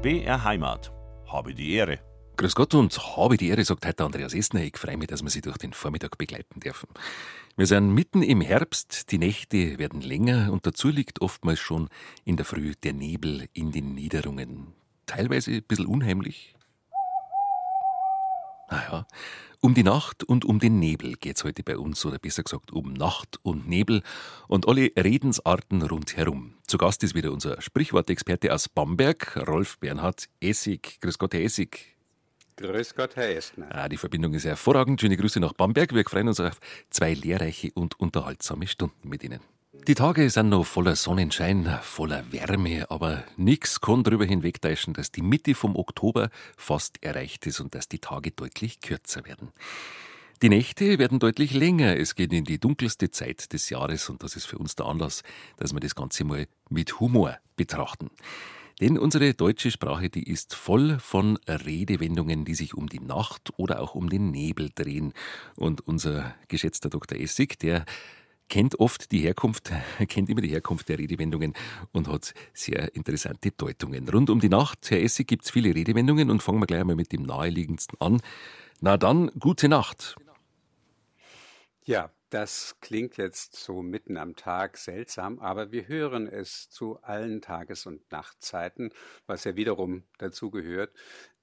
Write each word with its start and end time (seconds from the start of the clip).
BR 0.00 0.44
Heimat. 0.44 0.92
Habe 1.26 1.52
die 1.52 1.72
Ehre. 1.72 1.98
Grüß 2.36 2.54
Gott 2.54 2.72
und 2.74 2.96
habe 3.16 3.36
die 3.36 3.48
Ehre, 3.48 3.64
sagt 3.64 3.84
heute 3.84 4.04
Andreas 4.04 4.32
Esner. 4.32 4.62
Ich 4.62 4.76
freue 4.76 4.96
mich, 4.96 5.08
dass 5.08 5.24
wir 5.24 5.30
Sie 5.30 5.40
durch 5.40 5.56
den 5.56 5.72
Vormittag 5.72 6.16
begleiten 6.16 6.60
dürfen. 6.60 6.88
Wir 7.56 7.66
sind 7.66 7.92
mitten 7.92 8.22
im 8.22 8.40
Herbst, 8.40 9.10
die 9.10 9.18
Nächte 9.18 9.80
werden 9.80 10.00
länger 10.00 10.52
und 10.52 10.64
dazu 10.64 10.90
liegt 10.90 11.20
oftmals 11.20 11.58
schon 11.58 11.88
in 12.24 12.36
der 12.36 12.46
Früh 12.46 12.74
der 12.76 12.92
Nebel 12.92 13.48
in 13.54 13.72
den 13.72 13.96
Niederungen. 13.96 14.68
Teilweise 15.06 15.50
ein 15.50 15.64
bisschen 15.64 15.86
unheimlich. 15.86 16.54
Naja, 18.70 19.04
um 19.60 19.74
die 19.74 19.82
Nacht 19.82 20.24
und 20.24 20.44
um 20.44 20.58
den 20.58 20.78
Nebel 20.78 21.14
geht's 21.14 21.44
heute 21.44 21.62
bei 21.62 21.76
uns, 21.78 22.04
oder 22.06 22.18
besser 22.18 22.42
gesagt 22.42 22.72
um 22.72 22.92
Nacht 22.92 23.38
und 23.42 23.68
Nebel 23.68 24.02
und 24.46 24.68
alle 24.68 24.90
Redensarten 24.96 25.82
rundherum. 25.82 26.54
Zu 26.66 26.78
Gast 26.78 27.02
ist 27.02 27.14
wieder 27.14 27.32
unser 27.32 27.60
Sprichwortexperte 27.60 28.52
aus 28.52 28.68
Bamberg, 28.68 29.36
Rolf 29.48 29.78
Bernhard 29.78 30.28
Essig. 30.40 30.98
Grüß 31.00 31.18
Gott, 31.18 31.34
Herr 31.34 31.42
Essig. 31.42 31.96
Grüß 32.56 32.94
Gott, 32.94 33.14
Herr 33.16 33.36
Estner. 33.36 33.68
Ah, 33.70 33.88
die 33.88 33.96
Verbindung 33.96 34.34
ist 34.34 34.44
hervorragend. 34.44 35.00
Schöne 35.00 35.16
Grüße 35.16 35.38
nach 35.38 35.52
Bamberg. 35.52 35.94
Wir 35.94 36.04
freuen 36.04 36.28
uns 36.28 36.40
auf 36.40 36.58
zwei 36.90 37.14
lehrreiche 37.14 37.70
und 37.74 38.00
unterhaltsame 38.00 38.66
Stunden 38.66 39.08
mit 39.08 39.22
Ihnen. 39.22 39.40
Die 39.86 39.94
Tage 39.94 40.28
sind 40.28 40.50
noch 40.50 40.64
voller 40.64 40.96
Sonnenschein, 40.96 41.78
voller 41.82 42.30
Wärme, 42.30 42.90
aber 42.90 43.24
nichts 43.36 43.80
kann 43.80 44.02
darüber 44.02 44.26
hinwegtäuschen, 44.26 44.92
dass 44.92 45.10
die 45.10 45.22
Mitte 45.22 45.54
vom 45.54 45.76
Oktober 45.76 46.30
fast 46.56 47.02
erreicht 47.02 47.46
ist 47.46 47.60
und 47.60 47.74
dass 47.74 47.88
die 47.88 47.98
Tage 47.98 48.30
deutlich 48.30 48.80
kürzer 48.80 49.24
werden. 49.24 49.52
Die 50.42 50.50
Nächte 50.50 50.98
werden 50.98 51.18
deutlich 51.18 51.52
länger. 51.52 51.96
Es 51.96 52.14
geht 52.14 52.32
in 52.32 52.44
die 52.44 52.60
dunkelste 52.60 53.10
Zeit 53.10 53.52
des 53.52 53.70
Jahres 53.70 54.08
und 54.08 54.22
das 54.22 54.36
ist 54.36 54.46
für 54.46 54.58
uns 54.58 54.76
der 54.76 54.86
Anlass, 54.86 55.22
dass 55.56 55.72
wir 55.72 55.80
das 55.80 55.94
Ganze 55.94 56.24
mal 56.24 56.46
mit 56.68 57.00
Humor 57.00 57.38
betrachten. 57.56 58.10
Denn 58.80 58.96
unsere 58.96 59.34
deutsche 59.34 59.72
Sprache, 59.72 60.08
die 60.08 60.22
ist 60.22 60.54
voll 60.54 61.00
von 61.00 61.36
Redewendungen, 61.48 62.44
die 62.44 62.54
sich 62.54 62.74
um 62.74 62.88
die 62.88 63.00
Nacht 63.00 63.52
oder 63.56 63.80
auch 63.80 63.96
um 63.96 64.08
den 64.08 64.30
Nebel 64.30 64.70
drehen. 64.72 65.12
Und 65.56 65.80
unser 65.80 66.36
geschätzter 66.46 66.88
Dr. 66.88 67.18
Essig, 67.18 67.58
der 67.58 67.84
kennt 68.48 68.80
oft 68.80 69.12
die 69.12 69.20
Herkunft, 69.20 69.72
kennt 70.08 70.28
immer 70.28 70.40
die 70.40 70.48
Herkunft 70.48 70.88
der 70.88 70.98
Redewendungen 70.98 71.54
und 71.92 72.08
hat 72.08 72.34
sehr 72.52 72.94
interessante 72.94 73.50
Deutungen. 73.50 74.08
Rund 74.08 74.30
um 74.30 74.40
die 74.40 74.48
Nacht, 74.48 74.90
Herr 74.90 75.02
Essig, 75.02 75.28
gibt 75.28 75.44
es 75.44 75.50
viele 75.50 75.74
Redewendungen 75.74 76.30
und 76.30 76.42
fangen 76.42 76.60
wir 76.60 76.66
gleich 76.66 76.84
mal 76.84 76.96
mit 76.96 77.12
dem 77.12 77.22
naheliegendsten 77.22 78.00
an. 78.00 78.20
Na 78.80 78.96
dann, 78.96 79.30
gute 79.38 79.68
Nacht. 79.68 80.16
Ja, 81.84 82.10
das 82.30 82.76
klingt 82.80 83.16
jetzt 83.16 83.56
so 83.56 83.82
mitten 83.82 84.18
am 84.18 84.36
Tag 84.36 84.76
seltsam, 84.76 85.38
aber 85.38 85.72
wir 85.72 85.88
hören 85.88 86.26
es 86.26 86.68
zu 86.68 87.00
allen 87.02 87.40
Tages- 87.40 87.86
und 87.86 88.12
Nachtzeiten, 88.12 88.92
was 89.26 89.44
ja 89.44 89.56
wiederum 89.56 90.04
dazu 90.18 90.50
gehört. 90.50 90.92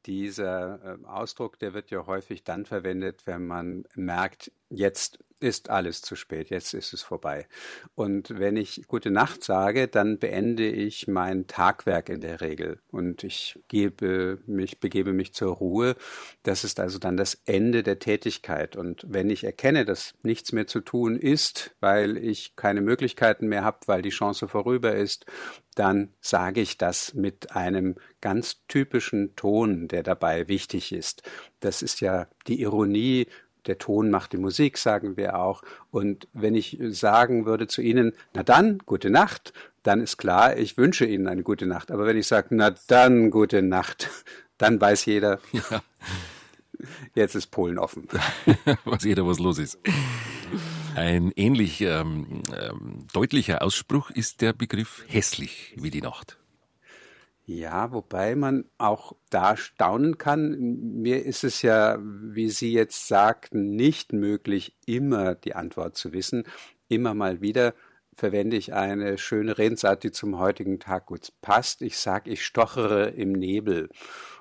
Dieser 0.05 0.79
ähm, 0.85 1.05
Ausdruck, 1.05 1.57
der 1.57 1.73
wird 1.73 1.89
ja 1.89 2.05
häufig 2.05 2.43
dann 2.43 2.65
verwendet, 2.65 3.25
wenn 3.25 3.47
man 3.47 3.85
merkt, 3.95 4.51
jetzt 4.69 5.19
ist 5.39 5.69
alles 5.69 6.01
zu 6.01 6.15
spät, 6.15 6.49
jetzt 6.49 6.73
ist 6.73 6.93
es 6.93 7.01
vorbei. 7.01 7.47
Und 7.93 8.39
wenn 8.39 8.55
ich 8.55 8.87
gute 8.87 9.11
Nacht 9.11 9.43
sage, 9.43 9.87
dann 9.87 10.17
beende 10.17 10.67
ich 10.67 11.07
mein 11.07 11.45
Tagwerk 11.47 12.09
in 12.09 12.21
der 12.21 12.41
Regel 12.41 12.79
und 12.89 13.23
ich 13.23 13.59
gebe 13.67 14.39
mich, 14.45 14.79
begebe 14.79 15.13
mich 15.13 15.33
zur 15.33 15.53
Ruhe. 15.53 15.95
Das 16.43 16.63
ist 16.63 16.79
also 16.79 16.99
dann 16.99 17.17
das 17.17 17.41
Ende 17.45 17.83
der 17.83 17.99
Tätigkeit. 17.99 18.75
Und 18.75 19.05
wenn 19.07 19.29
ich 19.29 19.43
erkenne, 19.43 19.85
dass 19.85 20.13
nichts 20.23 20.51
mehr 20.51 20.67
zu 20.67 20.79
tun 20.79 21.17
ist, 21.17 21.75
weil 21.79 22.17
ich 22.17 22.55
keine 22.55 22.81
Möglichkeiten 22.81 23.47
mehr 23.47 23.63
habe, 23.63 23.79
weil 23.87 24.01
die 24.01 24.09
Chance 24.09 24.47
vorüber 24.47 24.95
ist, 24.95 25.25
dann 25.75 26.13
sage 26.21 26.61
ich 26.61 26.77
das 26.77 27.13
mit 27.13 27.51
einem 27.51 27.95
ganz 28.21 28.65
typischen 28.67 29.35
Ton, 29.35 29.89
der 29.89 30.01
dabei 30.03 30.47
wichtig 30.47 30.93
ist. 30.93 31.23
Das 31.59 31.81
ist 31.81 31.99
ja 31.99 32.27
die 32.47 32.61
Ironie 32.61 33.27
der 33.67 33.77
Ton 33.77 34.09
macht 34.09 34.33
die 34.33 34.37
Musik, 34.37 34.77
sagen 34.77 35.17
wir 35.17 35.39
auch. 35.39 35.61
Und 35.91 36.27
wenn 36.33 36.55
ich 36.55 36.77
sagen 36.89 37.45
würde 37.45 37.67
zu 37.67 37.81
Ihnen, 37.81 38.13
na 38.33 38.43
dann, 38.43 38.79
gute 38.85 39.09
Nacht, 39.09 39.53
dann 39.83 40.01
ist 40.01 40.17
klar, 40.17 40.57
ich 40.57 40.77
wünsche 40.77 41.05
Ihnen 41.05 41.27
eine 41.27 41.43
gute 41.43 41.65
Nacht. 41.65 41.91
Aber 41.91 42.05
wenn 42.05 42.17
ich 42.17 42.27
sage, 42.27 42.47
na 42.51 42.73
dann, 42.87 43.29
gute 43.31 43.61
Nacht, 43.61 44.09
dann 44.57 44.79
weiß 44.79 45.05
jeder, 45.05 45.39
ja. 45.51 45.81
jetzt 47.15 47.35
ist 47.35 47.47
Polen 47.47 47.77
offen. 47.77 48.07
weiß 48.85 49.03
jeder, 49.03 49.25
was 49.27 49.39
los 49.39 49.59
ist. 49.59 49.79
Ein 50.95 51.31
ähnlich 51.35 51.81
ähm, 51.81 52.41
ähm, 52.57 53.05
deutlicher 53.11 53.61
Ausspruch 53.61 54.11
ist 54.11 54.41
der 54.41 54.53
Begriff 54.53 55.03
hässlich 55.07 55.73
wie 55.77 55.89
die 55.89 56.01
Nacht. 56.01 56.37
Ja, 57.47 57.91
wobei 57.91 58.35
man 58.35 58.65
auch 58.79 59.15
da 59.29 59.55
staunen 59.55 60.17
kann. 60.17 60.57
Mir 61.01 61.23
ist 61.23 61.43
es 61.43 61.61
ja, 61.61 61.99
wie 62.01 62.49
Sie 62.49 62.73
jetzt 62.73 63.07
sagten, 63.07 63.75
nicht 63.75 64.13
möglich, 64.13 64.75
immer 64.87 65.35
die 65.35 65.53
Antwort 65.53 65.95
zu 65.95 66.11
wissen. 66.11 66.45
Immer 66.87 67.13
mal 67.13 67.41
wieder 67.41 67.75
verwende 68.15 68.55
ich 68.55 68.73
eine 68.73 69.19
schöne 69.19 69.57
Redensart, 69.59 70.03
die 70.03 70.11
zum 70.11 70.39
heutigen 70.39 70.79
Tag 70.79 71.05
gut 71.05 71.33
passt. 71.41 71.83
Ich 71.83 71.99
sage, 71.99 72.31
ich 72.31 72.43
stochere 72.43 73.09
im 73.09 73.33
Nebel. 73.33 73.89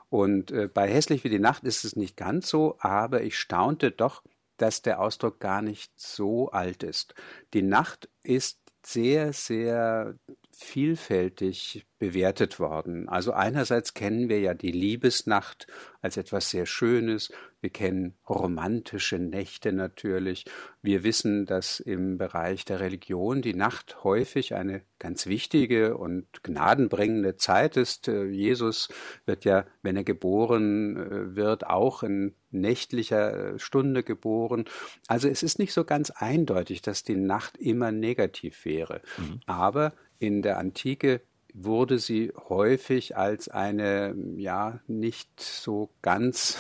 Und 0.09 0.51
äh, 0.53 0.69
bei 0.73 0.89
hässlich 0.89 1.25
wie 1.25 1.29
die 1.29 1.39
Nacht 1.39 1.65
ist 1.65 1.85
es 1.85 1.97
nicht 1.97 2.17
ganz 2.17 2.49
so, 2.49 2.77
aber 2.79 3.23
ich 3.23 3.39
staunte 3.39 3.91
doch, 3.91 4.23
dass 4.57 4.81
der 4.81 5.01
Ausdruck 5.01 5.41
gar 5.41 5.61
nicht 5.61 5.93
so 5.97 6.51
alt 6.51 6.83
ist. 6.83 7.15
Die 7.53 7.63
Nacht 7.63 8.09
ist 8.23 8.61
sehr, 8.87 9.33
sehr 9.33 10.17
vielfältig 10.57 11.87
bewertet 11.99 12.59
worden. 12.59 13.09
Also 13.09 13.33
einerseits 13.33 13.95
kennen 13.95 14.29
wir 14.29 14.41
ja 14.41 14.53
die 14.53 14.73
Liebesnacht 14.73 15.67
als 16.03 16.17
etwas 16.17 16.51
sehr 16.51 16.67
Schönes, 16.67 17.33
wir 17.63 17.71
kennen 17.71 18.15
romantische 18.29 19.19
Nächte 19.19 19.73
natürlich, 19.73 20.45
wir 20.83 21.03
wissen, 21.03 21.47
dass 21.47 21.81
im 21.81 22.19
Bereich 22.19 22.67
der 22.67 22.81
Religion 22.81 23.41
die 23.41 23.55
Nacht 23.55 24.05
häufig 24.05 24.55
eine 24.55 24.83
ganz 24.99 25.27
wichtige 25.27 25.97
und 25.97 26.27
gnadenbringende 26.43 27.37
Zeit 27.37 27.79
ist. 27.79 28.09
Äh, 28.09 28.25
Jesus 28.25 28.91
wird 29.25 29.47
ja, 29.47 29.65
wenn 29.81 29.97
er 29.97 30.05
geboren 30.05 30.97
äh, 30.97 31.37
wird, 31.37 31.67
auch 31.67 32.03
in 32.03 32.35
nächtlicher 32.51 33.55
äh, 33.55 33.59
Stunde 33.59 34.03
geboren. 34.03 34.67
Also 35.07 35.29
es 35.29 35.43
ist 35.43 35.59
nicht 35.59 35.73
so 35.73 35.85
ganz 35.85 36.11
eindeutig, 36.11 36.83
dass 36.83 37.03
die 37.03 37.17
Nacht 37.17 37.57
immer 37.57 37.93
negativ 37.93 38.67
wäre. 38.67 39.01
Mhm. 39.17 39.41
Aber 39.47 39.95
in 40.27 40.43
der 40.43 40.59
Antike 40.59 41.21
wurde 41.53 41.99
sie 41.99 42.33
häufig 42.49 43.17
als 43.17 43.49
eine, 43.49 44.15
ja, 44.37 44.81
nicht 44.89 45.41
so 45.41 45.91
ganz, 46.03 46.59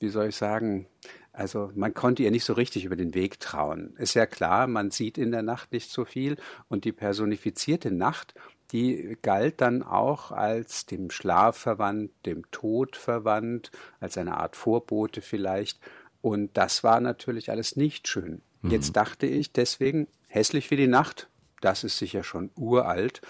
wie 0.00 0.08
soll 0.08 0.28
ich 0.28 0.36
sagen, 0.36 0.86
also 1.32 1.70
man 1.74 1.94
konnte 1.94 2.22
ihr 2.22 2.30
nicht 2.30 2.44
so 2.44 2.52
richtig 2.52 2.84
über 2.84 2.96
den 2.96 3.14
Weg 3.14 3.40
trauen. 3.40 3.94
Ist 3.98 4.14
ja 4.14 4.26
klar, 4.26 4.66
man 4.66 4.90
sieht 4.90 5.18
in 5.18 5.32
der 5.32 5.42
Nacht 5.42 5.72
nicht 5.72 5.90
so 5.90 6.04
viel 6.04 6.36
und 6.68 6.84
die 6.84 6.92
personifizierte 6.92 7.90
Nacht, 7.90 8.34
die 8.72 9.16
galt 9.22 9.60
dann 9.60 9.82
auch 9.82 10.30
als 10.30 10.86
dem 10.86 11.10
Schlaf 11.10 11.56
verwandt, 11.56 12.12
dem 12.24 12.50
Tod 12.50 12.96
verwandt, 12.96 13.70
als 14.00 14.16
eine 14.16 14.36
Art 14.36 14.56
Vorbote 14.56 15.22
vielleicht. 15.22 15.80
Und 16.22 16.56
das 16.56 16.82
war 16.82 17.00
natürlich 17.00 17.50
alles 17.50 17.76
nicht 17.76 18.08
schön. 18.08 18.40
Mhm. 18.62 18.70
Jetzt 18.70 18.96
dachte 18.96 19.26
ich 19.26 19.52
deswegen, 19.52 20.08
hässlich 20.28 20.70
wie 20.70 20.76
die 20.76 20.86
Nacht, 20.86 21.28
das 21.64 21.84
ist 21.84 21.98
sicher 21.98 22.22
schon 22.24 22.50
uralt, 22.56 23.20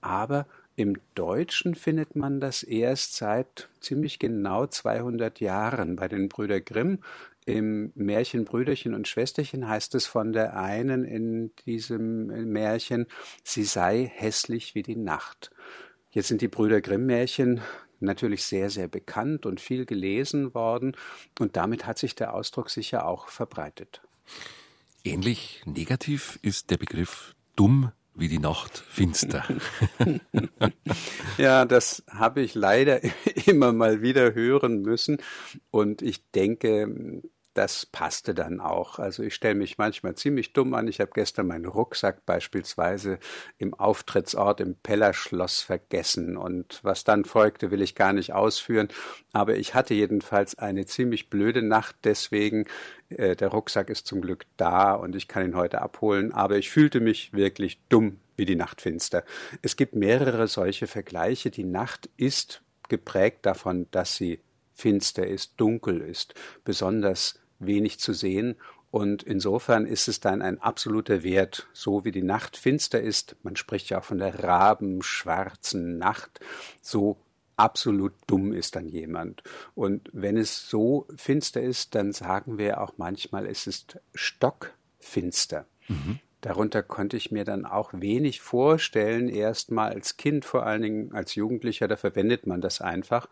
aber 0.00 0.46
im 0.76 0.96
Deutschen 1.14 1.74
findet 1.76 2.16
man 2.16 2.40
das 2.40 2.64
erst 2.64 3.14
seit 3.14 3.68
ziemlich 3.80 4.18
genau 4.18 4.66
200 4.66 5.38
Jahren. 5.40 5.94
Bei 5.94 6.08
den 6.08 6.28
Brüder 6.28 6.60
Grimm 6.60 6.98
im 7.46 7.92
Märchen 7.94 8.44
Brüderchen 8.44 8.94
und 8.94 9.06
Schwesterchen 9.06 9.68
heißt 9.68 9.94
es 9.94 10.06
von 10.06 10.32
der 10.32 10.56
einen 10.56 11.04
in 11.04 11.52
diesem 11.66 12.26
Märchen, 12.50 13.06
sie 13.44 13.64
sei 13.64 14.10
hässlich 14.12 14.74
wie 14.74 14.82
die 14.82 14.96
Nacht. 14.96 15.50
Jetzt 16.10 16.28
sind 16.28 16.40
die 16.40 16.48
Brüder 16.48 16.80
Grimm 16.80 17.06
Märchen 17.06 17.60
natürlich 18.00 18.44
sehr, 18.44 18.70
sehr 18.70 18.88
bekannt 18.88 19.46
und 19.46 19.60
viel 19.60 19.86
gelesen 19.86 20.54
worden 20.54 20.96
und 21.38 21.56
damit 21.56 21.86
hat 21.86 21.98
sich 21.98 22.14
der 22.14 22.34
Ausdruck 22.34 22.70
sicher 22.70 23.06
auch 23.06 23.28
verbreitet. 23.28 24.00
Ähnlich 25.04 25.62
negativ 25.66 26.38
ist 26.42 26.70
der 26.70 26.78
Begriff 26.78 27.33
dumm 27.56 27.92
wie 28.14 28.28
die 28.28 28.38
Nacht 28.38 28.78
finster. 28.78 29.44
ja, 31.38 31.64
das 31.64 32.04
habe 32.08 32.42
ich 32.42 32.54
leider 32.54 33.00
immer 33.46 33.72
mal 33.72 34.02
wieder 34.02 34.34
hören 34.34 34.82
müssen. 34.82 35.18
Und 35.70 36.00
ich 36.00 36.30
denke, 36.30 37.22
das 37.54 37.86
passte 37.86 38.34
dann 38.34 38.60
auch. 38.60 38.98
Also 38.98 39.22
ich 39.22 39.34
stelle 39.34 39.54
mich 39.54 39.78
manchmal 39.78 40.14
ziemlich 40.16 40.52
dumm 40.52 40.74
an. 40.74 40.88
Ich 40.88 41.00
habe 41.00 41.12
gestern 41.14 41.46
meinen 41.46 41.66
Rucksack 41.66 42.26
beispielsweise 42.26 43.18
im 43.58 43.74
Auftrittsort 43.74 44.60
im 44.60 44.74
Pellerschloss 44.74 45.62
vergessen 45.62 46.36
und 46.36 46.80
was 46.82 47.04
dann 47.04 47.24
folgte, 47.24 47.70
will 47.70 47.80
ich 47.80 47.94
gar 47.94 48.12
nicht 48.12 48.32
ausführen. 48.32 48.88
Aber 49.32 49.56
ich 49.56 49.74
hatte 49.74 49.94
jedenfalls 49.94 50.58
eine 50.58 50.84
ziemlich 50.86 51.30
blöde 51.30 51.62
Nacht 51.62 51.96
deswegen. 52.04 52.66
Äh, 53.08 53.36
der 53.36 53.48
Rucksack 53.48 53.88
ist 53.88 54.06
zum 54.06 54.20
Glück 54.20 54.44
da 54.56 54.92
und 54.94 55.14
ich 55.14 55.28
kann 55.28 55.44
ihn 55.44 55.56
heute 55.56 55.80
abholen. 55.80 56.32
Aber 56.32 56.58
ich 56.58 56.70
fühlte 56.70 57.00
mich 57.00 57.32
wirklich 57.32 57.80
dumm 57.88 58.18
wie 58.36 58.46
die 58.46 58.56
Nacht 58.56 58.80
finster. 58.80 59.24
Es 59.62 59.76
gibt 59.76 59.94
mehrere 59.94 60.48
solche 60.48 60.88
Vergleiche. 60.88 61.50
Die 61.50 61.64
Nacht 61.64 62.10
ist 62.16 62.62
geprägt 62.88 63.46
davon, 63.46 63.86
dass 63.92 64.16
sie 64.16 64.40
finster 64.74 65.26
ist, 65.26 65.54
dunkel 65.56 66.00
ist, 66.00 66.34
besonders 66.64 67.38
wenig 67.58 67.98
zu 67.98 68.12
sehen. 68.12 68.56
Und 68.90 69.24
insofern 69.24 69.86
ist 69.86 70.06
es 70.06 70.20
dann 70.20 70.40
ein 70.40 70.60
absoluter 70.60 71.24
Wert, 71.24 71.68
so 71.72 72.04
wie 72.04 72.12
die 72.12 72.22
Nacht 72.22 72.56
finster 72.56 73.00
ist. 73.00 73.36
Man 73.42 73.56
spricht 73.56 73.90
ja 73.90 73.98
auch 73.98 74.04
von 74.04 74.18
der 74.18 74.44
rabenschwarzen 74.44 75.98
Nacht. 75.98 76.40
So 76.80 77.16
absolut 77.56 78.12
dumm 78.26 78.52
ist 78.52 78.76
dann 78.76 78.88
jemand. 78.88 79.42
Und 79.74 80.10
wenn 80.12 80.36
es 80.36 80.68
so 80.68 81.06
finster 81.16 81.60
ist, 81.60 81.94
dann 81.94 82.12
sagen 82.12 82.58
wir 82.58 82.80
auch 82.80 82.94
manchmal, 82.96 83.46
es 83.46 83.66
ist 83.66 83.98
stockfinster. 84.14 85.66
Mhm. 85.88 86.20
Darunter 86.40 86.82
konnte 86.82 87.16
ich 87.16 87.30
mir 87.30 87.44
dann 87.44 87.64
auch 87.64 87.90
wenig 87.94 88.42
vorstellen, 88.42 89.30
erstmal 89.30 89.92
als 89.92 90.18
Kind, 90.18 90.44
vor 90.44 90.66
allen 90.66 90.82
Dingen 90.82 91.12
als 91.14 91.34
Jugendlicher, 91.34 91.88
da 91.88 91.96
verwendet 91.96 92.46
man 92.46 92.60
das 92.60 92.82
einfach. 92.82 93.30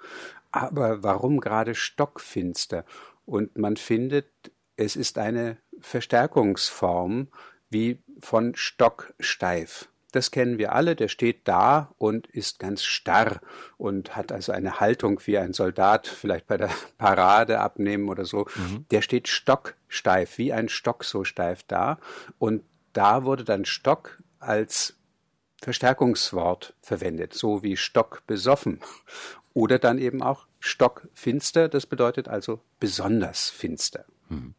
Aber 0.50 1.02
warum 1.02 1.38
gerade 1.38 1.74
stockfinster? 1.74 2.86
Und 3.24 3.56
man 3.56 3.76
findet, 3.76 4.30
es 4.76 4.96
ist 4.96 5.18
eine 5.18 5.58
Verstärkungsform 5.80 7.28
wie 7.70 8.02
von 8.20 8.54
stocksteif. 8.54 9.88
Das 10.12 10.30
kennen 10.30 10.58
wir 10.58 10.74
alle, 10.74 10.94
der 10.94 11.08
steht 11.08 11.48
da 11.48 11.94
und 11.96 12.26
ist 12.26 12.58
ganz 12.58 12.84
starr 12.84 13.40
und 13.78 14.14
hat 14.14 14.30
also 14.30 14.52
eine 14.52 14.78
Haltung 14.78 15.20
wie 15.24 15.38
ein 15.38 15.54
Soldat, 15.54 16.06
vielleicht 16.06 16.46
bei 16.46 16.58
der 16.58 16.70
Parade 16.98 17.60
abnehmen 17.60 18.10
oder 18.10 18.26
so. 18.26 18.46
Mhm. 18.54 18.84
Der 18.90 19.00
steht 19.00 19.26
stocksteif, 19.26 20.36
wie 20.36 20.52
ein 20.52 20.68
Stock 20.68 21.04
so 21.04 21.24
steif 21.24 21.62
da. 21.62 21.98
Und 22.38 22.62
da 22.92 23.24
wurde 23.24 23.44
dann 23.44 23.64
Stock 23.64 24.22
als 24.38 24.98
Verstärkungswort 25.62 26.74
verwendet, 26.82 27.32
so 27.32 27.62
wie 27.62 27.78
Stock 27.78 28.22
besoffen. 28.26 28.80
Oder 29.54 29.78
dann 29.78 29.98
eben 29.98 30.22
auch 30.22 30.46
stockfinster, 30.62 31.68
das 31.68 31.86
bedeutet 31.86 32.28
also 32.28 32.60
besonders 32.78 33.50
finster. 33.50 34.04
Hm. 34.28 34.54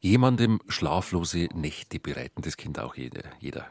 Jemandem 0.00 0.60
schlaflose 0.68 1.48
Nächte 1.54 2.00
bereiten 2.00 2.42
das 2.42 2.56
Kind 2.56 2.78
auch 2.78 2.94
jeder. 2.94 3.24
jeder. 3.38 3.66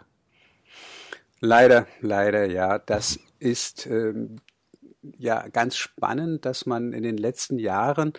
Leider, 1.39 1.87
leider, 2.01 2.45
ja. 2.45 2.77
Das 2.77 3.19
ist 3.39 3.87
ähm, 3.87 4.37
ja 5.17 5.47
ganz 5.47 5.77
spannend, 5.77 6.45
dass 6.45 6.65
man 6.65 6.93
in 6.93 7.03
den 7.03 7.17
letzten 7.17 7.57
Jahren 7.57 8.13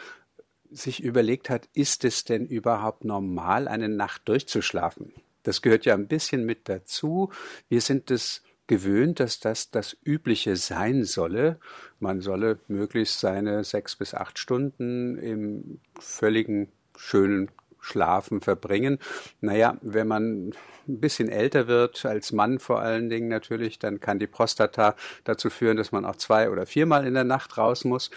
sich 0.71 1.03
überlegt 1.03 1.49
hat, 1.49 1.69
ist 1.75 2.05
es 2.05 2.25
denn 2.25 2.47
überhaupt 2.47 3.05
normal, 3.05 3.69
eine 3.69 3.89
Nacht 3.89 4.29
durchzuschlafen? 4.29 5.13
Das 5.45 5.63
gehört 5.63 5.85
ja 5.85 5.95
ein 5.95 6.09
bisschen 6.09 6.45
mit 6.45 6.69
dazu. 6.69 7.31
Wir 7.69 7.81
sind 7.81 8.11
es 8.11 8.43
gewöhnt, 8.67 9.21
dass 9.21 9.41
das 9.41 9.71
das 9.71 9.97
Übliche 10.05 10.57
sein 10.57 11.05
solle. 11.05 11.59
Man 12.01 12.21
solle 12.21 12.59
möglichst 12.69 13.21
seine 13.21 13.65
sechs 13.65 13.97
bis 13.97 14.15
acht 14.15 14.39
Stunden 14.39 15.19
im 15.19 15.81
völligen 15.99 16.69
schönen 16.97 17.51
Schlafen 17.81 18.41
verbringen. 18.41 18.99
Naja, 19.41 19.79
wenn 19.81 20.09
man 20.09 20.53
ein 20.89 21.01
bisschen 21.01 21.29
älter 21.29 21.69
wird, 21.69 22.05
als 22.05 22.33
Mann 22.33 22.59
vor 22.59 22.81
allen 22.81 23.09
Dingen 23.09 23.29
natürlich, 23.29 23.79
dann 23.79 24.01
kann 24.01 24.19
die 24.19 24.27
Prostata 24.27 24.97
dazu 25.25 25.51
führen, 25.51 25.77
dass 25.77 25.93
man 25.93 26.05
auch 26.05 26.17
zwei 26.17 26.51
oder 26.51 26.67
viermal 26.67 27.07
in 27.07 27.15
der 27.15 27.25
Nacht 27.25 27.57
raus 27.59 27.85
muss. 27.85 28.11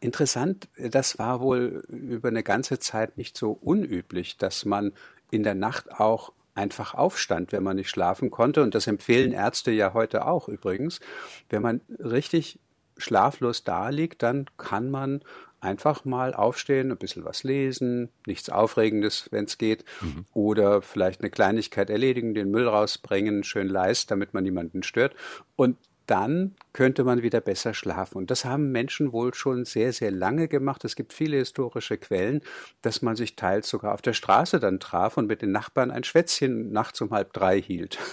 Interessant, 0.00 0.68
das 0.76 1.18
war 1.18 1.40
wohl 1.40 1.84
über 1.88 2.28
eine 2.28 2.42
ganze 2.42 2.80
Zeit 2.80 3.16
nicht 3.16 3.36
so 3.36 3.52
unüblich, 3.52 4.36
dass 4.36 4.64
man 4.64 4.92
in 5.30 5.44
der 5.44 5.54
Nacht 5.54 5.92
auch 5.92 6.32
einfach 6.58 6.94
aufstand, 6.94 7.52
wenn 7.52 7.62
man 7.62 7.76
nicht 7.76 7.88
schlafen 7.88 8.30
konnte. 8.30 8.62
Und 8.62 8.74
das 8.74 8.86
empfehlen 8.86 9.32
Ärzte 9.32 9.70
ja 9.70 9.94
heute 9.94 10.26
auch 10.26 10.48
übrigens. 10.48 11.00
Wenn 11.48 11.62
man 11.62 11.80
richtig 11.98 12.58
schlaflos 12.96 13.62
da 13.62 13.90
liegt, 13.90 14.24
dann 14.24 14.46
kann 14.56 14.90
man 14.90 15.22
einfach 15.60 16.04
mal 16.04 16.34
aufstehen, 16.34 16.90
ein 16.90 16.98
bisschen 16.98 17.24
was 17.24 17.42
lesen, 17.42 18.10
nichts 18.26 18.50
Aufregendes, 18.50 19.28
wenn 19.30 19.44
es 19.44 19.58
geht, 19.58 19.84
mhm. 20.00 20.24
oder 20.32 20.82
vielleicht 20.82 21.20
eine 21.20 21.30
Kleinigkeit 21.30 21.90
erledigen, 21.90 22.34
den 22.34 22.50
Müll 22.50 22.68
rausbringen, 22.68 23.44
schön 23.44 23.68
leist, 23.68 24.10
damit 24.10 24.34
man 24.34 24.44
niemanden 24.44 24.82
stört. 24.82 25.14
Und 25.56 25.76
dann 26.08 26.56
könnte 26.72 27.04
man 27.04 27.22
wieder 27.22 27.40
besser 27.40 27.74
schlafen. 27.74 28.16
Und 28.16 28.30
das 28.30 28.44
haben 28.44 28.72
Menschen 28.72 29.12
wohl 29.12 29.34
schon 29.34 29.64
sehr, 29.64 29.92
sehr 29.92 30.10
lange 30.10 30.48
gemacht. 30.48 30.84
Es 30.84 30.96
gibt 30.96 31.12
viele 31.12 31.36
historische 31.36 31.98
Quellen, 31.98 32.40
dass 32.82 33.02
man 33.02 33.14
sich 33.14 33.36
teils 33.36 33.68
sogar 33.68 33.94
auf 33.94 34.02
der 34.02 34.14
Straße 34.14 34.58
dann 34.58 34.80
traf 34.80 35.18
und 35.18 35.26
mit 35.26 35.42
den 35.42 35.52
Nachbarn 35.52 35.90
ein 35.90 36.04
Schwätzchen 36.04 36.72
nachts 36.72 37.00
um 37.00 37.10
halb 37.10 37.32
drei 37.32 37.60
hielt. 37.60 37.98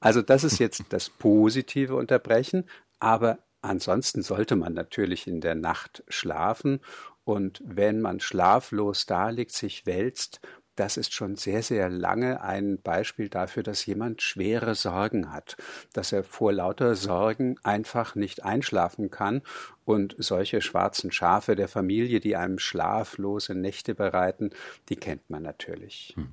Also 0.00 0.22
das 0.22 0.44
ist 0.44 0.58
jetzt 0.58 0.84
das 0.90 1.10
positive 1.10 1.94
Unterbrechen. 1.94 2.64
Aber 3.00 3.38
ansonsten 3.62 4.22
sollte 4.22 4.56
man 4.56 4.72
natürlich 4.72 5.26
in 5.26 5.40
der 5.40 5.54
Nacht 5.54 6.02
schlafen. 6.08 6.80
Und 7.24 7.62
wenn 7.64 8.00
man 8.00 8.20
schlaflos 8.20 9.06
da 9.06 9.30
liegt, 9.30 9.52
sich 9.52 9.86
wälzt, 9.86 10.40
das 10.80 10.96
ist 10.96 11.12
schon 11.12 11.36
sehr, 11.36 11.62
sehr 11.62 11.90
lange 11.90 12.40
ein 12.40 12.80
Beispiel 12.80 13.28
dafür, 13.28 13.62
dass 13.62 13.84
jemand 13.84 14.22
schwere 14.22 14.74
Sorgen 14.74 15.30
hat, 15.30 15.58
dass 15.92 16.10
er 16.10 16.24
vor 16.24 16.54
lauter 16.54 16.94
Sorgen 16.94 17.56
einfach 17.62 18.14
nicht 18.14 18.44
einschlafen 18.44 19.10
kann 19.10 19.42
und 19.84 20.14
solche 20.16 20.62
schwarzen 20.62 21.12
Schafe 21.12 21.54
der 21.54 21.68
Familie, 21.68 22.18
die 22.20 22.34
einem 22.34 22.58
schlaflose 22.58 23.54
Nächte 23.54 23.94
bereiten, 23.94 24.52
die 24.88 24.96
kennt 24.96 25.28
man 25.28 25.42
natürlich. 25.42 26.14
Hm. 26.16 26.28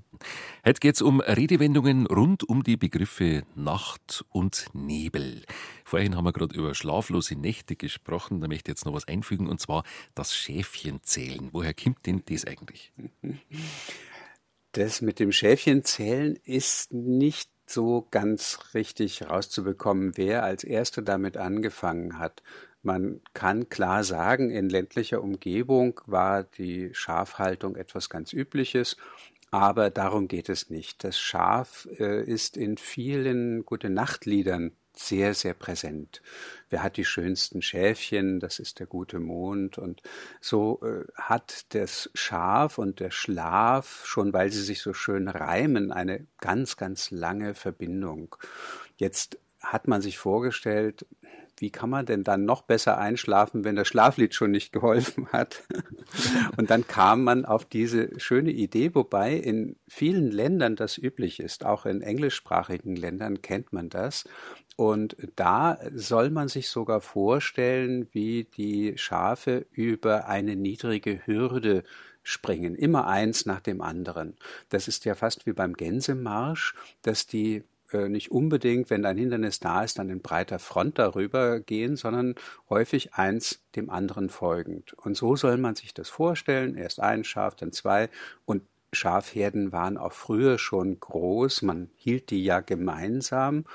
Heute 0.66 0.80
geht 0.80 0.96
es 0.96 1.02
um 1.02 1.20
Redewendungen 1.20 2.06
rund 2.06 2.48
um 2.48 2.64
die 2.64 2.78
Begriffe 2.78 3.44
Nacht 3.54 4.24
und 4.30 4.68
Nebel. 4.72 5.44
Vorhin 5.84 6.16
haben 6.16 6.24
wir 6.24 6.32
gerade 6.32 6.56
über 6.56 6.74
schlaflose 6.74 7.36
Nächte 7.36 7.76
gesprochen. 7.76 8.40
Da 8.40 8.48
möchte 8.48 8.72
ich 8.72 8.78
jetzt 8.78 8.86
noch 8.86 8.94
was 8.94 9.10
einfügen, 9.10 9.50
und 9.50 9.60
zwar 9.60 9.84
das 10.16 10.34
Schäfchenzählen. 10.34 11.50
Woher 11.52 11.74
kommt 11.74 12.06
denn 12.06 12.24
das 12.30 12.46
eigentlich? 12.46 12.94
Das 14.78 15.02
mit 15.02 15.18
dem 15.18 15.32
Schäfchenzählen 15.32 16.38
ist 16.46 16.94
nicht 16.94 17.50
so 17.66 18.08
ganz 18.12 18.60
richtig 18.76 19.28
rauszubekommen, 19.28 20.18
wer 20.18 20.44
als 20.44 20.64
Erster 20.64 21.02
damit 21.02 21.36
angefangen 21.36 22.20
hat. 22.20 22.44
Man 22.84 23.22
kann 23.34 23.70
klar 23.70 24.04
sagen, 24.04 24.52
in 24.52 24.70
ländlicher 24.70 25.24
Umgebung 25.24 26.00
war 26.06 26.44
die 26.44 26.92
Schafhaltung 26.94 27.76
etwas 27.76 28.08
ganz 28.08 28.34
Übliches, 28.34 28.98
aber 29.50 29.90
darum 29.90 30.28
geht 30.28 30.48
es 30.48 30.70
nicht. 30.70 31.04
Das 31.04 31.18
Schaf 31.18 31.88
äh, 31.98 32.24
ist 32.24 32.56
in 32.56 32.78
vielen 32.78 33.66
gute 33.66 33.90
Nachtliedern 33.90 34.74
sehr, 34.99 35.33
sehr 35.33 35.54
präsent. 35.54 36.21
Wer 36.69 36.83
hat 36.83 36.97
die 36.97 37.06
schönsten 37.06 37.61
Schäfchen? 37.61 38.39
Das 38.39 38.59
ist 38.59 38.80
der 38.80 38.87
gute 38.87 39.19
Mond. 39.19 39.77
Und 39.77 40.01
so 40.42 40.81
äh, 40.83 41.06
hat 41.16 41.73
das 41.73 42.09
Schaf 42.13 42.77
und 42.77 42.99
der 42.99 43.11
Schlaf, 43.11 44.06
schon 44.06 44.33
weil 44.33 44.51
sie 44.51 44.63
sich 44.63 44.81
so 44.81 44.94
schön 44.94 45.27
reimen, 45.27 45.92
eine 45.92 46.27
ganz, 46.39 46.77
ganz 46.77 47.11
lange 47.11 47.54
Verbindung. 47.54 48.35
Jetzt 48.97 49.39
hat 49.61 49.87
man 49.87 50.01
sich 50.01 50.18
vorgestellt, 50.18 51.06
wie 51.57 51.71
kann 51.71 51.90
man 51.90 52.06
denn 52.06 52.23
dann 52.23 52.45
noch 52.45 52.61
besser 52.61 52.97
einschlafen, 52.97 53.64
wenn 53.64 53.76
das 53.76 53.87
Schlaflied 53.87 54.33
schon 54.33 54.52
nicht 54.52 54.71
geholfen 54.71 55.28
hat? 55.31 55.64
Und 56.57 56.69
dann 56.69 56.87
kam 56.87 57.23
man 57.23 57.45
auf 57.45 57.66
diese 57.66 58.19
schöne 58.19 58.52
Idee, 58.52 58.94
wobei 58.94 59.33
in 59.33 59.76
vielen 59.87 60.31
Ländern 60.31 60.76
das 60.76 60.97
üblich 60.97 61.40
ist, 61.40 61.66
auch 61.66 61.85
in 61.85 62.02
englischsprachigen 62.02 62.95
Ländern 62.95 63.42
kennt 63.42 63.73
man 63.73 63.90
das, 63.90 64.26
und 64.78 65.18
da 65.35 65.80
soll 65.92 66.30
man 66.30 66.49
sich 66.49 66.69
sogar 66.69 67.02
vorstellen, 67.02 68.07
wie 68.11 68.44
die 68.44 68.95
Schafe 68.95 69.66
über 69.71 70.28
eine 70.28 70.56
niedrige 70.56 71.26
Hürde 71.26 71.83
springen, 72.21 72.76
immer 72.76 73.07
eins 73.07 73.47
nach 73.47 73.59
dem 73.59 73.81
anderen. 73.81 74.35
Das 74.69 74.87
ist 74.87 75.04
ja 75.06 75.16
fast 75.16 75.47
wie 75.47 75.54
beim 75.54 75.73
Gänsemarsch, 75.73 76.76
dass 77.02 77.26
die 77.26 77.64
nicht 77.94 78.32
unbedingt, 78.32 78.90
wenn 78.90 79.06
ein 79.06 79.18
Hindernis 79.18 79.60
da 79.60 79.84
ist, 79.84 80.00
dann 80.00 80.10
in 80.10 80.22
breiter 80.22 80.60
Front 80.60 81.00
darüber 81.00 81.60
gehen, 81.60 81.96
sondern 81.96 82.36
häufig 82.70 83.14
eins 83.14 83.62
dem 83.76 83.90
anderen 83.90 84.30
folgend. 84.30 84.94
Und 84.94 85.16
so 85.16 85.36
soll 85.36 85.58
man 85.58 85.76
sich 85.76 85.94
das 85.94 86.10
vorstellen, 86.10 86.76
erst 86.76 87.00
ein 87.00 87.24
Schaf, 87.24 87.56
dann 87.56 87.72
zwei 87.72 88.10
und 88.46 88.64
Schafherden 88.94 89.72
waren 89.72 89.98
auch 89.98 90.14
früher 90.14 90.58
schon 90.58 91.00
groß, 91.00 91.62
man 91.62 91.90
hielt 91.96 92.30
die 92.30 92.44
ja 92.44 92.62
gemeinsam 92.62 93.66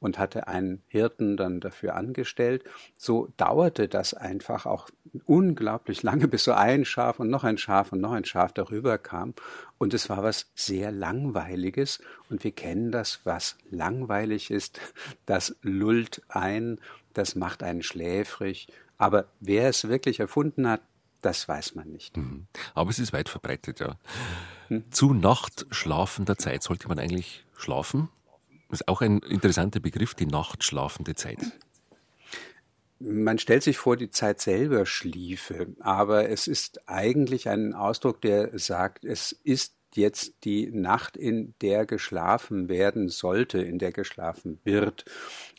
und 0.00 0.18
hatte 0.18 0.48
einen 0.48 0.82
Hirten 0.88 1.36
dann 1.36 1.60
dafür 1.60 1.94
angestellt. 1.94 2.64
So 2.96 3.28
dauerte 3.36 3.88
das 3.88 4.14
einfach 4.14 4.64
auch 4.64 4.88
unglaublich 5.26 6.02
lange, 6.02 6.26
bis 6.26 6.44
so 6.44 6.52
ein 6.52 6.84
Schaf 6.84 7.20
und 7.20 7.28
noch 7.28 7.44
ein 7.44 7.58
Schaf 7.58 7.92
und 7.92 8.00
noch 8.00 8.12
ein 8.12 8.24
Schaf 8.24 8.52
darüber 8.52 8.96
kam. 8.96 9.34
Und 9.78 9.92
es 9.92 10.08
war 10.08 10.22
was 10.22 10.50
sehr 10.54 10.90
Langweiliges. 10.90 12.00
Und 12.30 12.42
wir 12.42 12.52
kennen 12.52 12.92
das, 12.92 13.20
was 13.24 13.58
langweilig 13.70 14.50
ist. 14.50 14.80
Das 15.26 15.56
lullt 15.60 16.22
ein, 16.28 16.80
das 17.12 17.36
macht 17.36 17.62
einen 17.62 17.82
schläfrig. 17.82 18.68
Aber 18.96 19.26
wer 19.40 19.68
es 19.68 19.88
wirklich 19.88 20.20
erfunden 20.20 20.68
hat, 20.68 20.80
das 21.22 21.48
weiß 21.48 21.74
man 21.74 21.88
nicht. 21.88 22.16
Mhm. 22.16 22.46
Aber 22.74 22.90
es 22.90 22.98
ist 22.98 23.12
weit 23.12 23.28
verbreitet, 23.28 23.80
ja. 23.80 23.96
Hm. 24.68 24.84
Zu 24.90 25.14
nachtschlafender 25.14 26.36
Zeit 26.36 26.62
sollte 26.62 26.88
man 26.88 26.98
eigentlich 26.98 27.44
schlafen. 27.56 28.08
Das 28.68 28.80
ist 28.80 28.88
auch 28.88 29.00
ein 29.00 29.18
interessanter 29.20 29.80
Begriff, 29.80 30.14
die 30.14 30.26
nachtschlafende 30.26 31.14
Zeit. 31.14 31.38
Man 32.98 33.38
stellt 33.38 33.64
sich 33.64 33.78
vor, 33.78 33.96
die 33.96 34.10
Zeit 34.10 34.40
selber 34.40 34.86
schliefe, 34.86 35.74
aber 35.80 36.28
es 36.28 36.46
ist 36.46 36.88
eigentlich 36.88 37.48
ein 37.48 37.74
Ausdruck, 37.74 38.20
der 38.20 38.56
sagt, 38.58 39.04
es 39.04 39.32
ist 39.32 39.74
jetzt 39.96 40.44
die 40.44 40.70
Nacht, 40.70 41.16
in 41.16 41.54
der 41.60 41.84
geschlafen 41.84 42.68
werden 42.68 43.08
sollte, 43.08 43.60
in 43.60 43.78
der 43.78 43.92
geschlafen 43.92 44.60
wird. 44.64 45.04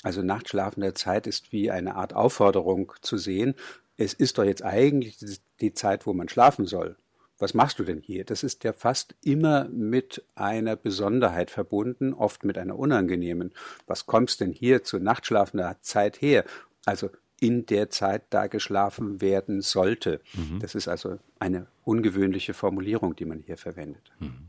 Also 0.01 0.21
Nachtschlafen 0.21 0.81
der 0.81 0.95
Zeit 0.95 1.27
ist 1.27 1.51
wie 1.51 1.69
eine 1.69 1.95
Art 1.95 2.13
Aufforderung 2.13 2.93
zu 3.01 3.17
sehen. 3.17 3.55
Es 3.97 4.13
ist 4.13 4.37
doch 4.37 4.43
jetzt 4.43 4.63
eigentlich 4.63 5.17
die 5.61 5.73
Zeit, 5.73 6.05
wo 6.05 6.13
man 6.13 6.29
schlafen 6.29 6.65
soll. 6.65 6.97
Was 7.39 7.53
machst 7.53 7.79
du 7.79 7.83
denn 7.83 7.99
hier? 7.99 8.23
Das 8.25 8.43
ist 8.43 8.63
ja 8.63 8.73
fast 8.73 9.15
immer 9.23 9.65
mit 9.69 10.23
einer 10.35 10.75
Besonderheit 10.75 11.51
verbunden, 11.51 12.13
oft 12.13 12.45
mit 12.45 12.57
einer 12.57 12.77
unangenehmen. 12.77 13.51
Was 13.87 14.05
kommst 14.05 14.39
denn 14.39 14.51
hier 14.51 14.83
zu 14.83 14.99
nachtschlafender 14.99 15.77
Zeit 15.81 16.21
her? 16.21 16.45
Also 16.85 17.09
in 17.39 17.65
der 17.65 17.89
Zeit 17.89 18.23
da 18.29 18.47
geschlafen 18.47 19.19
werden 19.19 19.61
sollte. 19.61 20.21
Mhm. 20.33 20.59
Das 20.59 20.75
ist 20.75 20.87
also 20.87 21.19
eine 21.39 21.67
ungewöhnliche 21.83 22.53
Formulierung, 22.53 23.15
die 23.15 23.25
man 23.25 23.39
hier 23.39 23.57
verwendet. 23.57 24.11
Mhm. 24.19 24.47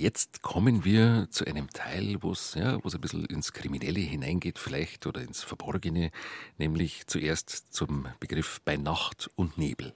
Jetzt 0.00 0.40
kommen 0.40 0.82
wir 0.86 1.26
zu 1.28 1.44
einem 1.44 1.68
Teil, 1.68 2.16
wo 2.22 2.32
es 2.32 2.54
ja, 2.54 2.76
ein 2.76 3.00
bisschen 3.02 3.26
ins 3.26 3.52
Kriminelle 3.52 4.00
hineingeht, 4.00 4.58
vielleicht 4.58 5.06
oder 5.06 5.20
ins 5.20 5.42
Verborgene, 5.42 6.10
nämlich 6.56 7.06
zuerst 7.06 7.74
zum 7.74 8.08
Begriff 8.18 8.62
bei 8.64 8.78
Nacht 8.78 9.30
und 9.36 9.58
Nebel. 9.58 9.92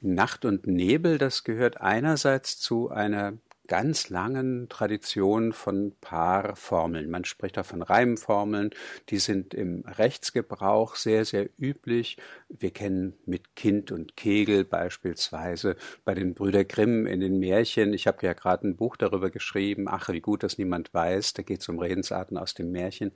Nacht 0.00 0.46
und 0.46 0.66
Nebel, 0.66 1.18
das 1.18 1.44
gehört 1.44 1.82
einerseits 1.82 2.58
zu 2.58 2.88
einer 2.88 3.34
ganz 3.68 4.08
langen 4.08 4.68
Tradition 4.68 5.52
von 5.52 5.92
Paarformeln. 6.00 7.10
Man 7.10 7.24
spricht 7.24 7.58
da 7.58 7.62
von 7.62 7.82
Reimformeln, 7.82 8.70
die 9.10 9.18
sind 9.18 9.52
im 9.54 9.84
Rechtsgebrauch 9.86 10.96
sehr, 10.96 11.24
sehr 11.26 11.50
üblich. 11.58 12.16
Wir 12.48 12.70
kennen 12.70 13.12
mit 13.26 13.54
Kind 13.54 13.92
und 13.92 14.16
Kegel 14.16 14.64
beispielsweise 14.64 15.76
bei 16.04 16.14
den 16.14 16.34
Brüder 16.34 16.64
Grimm 16.64 17.06
in 17.06 17.20
den 17.20 17.38
Märchen. 17.38 17.92
Ich 17.92 18.06
habe 18.06 18.24
ja 18.26 18.32
gerade 18.32 18.66
ein 18.66 18.76
Buch 18.76 18.96
darüber 18.96 19.30
geschrieben, 19.30 19.86
ach, 19.86 20.08
wie 20.08 20.20
gut, 20.20 20.42
dass 20.42 20.56
niemand 20.56 20.92
weiß. 20.94 21.34
Da 21.34 21.42
geht 21.42 21.60
es 21.60 21.68
um 21.68 21.78
Redensarten 21.78 22.38
aus 22.38 22.54
dem 22.54 22.72
Märchen. 22.72 23.12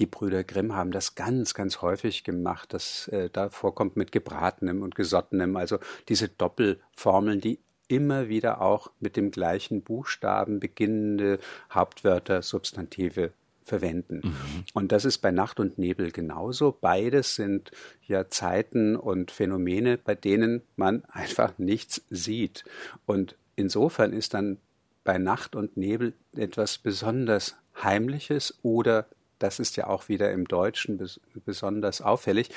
Die 0.00 0.06
Brüder 0.06 0.42
Grimm 0.42 0.74
haben 0.74 0.90
das 0.90 1.14
ganz, 1.14 1.54
ganz 1.54 1.80
häufig 1.80 2.24
gemacht, 2.24 2.72
dass 2.74 3.06
äh, 3.08 3.30
da 3.32 3.50
vorkommt 3.50 3.96
mit 3.96 4.10
Gebratenem 4.10 4.82
und 4.82 4.96
Gesottenem, 4.96 5.56
also 5.56 5.78
diese 6.08 6.28
Doppelformeln, 6.28 7.40
die 7.40 7.60
immer 7.92 8.28
wieder 8.28 8.62
auch 8.62 8.90
mit 9.00 9.16
dem 9.16 9.30
gleichen 9.30 9.82
Buchstaben 9.82 10.60
beginnende 10.60 11.38
Hauptwörter, 11.70 12.40
Substantive 12.40 13.32
verwenden. 13.62 14.22
Mhm. 14.24 14.64
Und 14.72 14.92
das 14.92 15.04
ist 15.04 15.18
bei 15.18 15.30
Nacht 15.30 15.60
und 15.60 15.78
Nebel 15.78 16.10
genauso. 16.10 16.76
Beides 16.80 17.34
sind 17.34 17.70
ja 18.06 18.28
Zeiten 18.28 18.96
und 18.96 19.30
Phänomene, 19.30 19.98
bei 19.98 20.14
denen 20.14 20.62
man 20.74 21.04
einfach 21.12 21.58
nichts 21.58 22.02
sieht. 22.08 22.64
Und 23.04 23.36
insofern 23.54 24.14
ist 24.14 24.32
dann 24.32 24.56
bei 25.04 25.18
Nacht 25.18 25.54
und 25.54 25.76
Nebel 25.76 26.14
etwas 26.34 26.78
besonders 26.78 27.56
Heimliches 27.82 28.58
oder, 28.62 29.06
das 29.38 29.58
ist 29.58 29.76
ja 29.76 29.86
auch 29.86 30.08
wieder 30.08 30.32
im 30.32 30.48
Deutschen 30.48 30.98
besonders 31.44 32.00
auffällig, 32.00 32.50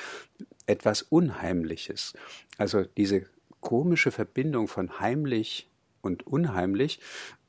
etwas 0.66 1.02
Unheimliches. 1.02 2.14
Also 2.58 2.84
diese 2.96 3.26
komische 3.66 4.12
Verbindung 4.12 4.68
von 4.68 5.00
heimlich 5.00 5.68
und 6.00 6.24
unheimlich, 6.24 7.00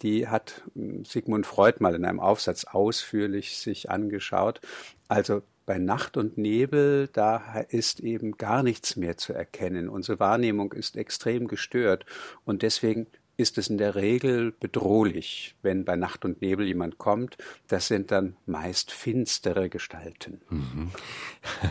die 0.02 0.28
hat 0.28 0.64
hm, 0.74 1.06
Sigmund 1.06 1.46
Freud 1.46 1.78
mal 1.80 1.94
in 1.94 2.06
einem 2.06 2.20
Aufsatz 2.20 2.64
ausführlich 2.64 3.60
sich 3.60 3.92
angeschaut. 3.92 4.60
Also 5.08 5.44
bei 5.68 5.78
Nacht 5.78 6.18
und 6.18 6.36
Nebel, 6.36 7.08
da 7.14 7.60
ist 7.70 8.00
eben 8.00 8.32
gar 8.32 8.64
nichts 8.64 8.96
mehr 8.96 9.18
zu 9.18 9.34
erkennen. 9.34 9.90
Unsere 9.90 10.20
Wahrnehmung 10.20 10.74
ist 10.74 10.98
extrem 10.98 11.48
gestört 11.48 12.08
und 12.46 12.64
deswegen 12.64 13.06
ist 13.38 13.58
es 13.60 13.70
in 13.70 13.78
der 13.78 13.96
Regel 13.96 14.52
bedrohlich, 14.52 15.56
wenn 15.62 15.86
bei 15.86 15.96
Nacht 15.96 16.26
und 16.26 16.42
Nebel 16.42 16.66
jemand 16.66 16.98
kommt. 16.98 17.38
Das 17.68 17.88
sind 17.88 18.12
dann 18.12 18.36
meist 18.46 18.92
finstere 18.92 19.70
Gestalten. 19.70 20.42
Mhm. 20.50 20.92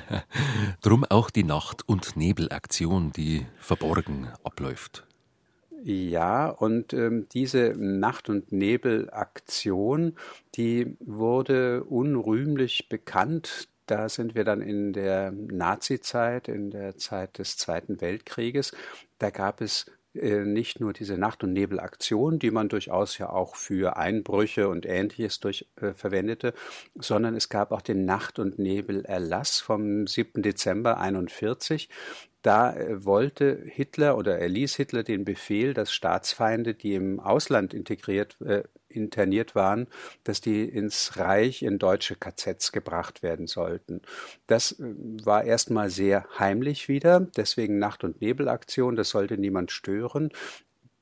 Drum 0.81 1.05
auch 1.05 1.29
die 1.29 1.45
Nacht- 1.45 1.87
und 1.89 2.17
Nebelaktion, 2.17 3.13
die 3.13 3.47
verborgen 3.59 4.29
abläuft. 4.45 5.07
Ja, 5.83 6.49
und 6.49 6.93
ähm, 6.95 7.29
diese 7.33 7.75
Nacht- 7.77 8.29
und 8.29 8.51
Nebelaktion, 8.51 10.17
die 10.55 10.97
wurde 11.01 11.85
unrühmlich 11.85 12.89
bekannt. 12.89 13.69
Da 13.87 14.09
sind 14.09 14.35
wir 14.35 14.43
dann 14.43 14.63
in 14.63 14.93
der 14.93 15.31
Nazizeit, 15.31 16.49
in 16.49 16.71
der 16.71 16.97
Zeit 16.97 17.39
des 17.39 17.57
Zweiten 17.57 18.01
Weltkrieges. 18.01 18.73
Da 19.19 19.31
gab 19.31 19.61
es 19.61 19.87
nicht 20.45 20.81
nur 20.81 20.93
diese 20.93 21.19
Nacht- 21.19 21.45
und 21.45 21.53
Nebelaktion, 21.53 22.39
die 22.39 22.51
man 22.51 22.69
durchaus 22.69 23.19
ja 23.19 23.31
auch 23.31 23.57
für 23.57 23.97
Einbrüche 23.97 24.69
und 24.69 24.87
Ähnliches 24.87 25.41
durch, 25.41 25.67
äh, 25.81 25.93
verwendete, 25.93 26.55
sondern 26.95 27.35
es 27.35 27.49
gab 27.49 27.73
auch 27.73 27.83
den 27.83 28.05
Nacht- 28.05 28.39
und 28.39 28.59
Nebelerlass 28.59 29.61
vom 29.61 30.07
7. 30.07 30.43
Dezember 30.43 30.99
1941. 30.99 31.89
Da 32.43 32.75
äh, 32.75 33.05
wollte 33.05 33.61
Hitler 33.65 34.17
oder 34.17 34.39
erließ 34.39 34.77
Hitler 34.77 35.03
den 35.03 35.25
Befehl, 35.25 35.75
dass 35.75 35.93
Staatsfeinde, 35.93 36.75
die 36.75 36.95
im 36.95 37.21
Ausland 37.21 37.75
integriert, 37.75 38.37
äh, 38.41 38.63
interniert 38.97 39.55
waren, 39.55 39.87
dass 40.25 40.41
die 40.41 40.65
ins 40.65 41.17
Reich 41.17 41.63
in 41.63 41.79
deutsche 41.79 42.17
KZs 42.17 42.73
gebracht 42.73 43.23
werden 43.23 43.47
sollten. 43.47 44.03
Das 44.47 44.73
äh, 44.73 44.95
war 45.25 45.45
erstmal 45.45 45.91
sehr 45.91 46.27
heimlich 46.39 46.89
wieder, 46.89 47.21
deswegen 47.37 47.79
Nacht- 47.79 48.05
und 48.05 48.21
Nebelaktion, 48.21 48.97
das 48.97 49.11
sollte 49.11 49.39
niemand 49.39 49.71
stören. 49.71 50.31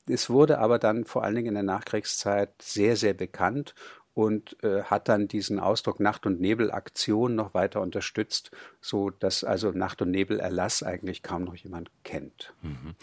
Es 0.07 0.29
wurde 0.29 0.59
aber 0.59 0.77
dann 0.77 1.05
vor 1.05 1.23
allen 1.23 1.35
Dingen 1.35 1.47
in 1.49 1.53
der 1.55 1.63
Nachkriegszeit 1.63 2.49
sehr, 2.61 2.95
sehr 2.95 3.13
bekannt 3.13 3.73
und 4.15 4.55
äh, 4.63 4.83
hat 4.83 5.09
dann 5.09 5.27
diesen 5.27 5.59
Ausdruck 5.59 5.99
Nacht- 5.99 6.25
und 6.25 6.39
Nebelaktion 6.39 7.35
noch 7.35 7.53
weiter 7.53 7.81
unterstützt, 7.81 8.49
so 8.79 9.09
dass 9.09 9.43
also 9.43 9.71
Nacht- 9.71 10.01
und 10.01 10.09
Nebelerlass 10.09 10.83
eigentlich 10.83 11.21
kaum 11.21 11.43
noch 11.43 11.55
jemand 11.55 11.91
kennt. 12.03 12.53
Mhm. 12.61 12.95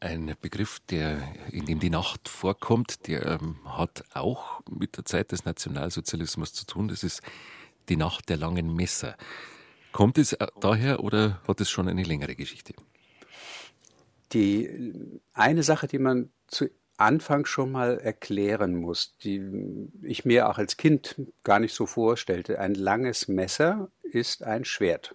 Ein 0.00 0.36
Begriff, 0.40 0.78
der, 0.90 1.20
in 1.50 1.66
dem 1.66 1.80
die 1.80 1.90
Nacht 1.90 2.28
vorkommt, 2.28 3.08
der 3.08 3.26
ähm, 3.26 3.56
hat 3.64 4.04
auch 4.14 4.60
mit 4.70 4.96
der 4.96 5.04
Zeit 5.04 5.32
des 5.32 5.44
Nationalsozialismus 5.44 6.52
zu 6.52 6.66
tun. 6.66 6.86
Das 6.86 7.02
ist 7.02 7.20
die 7.88 7.96
Nacht 7.96 8.28
der 8.28 8.36
langen 8.36 8.74
Messer. 8.74 9.16
Kommt 9.90 10.18
es 10.18 10.34
äh, 10.34 10.46
daher 10.60 11.02
oder 11.02 11.42
hat 11.48 11.60
es 11.60 11.68
schon 11.68 11.88
eine 11.88 12.04
längere 12.04 12.36
Geschichte? 12.36 12.74
Die 14.32 15.20
eine 15.32 15.64
Sache, 15.64 15.88
die 15.88 15.98
man 15.98 16.30
zu 16.46 16.68
Anfang 16.96 17.46
schon 17.46 17.72
mal 17.72 17.98
erklären 17.98 18.76
muss, 18.76 19.16
die 19.18 19.88
ich 20.02 20.24
mir 20.24 20.48
auch 20.48 20.58
als 20.58 20.76
Kind 20.76 21.20
gar 21.42 21.58
nicht 21.58 21.74
so 21.74 21.86
vorstellte. 21.86 22.60
Ein 22.60 22.74
langes 22.74 23.26
Messer 23.26 23.90
ist 24.02 24.42
ein 24.42 24.64
Schwert. 24.64 25.14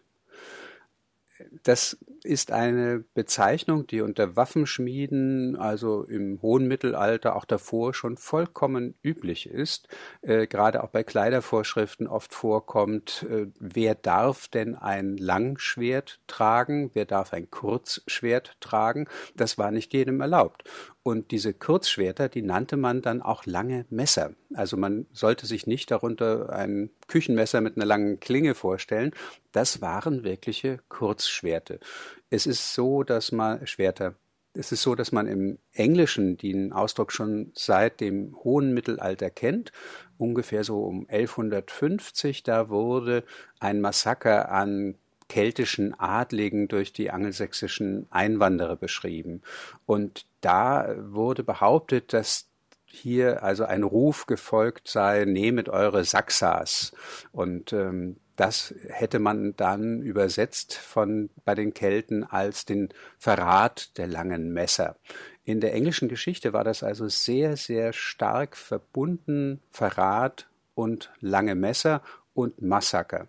Das 1.64 1.98
ist 2.24 2.52
eine 2.52 3.04
Bezeichnung, 3.14 3.86
die 3.88 4.02
unter 4.02 4.36
Waffenschmieden, 4.36 5.56
also 5.56 6.04
im 6.04 6.42
hohen 6.42 6.68
Mittelalter, 6.68 7.36
auch 7.36 7.46
davor 7.46 7.94
schon 7.94 8.18
vollkommen 8.18 8.96
üblich 9.04 9.50
ist, 9.50 9.88
äh, 10.22 10.48
gerade 10.48 10.84
auch 10.84 10.90
bei 10.90 11.04
Kleidervorschriften 11.04 12.08
oft 12.08 12.34
vorkommt, 12.34 13.26
äh, 13.30 13.48
wer 13.60 13.96
darf 13.96 14.48
denn 14.48 14.76
ein 14.76 15.18
Langschwert 15.18 16.20
tragen, 16.28 16.92
wer 16.94 17.06
darf 17.06 17.34
ein 17.34 17.52
Kurzschwert 17.52 18.58
tragen, 18.62 19.08
das 19.36 19.58
war 19.58 19.72
nicht 19.72 19.94
jedem 19.94 20.22
erlaubt. 20.22 20.64
Und 21.04 21.32
diese 21.32 21.54
Kurzschwerter, 21.54 22.30
die 22.30 22.42
nannte 22.42 22.78
man 22.78 23.02
dann 23.02 23.22
auch 23.22 23.46
lange 23.46 23.86
Messer. 23.90 24.36
Also 24.54 24.78
man 24.78 25.06
sollte 25.12 25.46
sich 25.46 25.68
nicht 25.68 25.92
darunter 25.92 26.50
ein 26.54 26.92
Küchenmesser 27.08 27.60
mit 27.60 27.76
einer 27.76 27.86
langen 27.86 28.22
Klinge 28.22 28.56
vorstellen. 28.56 29.12
Das 29.52 29.82
waren 29.82 30.24
wirkliche 30.24 30.80
Kurzschwerte. 30.88 31.82
Es 32.30 32.48
ist 32.48 32.74
so, 32.74 33.04
dass 33.04 33.34
man 33.34 33.68
Schwerter. 33.68 34.16
Es 34.54 34.72
ist 34.72 34.82
so, 34.82 34.96
dass 34.96 35.12
man 35.12 35.28
im 35.28 35.58
Englischen 35.74 36.38
den 36.38 36.72
Ausdruck 36.72 37.12
schon 37.12 37.52
seit 37.54 38.00
dem 38.00 38.38
hohen 38.44 38.74
Mittelalter 38.74 39.30
kennt. 39.30 39.74
Ungefähr 40.18 40.64
so 40.64 40.84
um 40.84 41.02
1150, 41.10 42.44
da 42.44 42.70
wurde 42.70 43.26
ein 43.60 43.82
Massaker 43.82 44.52
an 44.52 44.96
keltischen 45.28 46.00
Adligen 46.00 46.68
durch 46.68 46.94
die 46.94 47.10
angelsächsischen 47.10 48.06
Einwanderer 48.12 48.76
beschrieben. 48.76 49.42
Und 49.86 50.28
da 50.44 50.96
wurde 50.98 51.44
behauptet, 51.44 52.14
dass 52.14 52.48
hier 52.86 53.44
also 53.44 53.66
ein 53.66 53.84
Ruf 53.84 54.28
gefolgt 54.28 54.88
sei, 54.88 55.26
nehmet 55.26 55.68
eure 55.68 56.04
Saxas. 56.04 56.92
Und 57.32 57.74
ähm, 57.74 58.18
das 58.36 58.74
hätte 58.88 59.20
man 59.20 59.56
dann 59.56 60.02
übersetzt 60.02 60.76
von 60.76 61.30
bei 61.46 61.56
den 61.56 61.74
Kelten 61.74 62.24
als 62.24 62.66
den 62.66 62.90
Verrat 63.18 63.98
der 63.98 64.08
langen 64.08 64.54
Messer. 64.54 64.96
In 65.44 65.60
der 65.60 65.74
englischen 65.74 66.08
Geschichte 66.08 66.54
war 66.54 66.64
das 66.64 66.84
also 66.84 67.08
sehr, 67.10 67.58
sehr 67.58 67.94
stark 67.94 68.56
verbunden, 68.56 69.62
Verrat 69.72 70.48
und 70.76 71.12
lange 71.20 71.56
Messer 71.56 72.02
und 72.34 72.62
Massaker. 72.62 73.28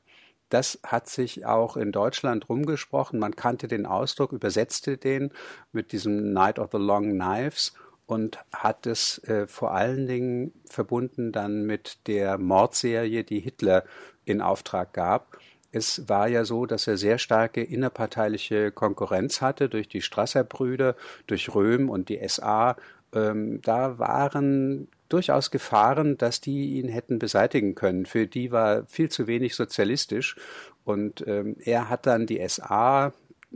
Das 0.48 0.78
hat 0.84 1.08
sich 1.08 1.46
auch 1.46 1.76
in 1.76 1.92
Deutschland 1.92 2.48
rumgesprochen. 2.48 3.18
Man 3.18 3.36
kannte 3.36 3.68
den 3.68 3.86
Ausdruck, 3.86 4.32
übersetzte 4.32 4.96
den 4.96 5.32
mit 5.72 5.92
diesem 5.92 6.32
Night 6.32 6.58
of 6.58 6.70
the 6.72 6.78
Long 6.78 7.12
Knives 7.12 7.72
und 8.06 8.38
hat 8.52 8.86
es 8.86 9.18
äh, 9.24 9.46
vor 9.46 9.72
allen 9.72 10.06
Dingen 10.06 10.52
verbunden 10.68 11.32
dann 11.32 11.64
mit 11.64 12.06
der 12.06 12.38
Mordserie, 12.38 13.24
die 13.24 13.40
Hitler 13.40 13.84
in 14.24 14.40
Auftrag 14.40 14.92
gab. 14.92 15.38
Es 15.72 16.08
war 16.08 16.28
ja 16.28 16.44
so, 16.44 16.66
dass 16.66 16.86
er 16.86 16.96
sehr 16.96 17.18
starke 17.18 17.62
innerparteiliche 17.62 18.70
Konkurrenz 18.70 19.40
hatte 19.40 19.68
durch 19.68 19.88
die 19.88 20.02
Strasser-Brüder, 20.02 20.94
durch 21.26 21.52
Röhm 21.54 21.90
und 21.90 22.08
die 22.08 22.20
SA. 22.28 22.76
Ähm, 23.12 23.60
da 23.62 23.98
waren 23.98 24.88
durchaus 25.14 25.50
Gefahren, 25.52 26.18
dass 26.18 26.40
die 26.40 26.78
ihn 26.78 26.88
hätten 26.88 27.20
beseitigen 27.20 27.74
können. 27.74 28.04
Für 28.04 28.26
die 28.26 28.50
war 28.50 28.84
viel 28.86 29.08
zu 29.08 29.26
wenig 29.28 29.54
sozialistisch. 29.54 30.36
Und 30.84 31.24
ähm, 31.26 31.56
er 31.60 31.88
hat 31.88 32.06
dann 32.06 32.26
die 32.26 32.46
SA, 32.48 33.12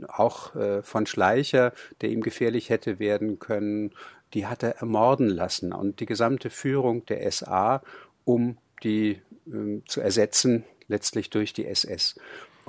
auch 0.07 0.55
äh, 0.55 0.81
von 0.81 1.05
Schleicher, 1.05 1.73
der 1.99 2.09
ihm 2.09 2.21
gefährlich 2.21 2.69
hätte 2.69 2.99
werden 2.99 3.39
können, 3.39 3.91
die 4.33 4.47
hat 4.47 4.63
er 4.63 4.77
ermorden 4.77 5.27
lassen. 5.27 5.73
Und 5.73 5.99
die 5.99 6.05
gesamte 6.05 6.49
Führung 6.49 7.05
der 7.07 7.29
SA, 7.29 7.81
um 8.23 8.57
die 8.81 9.19
äh, 9.47 9.81
zu 9.85 9.99
ersetzen, 9.99 10.63
letztlich 10.87 11.29
durch 11.29 11.51
die 11.51 11.65
SS. 11.65 12.15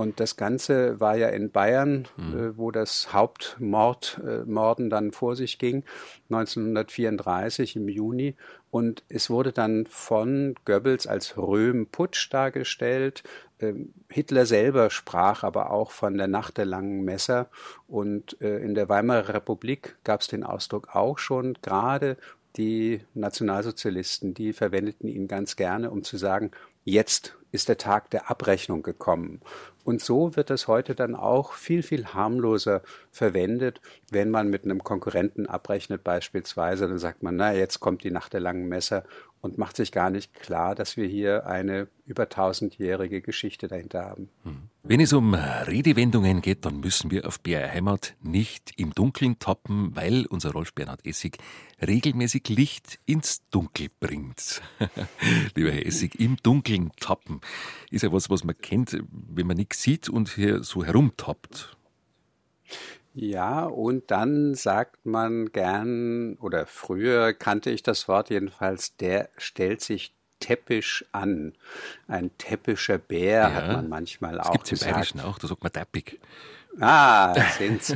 Und 0.00 0.18
das 0.18 0.36
Ganze 0.36 0.98
war 0.98 1.16
ja 1.16 1.28
in 1.28 1.50
Bayern, 1.50 2.08
mhm. 2.16 2.38
äh, 2.38 2.56
wo 2.56 2.70
das 2.70 3.12
Hauptmorden 3.12 4.86
äh, 4.86 4.88
dann 4.88 5.12
vor 5.12 5.36
sich 5.36 5.58
ging, 5.58 5.84
1934 6.30 7.76
im 7.76 7.88
Juni. 7.88 8.34
Und 8.70 9.02
es 9.08 9.30
wurde 9.30 9.52
dann 9.52 9.86
von 9.86 10.54
Goebbels 10.64 11.06
als 11.06 11.36
Röhm-Putsch 11.36 12.32
dargestellt. 12.32 13.24
Ähm, 13.58 13.92
Hitler 14.08 14.46
selber 14.46 14.90
sprach 14.90 15.42
aber 15.42 15.70
auch 15.70 15.90
von 15.90 16.16
der 16.16 16.28
Nacht 16.28 16.56
der 16.56 16.66
langen 16.66 17.04
Messer. 17.04 17.48
Und 17.88 18.40
äh, 18.40 18.58
in 18.58 18.74
der 18.74 18.88
Weimarer 18.88 19.34
Republik 19.34 19.96
gab 20.04 20.20
es 20.20 20.28
den 20.28 20.44
Ausdruck 20.44 20.94
auch 20.94 21.18
schon, 21.18 21.54
gerade 21.62 22.16
die 22.56 23.00
Nationalsozialisten, 23.14 24.34
die 24.34 24.52
verwendeten 24.52 25.08
ihn 25.08 25.28
ganz 25.28 25.56
gerne, 25.56 25.90
um 25.90 26.02
zu 26.02 26.16
sagen, 26.16 26.50
jetzt 26.84 27.36
ist 27.52 27.68
der 27.68 27.78
Tag 27.78 28.10
der 28.10 28.30
Abrechnung 28.30 28.82
gekommen. 28.82 29.40
Und 29.84 30.00
so 30.02 30.36
wird 30.36 30.50
es 30.50 30.68
heute 30.68 30.94
dann 30.94 31.14
auch 31.14 31.54
viel, 31.54 31.82
viel 31.82 32.06
harmloser 32.06 32.82
verwendet, 33.10 33.80
wenn 34.10 34.30
man 34.30 34.48
mit 34.48 34.64
einem 34.64 34.84
Konkurrenten 34.84 35.46
abrechnet 35.46 36.04
beispielsweise. 36.04 36.86
Dann 36.86 36.98
sagt 36.98 37.22
man, 37.22 37.36
na, 37.36 37.54
jetzt 37.54 37.80
kommt 37.80 38.04
die 38.04 38.10
Nacht 38.10 38.32
der 38.34 38.40
langen 38.40 38.68
Messer 38.68 39.04
und 39.40 39.56
macht 39.56 39.76
sich 39.76 39.90
gar 39.90 40.10
nicht 40.10 40.34
klar, 40.34 40.74
dass 40.74 40.96
wir 40.96 41.06
hier 41.06 41.46
eine 41.46 41.88
über 42.04 42.28
tausendjährige 42.28 43.22
Geschichte 43.22 43.68
dahinter 43.68 44.04
haben. 44.04 44.28
Hm. 44.42 44.68
Wenn 44.82 45.00
es 45.00 45.12
um 45.12 45.34
Redewendungen 45.34 46.42
geht, 46.42 46.64
dann 46.64 46.80
müssen 46.80 47.10
wir 47.10 47.26
auf 47.26 47.40
BR 47.40 47.70
Heimat 47.70 48.14
nicht 48.22 48.72
im 48.76 48.92
Dunkeln 48.92 49.38
tappen, 49.38 49.94
weil 49.94 50.26
unser 50.26 50.52
Rolf 50.52 50.74
Bernhard 50.74 51.06
Essig 51.06 51.38
regelmäßig 51.80 52.48
Licht 52.48 52.98
ins 53.06 53.48
Dunkel 53.50 53.88
bringt. 54.00 54.62
Lieber 55.54 55.70
Herr 55.70 55.86
Essig, 55.86 56.18
im 56.18 56.36
Dunkeln 56.36 56.90
tappen 56.98 57.39
ist 57.90 58.02
ja 58.02 58.12
was, 58.12 58.30
was 58.30 58.44
man 58.44 58.56
kennt, 58.58 59.02
wenn 59.10 59.46
man 59.46 59.56
nichts 59.56 59.82
sieht 59.82 60.08
und 60.08 60.30
hier 60.30 60.62
so 60.62 60.84
herumtappt. 60.84 61.76
Ja, 63.12 63.64
und 63.64 64.10
dann 64.10 64.54
sagt 64.54 65.04
man 65.04 65.50
gern, 65.52 66.36
oder 66.36 66.66
früher 66.66 67.32
kannte 67.32 67.70
ich 67.70 67.82
das 67.82 68.06
Wort 68.06 68.30
jedenfalls, 68.30 68.96
der 68.96 69.30
stellt 69.36 69.80
sich 69.80 70.14
täppisch 70.38 71.04
an. 71.12 71.52
Ein 72.08 72.30
täppischer 72.38 72.98
Bär 72.98 73.42
ja, 73.42 73.52
hat 73.52 73.66
man 73.68 73.88
manchmal 73.88 74.36
das 74.36 74.46
auch 74.46 74.52
gibt's 74.52 74.70
gesagt. 74.70 74.88
im 74.88 74.94
Bayerischen 74.94 75.20
auch, 75.20 75.38
da 75.38 75.48
sagt 75.48 75.62
man 75.62 75.72
tappig. 75.72 76.18
Ah, 76.78 77.34
sind's. 77.58 77.94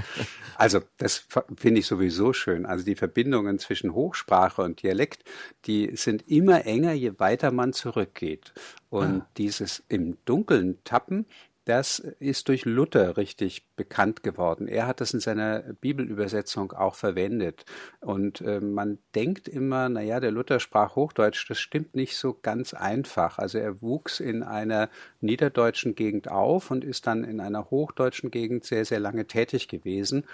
Also, 0.57 0.81
das 0.99 1.27
finde 1.57 1.81
ich 1.81 1.87
sowieso 1.87 2.33
schön. 2.33 2.65
Also, 2.65 2.85
die 2.85 2.95
Verbindungen 2.95 3.59
zwischen 3.59 3.93
Hochsprache 3.93 4.63
und 4.63 4.83
Dialekt, 4.83 5.25
die 5.67 5.97
sind 5.97 6.29
immer 6.29 6.65
enger, 6.65 6.93
je 6.93 7.19
weiter 7.19 7.51
man 7.51 7.73
zurückgeht. 7.73 8.53
Und 8.89 9.23
ah. 9.23 9.27
dieses 9.37 9.83
im 9.89 10.17
Dunkeln 10.25 10.79
tappen, 10.85 11.27
das 11.67 11.99
ist 11.99 12.49
durch 12.49 12.67
Luther 12.67 13.17
richtig 13.17 13.67
bekannt 13.77 14.23
geworden. 14.23 14.69
Er 14.69 14.87
hat 14.87 15.01
das 15.01 15.15
in 15.15 15.21
seiner 15.21 15.61
Bibelübersetzung 15.61 16.73
auch 16.73 16.95
verwendet. 16.95 17.65
Und 18.01 18.43
äh, 18.43 18.61
man 18.61 18.99
denkt 19.15 19.49
immer, 19.49 19.89
naja, 19.89 20.21
der 20.21 20.31
Luther 20.31 20.61
sprach 20.61 20.95
Hochdeutsch, 20.95 21.49
das 21.49 21.59
stimmt 21.59 21.95
nicht 21.95 22.17
so 22.17 22.39
ganz 22.41 22.75
einfach. 22.75 23.39
Also 23.39 23.59
er 23.59 23.81
wuchs 23.81 24.21
in 24.21 24.43
einer 24.43 24.91
niederdeutschen 25.23 25.95
Gegend 25.95 26.31
auf 26.31 26.71
und 26.71 26.85
ist 26.85 27.07
dann 27.07 27.25
in 27.25 27.41
einer 27.41 27.71
hochdeutschen 27.71 28.31
Gegend 28.31 28.65
sehr, 28.65 28.85
sehr 28.85 29.01
lange 29.01 29.27
tätig 29.27 29.67
gewesen. 29.69 30.25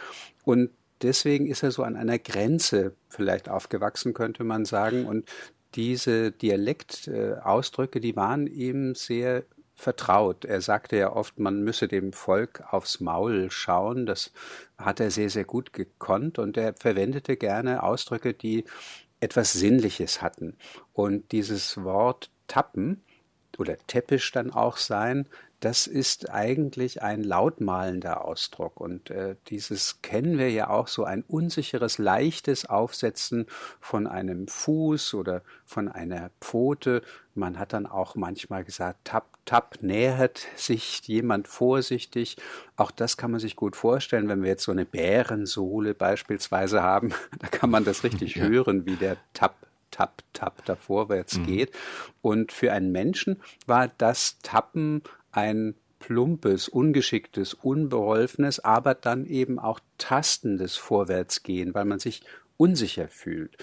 Und 0.45 0.71
deswegen 1.01 1.47
ist 1.47 1.63
er 1.63 1.71
so 1.71 1.85
an 1.85 1.95
einer 1.95 2.19
Grenze 2.19 2.95
vielleicht 3.09 3.49
aufgewachsen, 3.49 4.15
könnte 4.15 4.43
man 4.43 4.65
sagen. 4.65 5.07
Und 5.07 5.29
diese 5.77 6.33
Dialektausdrücke, 6.33 8.01
die 8.01 8.17
waren 8.17 8.49
ihm 8.49 8.97
sehr 8.97 9.45
vertraut. 9.81 10.45
Er 10.45 10.61
sagte 10.61 10.97
ja 10.97 11.13
oft, 11.13 11.39
man 11.39 11.63
müsse 11.63 11.89
dem 11.89 12.13
Volk 12.13 12.63
aufs 12.71 13.01
Maul 13.01 13.51
schauen. 13.51 14.07
Das 14.07 14.33
hat 14.79 15.01
er 15.01 15.11
sehr, 15.11 15.31
sehr 15.31 15.45
gut 15.45 15.73
gekonnt 15.73 16.39
und 16.39 16.57
er 16.57 16.75
verwendete 16.75 17.37
gerne 17.37 17.83
Ausdrücke, 17.83 18.35
die 18.35 18.65
etwas 19.21 19.53
Sinnliches 19.53 20.23
hatten. 20.23 20.57
Und 20.93 21.33
dieses 21.33 21.83
Wort 21.83 22.31
tappen 22.47 23.03
oder 23.59 23.77
täppisch 23.87 24.33
dann 24.33 24.51
auch 24.51 24.77
sein, 24.77 25.27
das 25.61 25.87
ist 25.87 26.31
eigentlich 26.31 27.03
ein 27.03 27.23
lautmalender 27.23 28.25
Ausdruck. 28.25 28.81
Und 28.81 29.11
äh, 29.11 29.37
dieses 29.49 30.01
kennen 30.01 30.39
wir 30.39 30.51
ja 30.51 30.71
auch 30.71 30.89
so 30.89 31.05
ein 31.05 31.23
unsicheres, 31.23 31.99
leichtes 31.99 32.65
Aufsetzen 32.65 33.47
von 33.79 34.07
einem 34.07 34.49
Fuß 34.49 35.15
oder 35.15 35.43
von 35.67 35.89
einer 35.89 36.31
Pfote. 36.41 37.03
Man 37.35 37.59
hat 37.59 37.75
dann 37.75 37.87
auch 37.87 38.15
manchmal 38.15 38.65
gesagt, 38.65 39.01
tap, 39.05 39.27
tap, 39.45 39.79
nähert 39.83 40.47
sich 40.57 41.01
jemand 41.07 41.49
vorsichtig. 41.49 42.37
Auch 42.77 42.91
das 42.91 43.17
kann 43.17 43.31
man 43.31 43.41
sich 43.41 43.57
gut 43.57 43.77
vorstellen, 43.77 44.29
wenn 44.29 44.43
wir 44.43 44.51
jetzt 44.51 44.65
so 44.65 44.73
eine 44.73 44.85
Bärensohle 44.85 45.95
beispielsweise 45.95 46.83
haben. 46.83 47.13
Da 47.39 47.49
kann 47.49 47.71
man 47.71 47.85
das 47.85 48.05
richtig 48.05 48.37
ja. 48.37 48.45
hören, 48.45 48.85
wie 48.87 48.97
der 48.97 49.17
tap 49.33 49.55
tap, 49.91 50.23
tap 50.33 50.65
da 50.65 50.77
vorwärts 50.77 51.39
mhm. 51.39 51.47
geht. 51.47 51.73
Und 52.23 52.53
für 52.53 52.73
einen 52.73 52.93
Menschen 52.93 53.41
war 53.67 53.89
das 53.99 54.39
Tappen 54.43 55.03
ein 55.33 55.75
plumpes, 55.99 56.69
ungeschicktes, 56.69 57.55
unbeholfenes, 57.55 58.61
aber 58.61 58.95
dann 58.95 59.27
eben 59.27 59.59
auch 59.59 59.81
tastendes 59.99 60.77
Vorwärtsgehen, 60.77 61.75
weil 61.75 61.85
man 61.85 61.99
sich 61.99 62.23
unsicher 62.57 63.09
fühlt. 63.09 63.57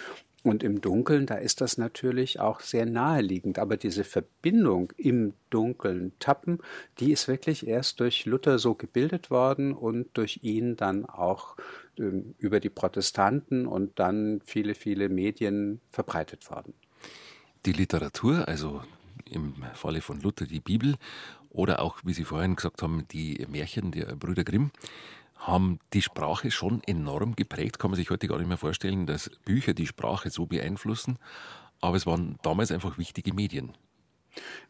Und 0.47 0.63
im 0.63 0.79
Dunkeln, 0.79 1.25
da 1.25 1.35
ist 1.35 1.59
das 1.59 1.77
natürlich 1.77 2.39
auch 2.39 2.61
sehr 2.61 2.85
naheliegend. 2.85 3.59
Aber 3.59 3.75
diese 3.75 4.05
Verbindung 4.05 4.93
im 4.95 5.33
Dunkeln 5.49 6.13
tappen, 6.19 6.59
die 7.01 7.11
ist 7.11 7.27
wirklich 7.27 7.67
erst 7.67 7.99
durch 7.99 8.25
Luther 8.25 8.57
so 8.57 8.73
gebildet 8.73 9.29
worden 9.29 9.73
und 9.73 10.07
durch 10.13 10.39
ihn 10.43 10.77
dann 10.77 11.05
auch 11.05 11.57
äh, 11.99 12.23
über 12.37 12.61
die 12.61 12.69
Protestanten 12.69 13.67
und 13.67 13.99
dann 13.99 14.39
viele, 14.45 14.73
viele 14.73 15.09
Medien 15.09 15.81
verbreitet 15.89 16.49
worden. 16.49 16.73
Die 17.65 17.73
Literatur, 17.73 18.47
also 18.47 18.81
im 19.29 19.53
Falle 19.73 19.99
von 19.99 20.21
Luther 20.21 20.45
die 20.45 20.61
Bibel 20.61 20.95
oder 21.49 21.81
auch, 21.81 21.97
wie 22.05 22.13
Sie 22.13 22.23
vorhin 22.23 22.55
gesagt 22.55 22.81
haben, 22.81 23.05
die 23.11 23.45
Märchen 23.49 23.91
der 23.91 24.15
Brüder 24.15 24.45
Grimm, 24.45 24.71
haben 25.37 25.79
die 25.93 26.01
Sprache 26.01 26.51
schon 26.51 26.81
enorm 26.83 27.35
geprägt. 27.35 27.79
Kann 27.79 27.91
man 27.91 27.95
sich 27.95 28.09
heute 28.09 28.27
gar 28.27 28.37
nicht 28.37 28.47
mehr 28.47 28.57
vorstellen, 28.57 29.05
dass 29.05 29.29
Bücher 29.45 29.73
die 29.73 29.87
Sprache 29.87 30.29
so 30.29 30.45
beeinflussen. 30.45 31.17
Aber 31.79 31.95
es 31.95 32.05
waren 32.05 32.37
damals 32.41 32.71
einfach 32.71 32.97
wichtige 32.97 33.33
Medien. 33.33 33.73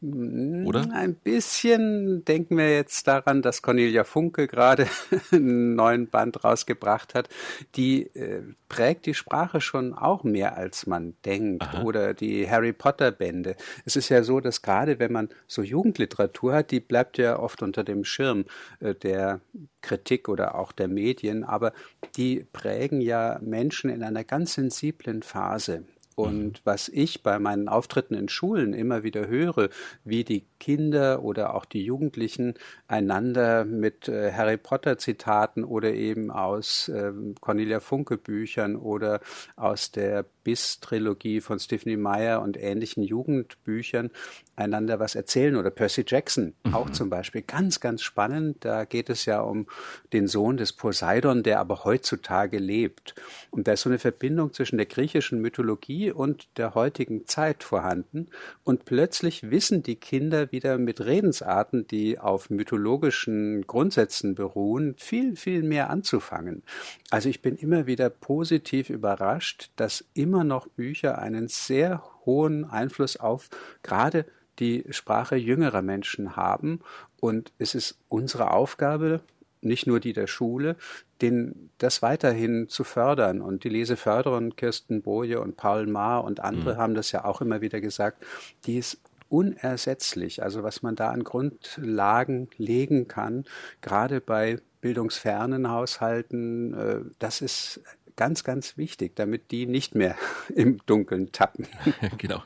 Oder? 0.01 0.87
Ein 0.93 1.15
bisschen 1.15 2.23
denken 2.25 2.57
wir 2.57 2.73
jetzt 2.73 3.07
daran, 3.07 3.41
dass 3.41 3.61
Cornelia 3.61 4.03
Funke 4.03 4.47
gerade 4.47 4.87
einen 5.31 5.75
neuen 5.75 6.07
Band 6.07 6.43
rausgebracht 6.43 7.15
hat. 7.15 7.29
Die 7.75 8.03
äh, 8.15 8.43
prägt 8.69 9.05
die 9.05 9.13
Sprache 9.13 9.61
schon 9.61 9.93
auch 9.93 10.23
mehr, 10.23 10.55
als 10.57 10.85
man 10.85 11.15
denkt. 11.25 11.63
Aha. 11.63 11.83
Oder 11.83 12.13
die 12.13 12.49
Harry 12.49 12.73
Potter 12.73 13.11
Bände. 13.11 13.55
Es 13.85 13.95
ist 13.95 14.09
ja 14.09 14.23
so, 14.23 14.39
dass 14.39 14.61
gerade 14.61 14.99
wenn 14.99 15.11
man 15.11 15.29
so 15.47 15.61
Jugendliteratur 15.61 16.53
hat, 16.53 16.71
die 16.71 16.79
bleibt 16.79 17.17
ja 17.17 17.39
oft 17.39 17.63
unter 17.63 17.83
dem 17.83 18.03
Schirm 18.03 18.45
äh, 18.79 18.93
der 18.93 19.41
Kritik 19.81 20.27
oder 20.29 20.55
auch 20.55 20.71
der 20.71 20.87
Medien, 20.87 21.43
aber 21.43 21.71
die 22.17 22.45
prägen 22.51 23.01
ja 23.01 23.39
Menschen 23.41 23.89
in 23.89 24.03
einer 24.03 24.23
ganz 24.23 24.53
sensiblen 24.53 25.23
Phase. 25.23 25.85
Und 26.17 26.61
was 26.63 26.89
ich 26.89 27.21
bei 27.21 27.37
meinen 27.37 27.67
Auftritten 27.69 28.15
in 28.15 28.27
Schulen 28.27 28.73
immer 28.73 29.03
wieder 29.03 29.27
höre, 29.27 29.69
wie 30.03 30.23
die 30.23 30.47
Kinder 30.59 31.21
oder 31.21 31.53
auch 31.53 31.63
die 31.63 31.85
Jugendlichen 31.85 32.55
einander 32.87 33.65
mit 33.65 34.09
äh, 34.09 34.33
Harry 34.33 34.57
Potter 34.57 34.97
Zitaten 34.97 35.63
oder 35.63 35.93
eben 35.93 36.31
aus 36.31 36.89
äh, 36.89 37.13
Cornelia 37.39 37.79
Funke 37.81 38.17
Büchern 38.17 38.77
oder 38.77 39.19
aus 39.57 39.91
der 39.91 40.25
Abyss-Trilogie 40.47 41.41
von 41.41 41.59
Stephanie 41.59 41.97
Meyer 41.97 42.41
und 42.41 42.57
ähnlichen 42.57 43.03
Jugendbüchern 43.03 44.11
einander 44.55 44.99
was 44.99 45.13
erzählen 45.13 45.55
oder 45.55 45.69
Percy 45.69 46.03
Jackson 46.07 46.53
mhm. 46.63 46.73
auch 46.73 46.89
zum 46.89 47.09
Beispiel. 47.09 47.43
Ganz, 47.43 47.79
ganz 47.79 48.01
spannend. 48.01 48.57
Da 48.61 48.85
geht 48.85 49.09
es 49.09 49.25
ja 49.25 49.41
um 49.41 49.67
den 50.13 50.27
Sohn 50.27 50.57
des 50.57 50.73
Poseidon, 50.73 51.43
der 51.43 51.59
aber 51.59 51.83
heutzutage 51.83 52.57
lebt. 52.57 53.13
Und 53.51 53.67
da 53.67 53.73
ist 53.73 53.81
so 53.81 53.89
eine 53.89 53.99
Verbindung 53.99 54.53
zwischen 54.53 54.77
der 54.77 54.87
griechischen 54.87 55.41
Mythologie 55.41 56.11
und 56.11 56.47
der 56.57 56.73
heutigen 56.73 57.27
Zeit 57.27 57.63
vorhanden. 57.63 58.29
Und 58.63 58.85
plötzlich 58.85 59.51
wissen 59.51 59.83
die 59.83 59.95
Kinder 59.95 60.51
wieder 60.51 60.77
mit 60.79 61.01
Redensarten, 61.01 61.87
die 61.87 62.17
auf 62.17 62.49
mythologischen 62.49 63.67
Grundsätzen 63.67 64.33
beruhen, 64.33 64.95
viel, 64.97 65.35
viel 65.35 65.61
mehr 65.61 65.91
anzufangen. 65.91 66.63
Also 67.11 67.29
ich 67.29 67.41
bin 67.43 67.55
immer 67.55 67.85
wieder 67.85 68.09
positiv 68.09 68.89
überrascht, 68.89 69.69
dass 69.75 70.03
immer 70.15 70.36
noch 70.43 70.67
Bücher 70.67 71.19
einen 71.19 71.47
sehr 71.47 72.03
hohen 72.25 72.65
Einfluss 72.65 73.17
auf 73.17 73.49
gerade 73.83 74.25
die 74.59 74.85
Sprache 74.89 75.35
jüngerer 75.35 75.81
Menschen 75.81 76.35
haben. 76.35 76.81
Und 77.19 77.51
es 77.57 77.75
ist 77.75 77.97
unsere 78.09 78.51
Aufgabe, 78.51 79.21
nicht 79.61 79.87
nur 79.87 79.99
die 79.99 80.13
der 80.13 80.27
Schule, 80.27 80.75
den, 81.21 81.69
das 81.77 82.01
weiterhin 82.01 82.69
zu 82.69 82.83
fördern. 82.83 83.41
Und 83.41 83.63
die 83.63 83.69
Leseförderin 83.69 84.55
Kirsten 84.55 85.01
Boje 85.01 85.41
und 85.41 85.57
Paul 85.57 85.87
Maar 85.87 86.23
und 86.23 86.39
andere 86.39 86.75
mhm. 86.75 86.77
haben 86.77 86.95
das 86.95 87.11
ja 87.11 87.25
auch 87.25 87.41
immer 87.41 87.61
wieder 87.61 87.81
gesagt, 87.81 88.23
die 88.65 88.77
ist 88.77 88.99
unersetzlich. 89.29 90.41
Also 90.43 90.63
was 90.63 90.83
man 90.83 90.95
da 90.95 91.09
an 91.09 91.23
Grundlagen 91.23 92.49
legen 92.57 93.07
kann, 93.07 93.45
gerade 93.81 94.21
bei 94.21 94.59
bildungsfernen 94.81 95.69
Haushalten, 95.69 96.73
äh, 96.73 96.99
das 97.19 97.41
ist 97.41 97.81
ganz, 98.17 98.43
ganz 98.43 98.75
wichtig, 98.75 99.15
damit 99.15 99.51
die 99.51 99.65
nicht 99.65 99.95
mehr 99.95 100.15
im 100.55 100.79
Dunkeln 100.85 101.31
tappen. 101.31 101.67
genau. 102.17 102.43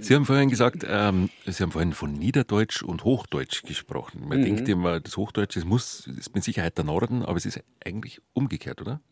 Sie 0.00 0.14
haben 0.14 0.24
vorhin 0.24 0.48
gesagt, 0.48 0.86
ähm, 0.88 1.28
Sie 1.44 1.62
haben 1.62 1.72
vorhin 1.72 1.92
von 1.92 2.12
Niederdeutsch 2.14 2.82
und 2.82 3.04
Hochdeutsch 3.04 3.64
gesprochen. 3.64 4.26
Man 4.26 4.40
mhm. 4.40 4.44
denkt 4.44 4.68
immer, 4.70 5.00
das 5.00 5.18
Hochdeutsch 5.18 5.56
das 5.56 5.66
muss, 5.66 6.06
ist 6.06 6.34
mit 6.34 6.42
Sicherheit 6.42 6.78
der 6.78 6.86
Norden, 6.86 7.22
aber 7.22 7.36
es 7.36 7.44
ist 7.44 7.60
eigentlich 7.84 8.22
umgekehrt, 8.32 8.80
oder? 8.80 9.02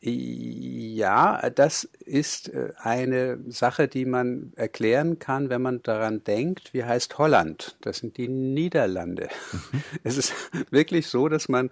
Ja, 0.00 1.50
das 1.50 1.84
ist 1.84 2.48
äh, 2.48 2.72
eine 2.78 3.38
Sache, 3.48 3.88
die 3.88 4.06
man 4.06 4.52
erklären 4.56 5.18
kann, 5.18 5.50
wenn 5.50 5.62
man 5.62 5.82
daran 5.82 6.24
denkt, 6.24 6.72
wie 6.72 6.84
heißt 6.84 7.18
Holland? 7.18 7.76
Das 7.82 7.98
sind 7.98 8.16
die 8.16 8.28
Niederlande. 8.28 9.28
Mhm. 9.52 9.82
Es 10.02 10.16
ist 10.16 10.32
wirklich 10.70 11.06
so, 11.08 11.28
dass 11.28 11.48
man 11.48 11.70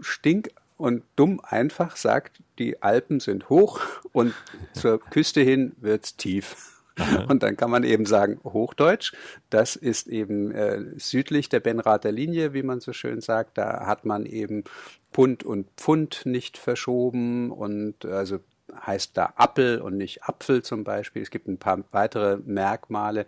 stink 0.00 0.50
und 0.76 1.02
dumm 1.16 1.40
einfach 1.42 1.96
sagt, 1.96 2.40
die 2.58 2.82
Alpen 2.82 3.20
sind 3.20 3.48
hoch 3.48 3.80
und 4.12 4.34
zur 4.72 5.00
Küste 5.00 5.40
hin 5.40 5.72
wird's 5.80 6.16
tief. 6.16 6.72
Und 7.28 7.42
dann 7.42 7.58
kann 7.58 7.70
man 7.70 7.84
eben 7.84 8.06
sagen, 8.06 8.40
Hochdeutsch, 8.42 9.12
das 9.50 9.76
ist 9.76 10.06
eben 10.06 10.50
äh, 10.52 10.82
südlich 10.96 11.50
der 11.50 11.60
Benrather 11.60 12.10
Linie, 12.10 12.54
wie 12.54 12.62
man 12.62 12.80
so 12.80 12.94
schön 12.94 13.20
sagt. 13.20 13.58
Da 13.58 13.86
hat 13.86 14.06
man 14.06 14.24
eben 14.24 14.64
Pund 15.12 15.44
und 15.44 15.68
Pfund 15.76 16.22
nicht 16.24 16.56
verschoben 16.56 17.50
und 17.50 18.06
also 18.06 18.40
heißt 18.86 19.16
da 19.16 19.34
Appel 19.36 19.80
und 19.80 19.96
nicht 19.98 20.24
Apfel 20.24 20.62
zum 20.62 20.84
Beispiel. 20.84 21.22
Es 21.22 21.30
gibt 21.30 21.48
ein 21.48 21.58
paar 21.58 21.84
weitere 21.92 22.38
Merkmale. 22.38 23.26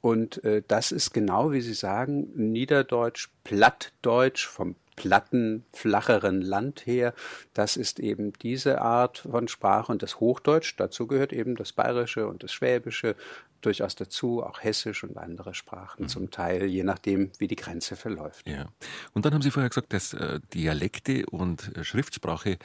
Und 0.00 0.42
äh, 0.44 0.62
das 0.66 0.90
ist 0.90 1.12
genau, 1.12 1.52
wie 1.52 1.60
Sie 1.60 1.74
sagen, 1.74 2.30
Niederdeutsch, 2.34 3.28
Plattdeutsch 3.44 4.46
vom 4.46 4.74
platten, 4.96 5.64
flacheren 5.72 6.42
Land 6.42 6.86
her. 6.86 7.14
Das 7.54 7.76
ist 7.76 7.98
eben 7.98 8.32
diese 8.34 8.80
Art 8.80 9.18
von 9.18 9.48
Sprache 9.48 9.92
und 9.92 10.02
das 10.02 10.20
Hochdeutsch. 10.20 10.74
Dazu 10.76 11.06
gehört 11.06 11.32
eben 11.32 11.56
das 11.56 11.72
Bayerische 11.72 12.26
und 12.26 12.42
das 12.42 12.52
Schwäbische 12.52 13.16
durchaus 13.60 13.94
dazu, 13.94 14.42
auch 14.42 14.62
Hessisch 14.62 15.04
und 15.04 15.16
andere 15.16 15.54
Sprachen 15.54 16.04
mhm. 16.04 16.08
zum 16.08 16.30
Teil, 16.30 16.64
je 16.64 16.82
nachdem, 16.82 17.30
wie 17.38 17.48
die 17.48 17.56
Grenze 17.56 17.96
verläuft. 17.96 18.48
Ja. 18.48 18.66
Und 19.14 19.24
dann 19.24 19.34
haben 19.34 19.42
Sie 19.42 19.50
vorher 19.50 19.70
gesagt, 19.70 19.92
dass 19.92 20.12
äh, 20.14 20.40
Dialekte 20.52 21.26
und 21.26 21.76
äh, 21.76 21.84
Schriftsprache 21.84 22.58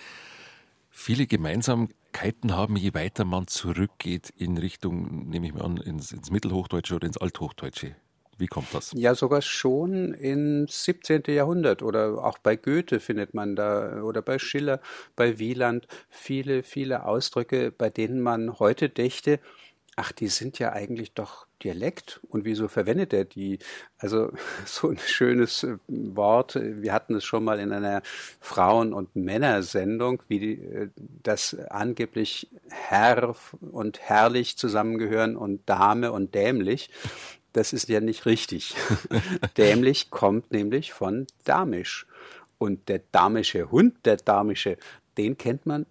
viele 0.90 1.28
Gemeinsamkeiten 1.28 2.56
haben, 2.56 2.76
je 2.76 2.94
weiter 2.94 3.24
man 3.24 3.48
zurückgeht 3.48 4.32
in 4.32 4.58
Richtung, 4.58 5.30
nehme 5.30 5.48
ich 5.48 5.54
mal 5.54 5.64
an, 5.64 5.78
ins, 5.78 6.12
ins 6.12 6.32
Mittelhochdeutsche 6.32 6.96
oder 6.96 7.06
ins 7.06 7.18
Althochdeutsche. 7.18 7.96
Wie 8.38 8.48
kommt 8.48 8.74
das? 8.74 8.92
Ja, 8.94 9.16
sogar 9.16 9.42
schon 9.42 10.14
ins 10.14 10.84
17. 10.84 11.24
Jahrhundert 11.28 11.82
oder 11.82 12.24
auch 12.24 12.38
bei 12.38 12.56
Goethe 12.56 13.00
findet 13.00 13.34
man 13.34 13.56
da 13.56 14.02
oder 14.04 14.22
bei 14.22 14.38
Schiller, 14.40 14.80
bei 15.16 15.40
Wieland 15.40 15.88
viele, 16.10 16.64
viele 16.64 17.06
Ausdrücke, 17.06 17.72
bei 17.72 17.90
denen 17.90 18.22
man 18.22 18.60
heute 18.60 18.90
dächte, 18.90 19.40
ach, 19.98 20.12
die 20.12 20.28
sind 20.28 20.60
ja 20.60 20.72
eigentlich 20.72 21.14
doch 21.14 21.48
Dialekt 21.64 22.20
und 22.30 22.46
wieso 22.46 22.68
verwendet 22.68 23.14
er 23.14 23.26
die? 23.26 23.58
Also 23.98 24.32
so 24.66 24.90
ein 24.90 25.00
schönes 25.00 25.64
äh, 25.64 25.78
Wort, 25.88 26.56
wir 26.56 26.94
hatten 26.94 27.16
es 27.16 27.26
schon 27.26 27.44
mal 27.44 27.60
in 27.60 27.72
einer 27.74 28.04
Frauen- 28.40 28.94
und 28.94 29.16
Männersendung, 29.16 30.22
wie 30.28 30.40
die, 30.40 30.54
äh, 30.64 30.90
das 30.96 31.56
angeblich 31.56 32.50
Herr 32.70 33.36
und 33.60 34.00
herrlich 34.00 34.58
zusammengehören 34.58 35.36
und 35.36 35.68
Dame 35.68 36.12
und 36.12 36.36
dämlich. 36.36 36.92
Das 37.54 37.74
ist 37.74 37.90
ja 37.90 38.00
nicht 38.00 38.26
richtig. 38.26 38.76
Dämlich 39.58 40.10
kommt 40.10 40.52
nämlich 40.52 40.94
von 40.94 41.28
Damisch. 41.44 42.06
Und 42.58 42.90
der 42.90 43.02
damische 43.12 43.72
Hund, 43.72 44.06
der 44.06 44.18
damische, 44.18 44.78
den 45.18 45.38
kennt 45.38 45.66
man 45.66 45.86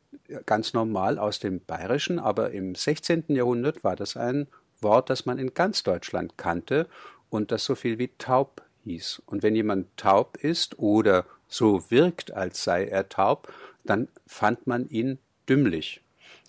ganz 0.44 0.72
normal 0.72 1.18
aus 1.18 1.38
dem 1.38 1.60
Bayerischen, 1.64 2.18
aber 2.18 2.50
im 2.50 2.74
16. 2.74 3.24
Jahrhundert 3.28 3.84
war 3.84 3.96
das 3.96 4.16
ein 4.16 4.48
Wort, 4.80 5.10
das 5.10 5.26
man 5.26 5.38
in 5.38 5.54
ganz 5.54 5.82
Deutschland 5.82 6.36
kannte 6.36 6.88
und 7.30 7.52
das 7.52 7.64
so 7.64 7.74
viel 7.74 7.98
wie 7.98 8.10
taub 8.18 8.62
hieß. 8.84 9.22
Und 9.26 9.42
wenn 9.42 9.54
jemand 9.54 9.96
taub 9.96 10.36
ist 10.38 10.78
oder 10.78 11.24
so 11.48 11.90
wirkt, 11.90 12.32
als 12.32 12.64
sei 12.64 12.86
er 12.86 13.08
taub, 13.08 13.52
dann 13.84 14.08
fand 14.26 14.66
man 14.66 14.88
ihn 14.88 15.18
dümmlich. 15.48 16.02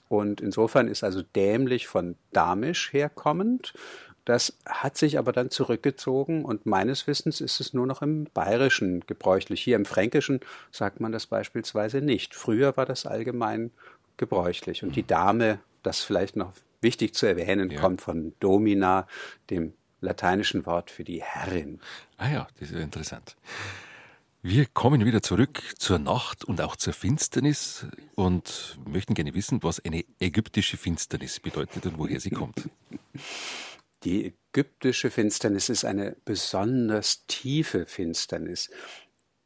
Und 0.10 0.42
insofern 0.42 0.88
ist 0.88 1.04
also 1.04 1.22
dämlich 1.22 1.88
von 1.88 2.16
damisch 2.32 2.94
herkommend. 2.94 3.74
Das 4.28 4.58
hat 4.66 4.98
sich 4.98 5.18
aber 5.18 5.32
dann 5.32 5.52
zurückgezogen 5.52 6.44
und 6.44 6.66
meines 6.66 7.08
Wissens 7.08 7.40
ist 7.40 7.62
es 7.62 7.74
nur 7.74 7.88
noch 7.88 8.02
im 8.02 8.26
Bayerischen 8.34 9.06
gebräuchlich. 9.08 9.62
Hier 9.62 9.78
im 9.78 9.86
Fränkischen 9.86 10.42
sagt 10.70 11.00
man 11.00 11.14
das 11.14 11.28
beispielsweise 11.28 12.02
nicht. 12.02 12.36
Früher 12.36 12.76
war 12.76 12.86
das 12.86 13.06
allgemein 13.06 13.72
gebräuchlich. 14.18 14.84
Und 14.84 14.98
die 14.98 15.08
Dame, 15.08 15.60
das 15.82 16.02
vielleicht 16.02 16.36
noch 16.36 16.52
wichtig 16.82 17.14
zu 17.14 17.26
erwähnen, 17.26 17.70
ja. 17.70 17.80
kommt 17.80 18.02
von 18.02 18.34
Domina, 18.42 19.08
dem 19.50 19.72
lateinischen 20.02 20.66
Wort 20.66 20.92
für 20.92 21.06
die 21.06 21.24
Herrin. 21.24 21.80
Ah 22.18 22.30
ja, 22.30 22.48
das 22.60 22.72
ist 22.72 22.82
interessant. 22.82 23.38
Wir 24.42 24.66
kommen 24.66 25.06
wieder 25.06 25.22
zurück 25.22 25.62
zur 25.78 26.00
Nacht 26.00 26.44
und 26.44 26.60
auch 26.60 26.76
zur 26.76 26.92
Finsternis 26.92 27.86
und 28.16 28.78
möchten 28.86 29.14
gerne 29.14 29.34
wissen, 29.34 29.64
was 29.64 29.80
eine 29.86 30.04
ägyptische 30.20 30.76
Finsternis 30.76 31.40
bedeutet 31.40 31.86
und 31.86 31.98
woher 31.98 32.20
sie 32.20 32.32
kommt. 32.32 32.70
Die 34.08 34.34
ägyptische 34.54 35.12
Finsternis 35.12 35.68
ist 35.68 35.84
eine 35.84 36.16
besonders 36.24 37.26
tiefe 37.28 37.86
Finsternis. 37.86 38.70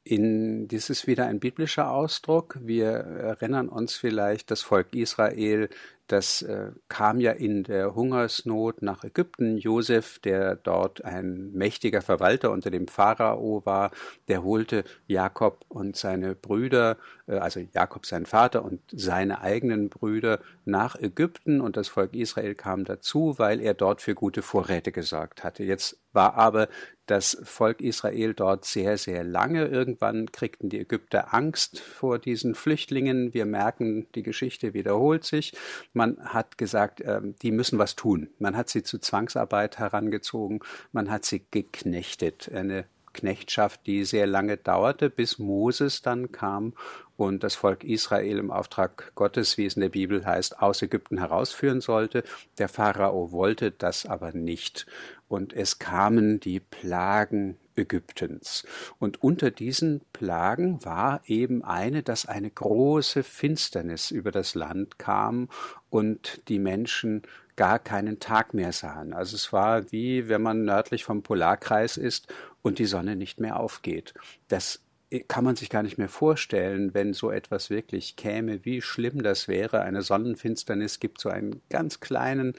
In, 0.03 0.67
dies 0.67 0.91
ist 0.91 1.07
wieder 1.07 1.25
ein 1.25 1.39
biblischer 1.39 1.89
Ausdruck. 1.89 2.59
Wir 2.61 2.91
erinnern 2.91 3.69
uns 3.69 3.95
vielleicht, 3.95 4.51
das 4.51 4.61
Volk 4.61 4.93
Israel 4.93 5.67
das 6.11 6.41
äh, 6.41 6.71
kam 6.89 7.19
ja 7.19 7.31
in 7.31 7.63
der 7.63 7.95
Hungersnot 7.95 8.81
nach 8.81 9.03
Ägypten. 9.03 9.57
Josef, 9.57 10.19
der 10.19 10.55
dort 10.55 11.05
ein 11.05 11.51
mächtiger 11.53 12.01
Verwalter 12.01 12.51
unter 12.51 12.69
dem 12.69 12.87
Pharao 12.87 13.65
war, 13.65 13.91
der 14.27 14.43
holte 14.43 14.83
Jakob 15.07 15.63
und 15.69 15.95
seine 15.95 16.35
Brüder, 16.35 16.97
äh, 17.27 17.37
also 17.37 17.61
Jakob 17.73 18.05
sein 18.05 18.25
Vater 18.25 18.63
und 18.65 18.81
seine 18.91 19.41
eigenen 19.41 19.89
Brüder 19.89 20.39
nach 20.65 20.95
Ägypten 20.95 21.61
und 21.61 21.77
das 21.77 21.87
Volk 21.87 22.13
Israel 22.13 22.55
kam 22.55 22.83
dazu, 22.83 23.35
weil 23.37 23.61
er 23.61 23.73
dort 23.73 24.01
für 24.01 24.13
gute 24.15 24.41
Vorräte 24.41 24.91
gesorgt 24.91 25.43
hatte. 25.43 25.63
Jetzt 25.63 25.97
war 26.13 26.35
aber 26.35 26.67
das 27.11 27.37
Volk 27.43 27.81
Israel 27.81 28.33
dort 28.33 28.63
sehr, 28.63 28.97
sehr 28.97 29.25
lange. 29.25 29.65
Irgendwann 29.65 30.31
kriegten 30.31 30.69
die 30.69 30.79
Ägypter 30.79 31.33
Angst 31.33 31.79
vor 31.79 32.19
diesen 32.19 32.55
Flüchtlingen. 32.55 33.33
Wir 33.33 33.45
merken, 33.45 34.07
die 34.15 34.23
Geschichte 34.23 34.73
wiederholt 34.73 35.25
sich. 35.25 35.51
Man 35.91 36.00
hat 36.01 36.57
gesagt, 36.57 37.01
ähm, 37.05 37.35
die 37.41 37.51
müssen 37.51 37.79
was 37.79 37.95
tun. 37.95 38.29
Man 38.39 38.55
hat 38.57 38.69
sie 38.69 38.83
zu 38.83 38.99
Zwangsarbeit 38.99 39.79
herangezogen. 39.79 40.59
Man 40.91 41.09
hat 41.09 41.25
sie 41.25 41.45
geknechtet. 41.51 42.51
Eine 42.53 42.85
Knechtschaft, 43.13 43.85
die 43.87 44.05
sehr 44.05 44.27
lange 44.27 44.57
dauerte, 44.57 45.09
bis 45.09 45.37
Moses 45.37 46.01
dann 46.01 46.31
kam 46.31 46.73
und 47.21 47.43
das 47.43 47.53
Volk 47.53 47.83
Israel 47.83 48.39
im 48.39 48.49
Auftrag 48.49 49.11
Gottes, 49.13 49.55
wie 49.59 49.67
es 49.67 49.75
in 49.75 49.81
der 49.81 49.89
Bibel 49.89 50.25
heißt, 50.25 50.59
aus 50.59 50.81
Ägypten 50.81 51.19
herausführen 51.19 51.79
sollte. 51.79 52.23
Der 52.57 52.67
Pharao 52.67 53.31
wollte 53.31 53.69
das 53.69 54.07
aber 54.07 54.31
nicht. 54.31 54.87
Und 55.27 55.53
es 55.53 55.77
kamen 55.77 56.39
die 56.39 56.59
Plagen 56.59 57.57
Ägyptens. 57.75 58.65
Und 58.97 59.21
unter 59.21 59.51
diesen 59.51 60.01
Plagen 60.13 60.83
war 60.83 61.21
eben 61.27 61.63
eine, 61.63 62.01
dass 62.01 62.25
eine 62.25 62.49
große 62.49 63.21
Finsternis 63.21 64.09
über 64.09 64.31
das 64.31 64.55
Land 64.55 64.97
kam 64.97 65.47
und 65.91 66.41
die 66.47 66.57
Menschen 66.57 67.21
gar 67.55 67.77
keinen 67.77 68.19
Tag 68.19 68.55
mehr 68.55 68.71
sahen. 68.71 69.13
Also 69.13 69.35
es 69.35 69.53
war 69.53 69.91
wie 69.91 70.27
wenn 70.27 70.41
man 70.41 70.65
nördlich 70.65 71.03
vom 71.03 71.21
Polarkreis 71.21 71.97
ist 71.97 72.33
und 72.63 72.79
die 72.79 72.85
Sonne 72.85 73.15
nicht 73.15 73.39
mehr 73.39 73.59
aufgeht. 73.59 74.15
Das 74.47 74.81
kann 75.27 75.43
man 75.43 75.55
sich 75.55 75.69
gar 75.69 75.83
nicht 75.83 75.97
mehr 75.97 76.09
vorstellen, 76.09 76.93
wenn 76.93 77.13
so 77.13 77.31
etwas 77.31 77.69
wirklich 77.69 78.15
käme, 78.15 78.63
wie 78.63 78.81
schlimm 78.81 79.23
das 79.23 79.47
wäre. 79.47 79.81
Eine 79.81 80.01
Sonnenfinsternis 80.01 80.99
gibt 80.99 81.19
so 81.19 81.29
einen 81.29 81.61
ganz 81.69 81.99
kleinen 81.99 82.53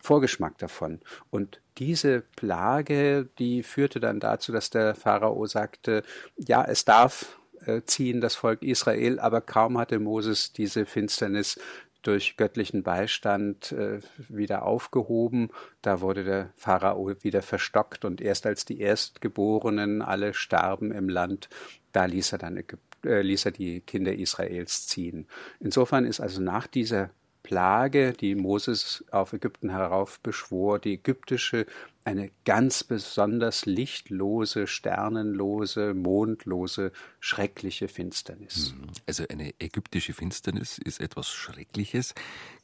Vorgeschmack 0.00 0.56
davon. 0.58 1.00
Und 1.30 1.60
diese 1.78 2.22
Plage, 2.36 3.28
die 3.38 3.62
führte 3.64 3.98
dann 3.98 4.20
dazu, 4.20 4.52
dass 4.52 4.70
der 4.70 4.94
Pharao 4.94 5.46
sagte, 5.46 6.04
ja, 6.36 6.64
es 6.64 6.84
darf 6.84 7.38
äh, 7.66 7.82
ziehen 7.84 8.20
das 8.20 8.36
Volk 8.36 8.62
Israel, 8.62 9.18
aber 9.18 9.40
kaum 9.40 9.76
hatte 9.76 9.98
Moses 9.98 10.52
diese 10.52 10.86
Finsternis 10.86 11.58
durch 12.06 12.36
göttlichen 12.36 12.82
Beistand 12.82 13.72
äh, 13.72 14.00
wieder 14.28 14.64
aufgehoben. 14.64 15.50
Da 15.82 16.00
wurde 16.00 16.24
der 16.24 16.50
Pharao 16.56 17.12
wieder 17.22 17.42
verstockt 17.42 18.04
und 18.04 18.20
erst 18.20 18.46
als 18.46 18.64
die 18.64 18.80
Erstgeborenen 18.80 20.02
alle 20.02 20.32
starben 20.32 20.92
im 20.92 21.08
Land, 21.08 21.48
da 21.92 22.04
ließ 22.04 22.32
er 22.32 22.38
dann 22.38 22.62
äh, 23.04 23.22
ließ 23.22 23.46
er 23.46 23.52
die 23.52 23.80
Kinder 23.80 24.14
Israels 24.14 24.86
ziehen. 24.86 25.26
Insofern 25.58 26.04
ist 26.04 26.20
also 26.20 26.40
nach 26.40 26.66
dieser 26.66 27.10
Plage, 27.46 28.12
die 28.12 28.34
Moses 28.34 29.04
auf 29.12 29.32
Ägypten 29.32 29.70
heraufbeschwor, 29.70 30.80
die 30.80 30.94
ägyptische, 30.94 31.64
eine 32.02 32.30
ganz 32.44 32.82
besonders 32.82 33.66
lichtlose, 33.66 34.66
sternenlose, 34.66 35.94
mondlose, 35.94 36.90
schreckliche 37.20 37.86
Finsternis. 37.86 38.74
Mhm. 38.74 38.88
Also 39.06 39.24
eine 39.28 39.54
ägyptische 39.60 40.12
Finsternis 40.12 40.78
ist 40.78 41.00
etwas 41.00 41.28
Schreckliches. 41.28 42.14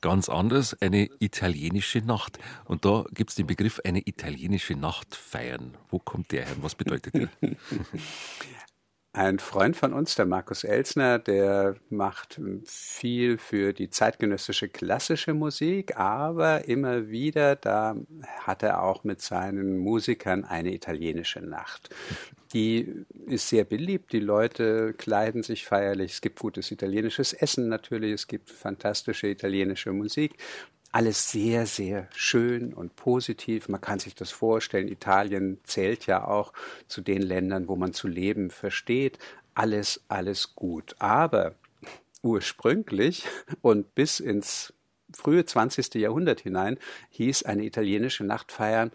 Ganz 0.01 0.29
anders 0.29 0.77
eine 0.83 1.09
italienische 1.21 2.01
Nacht. 2.01 2.40
Und 2.64 2.85
da 2.85 3.05
gibt 3.14 3.31
es 3.31 3.37
den 3.37 3.47
Begriff 3.47 3.81
eine 3.85 4.01
italienische 4.05 4.75
Nacht 4.75 5.14
feiern. 5.14 5.77
Wo 5.90 6.01
kommt 6.01 6.33
der 6.33 6.47
her? 6.47 6.57
Was 6.61 6.75
bedeutet 6.75 7.14
der? 7.14 7.29
Ein 9.14 9.40
Freund 9.40 9.77
von 9.77 9.92
uns, 9.92 10.14
der 10.14 10.25
Markus 10.25 10.64
Elsner, 10.64 11.18
der 11.18 11.77
macht 11.90 12.40
viel 12.64 13.37
für 13.37 13.75
die 13.75 13.90
zeitgenössische 13.90 14.70
klassische 14.70 15.35
Musik, 15.35 15.98
aber 15.98 16.66
immer 16.66 17.11
wieder, 17.11 17.55
da 17.57 17.94
hat 18.40 18.62
er 18.62 18.83
auch 18.83 19.05
mit 19.05 19.20
seinen 19.20 19.77
Musikern 19.77 20.44
eine 20.46 20.72
italienische 20.72 21.40
Nacht. 21.40 21.94
Die 22.55 23.05
ist 23.27 23.51
sehr 23.51 23.64
beliebt, 23.64 24.14
die 24.14 24.20
Leute 24.20 24.94
kleiden 24.94 25.42
sich 25.42 25.66
feierlich, 25.66 26.12
es 26.12 26.20
gibt 26.22 26.38
gutes 26.38 26.70
italienisches 26.70 27.35
Essen 27.35 27.68
natürlich, 27.68 28.12
es 28.14 28.27
gibt 28.27 28.48
fantastische 28.48 29.29
italienische 29.29 29.92
Musik 29.92 30.38
alles 30.93 31.31
sehr, 31.31 31.67
sehr 31.67 32.07
schön 32.15 32.75
und 32.75 32.95
positiv. 32.97 33.69
Man 33.69 33.81
kann 33.81 33.99
sich 33.99 34.15
das 34.15 34.31
vorstellen. 34.31 34.89
Italien 34.89 35.59
zählt 35.65 36.07
ja 36.07 36.27
auch 36.27 36.53
zu 36.87 37.01
den 37.01 37.23
Ländern, 37.23 37.67
wo 37.67 37.77
man 37.77 37.95
zu 37.95 38.09
leben 38.09 38.51
versteht. 38.51 39.19
Alles, 39.55 40.03
alles 40.09 40.55
gut. 40.55 40.95
Aber 40.99 41.55
ursprünglich 42.23 43.27
und 43.63 43.95
bis 43.95 44.21
ins 44.21 44.75
frühe 45.15 45.45
20. 45.45 45.95
Jahrhundert 45.95 46.41
hinein 46.41 46.79
hieß 47.11 47.45
eine 47.45 47.65
italienische 47.65 48.25
Nacht 48.25 48.53
feiern, 48.53 48.93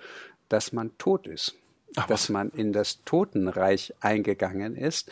dass 0.50 0.72
man 0.72 0.98
tot 1.00 1.28
ist. 1.28 1.56
Ach, 1.96 2.06
dass 2.06 2.30
man 2.30 2.52
in 2.52 2.74
das 2.74 3.04
Totenreich 3.06 3.94
eingegangen 4.02 4.76
ist, 4.76 5.12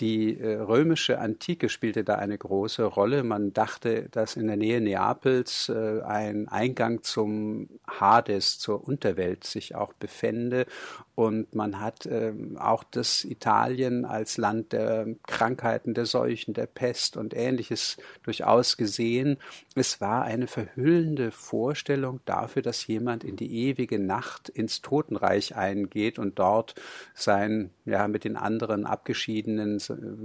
die 0.00 0.38
äh, 0.38 0.56
römische 0.56 1.18
Antike 1.18 1.68
spielte 1.68 2.04
da 2.04 2.16
eine 2.16 2.36
große 2.36 2.84
Rolle. 2.84 3.22
Man 3.22 3.52
dachte, 3.52 4.08
dass 4.10 4.36
in 4.36 4.46
der 4.46 4.56
Nähe 4.56 4.80
Neapels 4.80 5.68
äh, 5.68 6.00
ein 6.02 6.48
Eingang 6.48 7.02
zum 7.02 7.68
Hades, 7.86 8.58
zur 8.58 8.86
Unterwelt 8.86 9.44
sich 9.44 9.74
auch 9.74 9.92
befände. 9.92 10.66
Und 11.14 11.54
man 11.54 11.80
hat 11.80 12.06
ähm, 12.06 12.56
auch 12.58 12.82
das 12.82 13.24
Italien 13.24 14.04
als 14.04 14.36
Land 14.36 14.72
der 14.72 15.06
Krankheiten, 15.26 15.94
der 15.94 16.06
Seuchen, 16.06 16.54
der 16.54 16.66
Pest 16.66 17.16
und 17.16 17.34
ähnliches 17.34 17.96
durchaus 18.24 18.76
gesehen. 18.76 19.38
Es 19.76 20.00
war 20.00 20.24
eine 20.24 20.48
verhüllende 20.48 21.30
Vorstellung 21.30 22.20
dafür, 22.24 22.62
dass 22.62 22.86
jemand 22.86 23.22
in 23.22 23.36
die 23.36 23.68
ewige 23.68 24.00
Nacht 24.00 24.48
ins 24.48 24.82
Totenreich 24.82 25.54
eingeht 25.54 26.18
und 26.18 26.38
dort 26.38 26.74
sein, 27.14 27.70
ja, 27.84 28.08
mit 28.08 28.24
den 28.24 28.36
anderen 28.36 28.84
Abgeschiedenen 28.84 29.78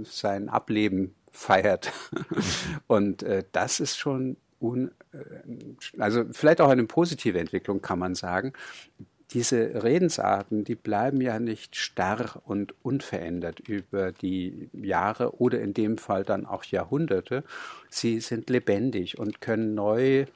sein 0.04 0.48
Ableben 0.48 1.14
feiert. 1.30 1.92
Und 2.86 3.22
äh, 3.22 3.44
das 3.52 3.80
ist 3.80 3.96
schon 3.96 4.36
un, 4.60 4.90
äh, 5.12 6.00
also 6.00 6.24
vielleicht 6.32 6.60
auch 6.60 6.68
eine 6.68 6.84
positive 6.84 7.38
Entwicklung, 7.38 7.80
kann 7.80 7.98
man 7.98 8.14
sagen. 8.14 8.52
Diese 9.32 9.84
Redensarten, 9.84 10.64
die 10.64 10.74
bleiben 10.74 11.20
ja 11.20 11.38
nicht 11.38 11.76
starr 11.76 12.42
und 12.44 12.74
unverändert 12.82 13.60
über 13.60 14.10
die 14.10 14.68
Jahre 14.72 15.40
oder 15.40 15.60
in 15.60 15.72
dem 15.72 15.98
Fall 15.98 16.24
dann 16.24 16.46
auch 16.46 16.64
Jahrhunderte. 16.64 17.44
Sie 17.88 18.18
sind 18.20 18.50
lebendig 18.50 19.18
und 19.18 19.40
können 19.40 19.74
neu 19.74 20.26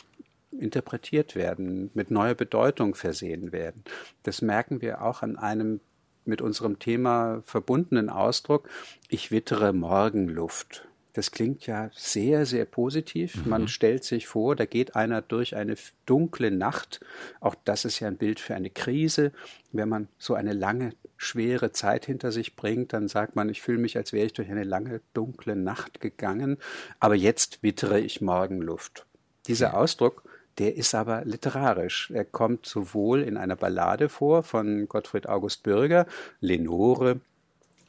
interpretiert 0.53 1.35
werden, 1.35 1.91
mit 1.95 2.13
neuer 2.13 2.35
Bedeutung 2.35 2.95
versehen 2.95 3.51
werden. 3.51 3.83
Das 4.23 4.43
merken 4.43 4.81
wir 4.81 5.03
auch 5.03 5.23
an 5.23 5.37
einem 5.37 5.81
mit 6.25 6.41
unserem 6.41 6.79
Thema 6.79 7.43
verbundenen 7.45 8.09
Ausdruck, 8.09 8.69
ich 9.09 9.31
wittere 9.31 9.73
Morgenluft. 9.73 10.87
Das 11.15 11.31
klingt 11.31 11.67
ja 11.67 11.91
sehr, 11.95 12.45
sehr 12.45 12.65
positiv. 12.67 13.45
Mhm. 13.45 13.49
Man 13.49 13.69
stellt 13.69 14.05
sich 14.05 14.27
vor, 14.27 14.57
da 14.57 14.67
geht 14.67 14.97
einer 14.97 15.23
durch 15.23 15.57
eine 15.57 15.77
dunkle 16.07 16.51
Nacht. 16.51 17.01
Auch 17.41 17.55
das 17.65 17.85
ist 17.85 18.01
ja 18.01 18.09
ein 18.09 18.19
Bild 18.19 18.41
für 18.41 18.55
eine 18.55 18.69
Krise. 18.69 19.33
Wenn 19.73 19.89
man 19.89 20.09
so 20.19 20.35
eine 20.35 20.53
lange, 20.53 20.93
schwere 21.17 21.73
Zeit 21.73 22.05
hinter 22.05 22.33
sich 22.33 22.57
bringt, 22.57 22.93
dann 22.93 23.09
sagt 23.09 23.37
man, 23.37 23.49
ich 23.49 23.63
fühle 23.63 23.79
mich, 23.79 23.97
als 23.97 24.13
wäre 24.13 24.27
ich 24.27 24.33
durch 24.33 24.51
eine 24.51 24.65
lange, 24.65 25.01
dunkle 25.15 25.57
Nacht 25.57 26.01
gegangen. 26.01 26.59
Aber 26.99 27.15
jetzt 27.15 27.63
wittere 27.63 28.01
ich 28.01 28.21
Morgenluft. 28.21 29.07
Dieser 29.47 29.77
Ausdruck 29.77 30.25
der 30.59 30.77
ist 30.77 30.95
aber 30.95 31.25
literarisch. 31.25 32.11
Er 32.13 32.25
kommt 32.25 32.67
sowohl 32.67 33.23
in 33.23 33.37
einer 33.37 33.57
Ballade 33.57 34.09
vor 34.09 34.43
von 34.43 34.89
Gottfried 34.89 35.29
August 35.29 35.65
Bürger, 35.65 36.07
Lenore, 36.41 37.21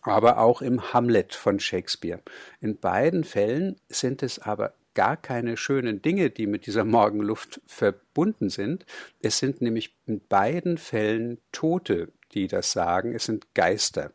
aber 0.06 0.40
auch 0.40 0.62
im 0.62 0.94
Hamlet 0.94 1.34
von 1.34 1.60
Shakespeare. 1.60 2.22
In 2.62 2.78
beiden 2.78 3.24
Fällen 3.24 3.80
sind 3.90 4.24
es 4.24 4.40
aber 4.40 4.74
gar 4.94 5.18
keine 5.18 5.58
schönen 5.58 6.02
Dinge, 6.02 6.30
die 6.30 6.48
mit 6.48 6.66
dieser 6.66 6.86
Morgenluft 6.86 7.62
verbunden 7.66 8.50
sind. 8.50 8.86
Es 9.22 9.38
sind 9.38 9.62
nämlich 9.62 9.96
in 10.06 10.22
beiden 10.28 10.78
Fällen 10.78 11.40
Tote, 11.52 12.12
die 12.34 12.48
das 12.48 12.72
sagen. 12.72 13.14
Es 13.14 13.26
sind 13.26 13.54
Geister. 13.54 14.12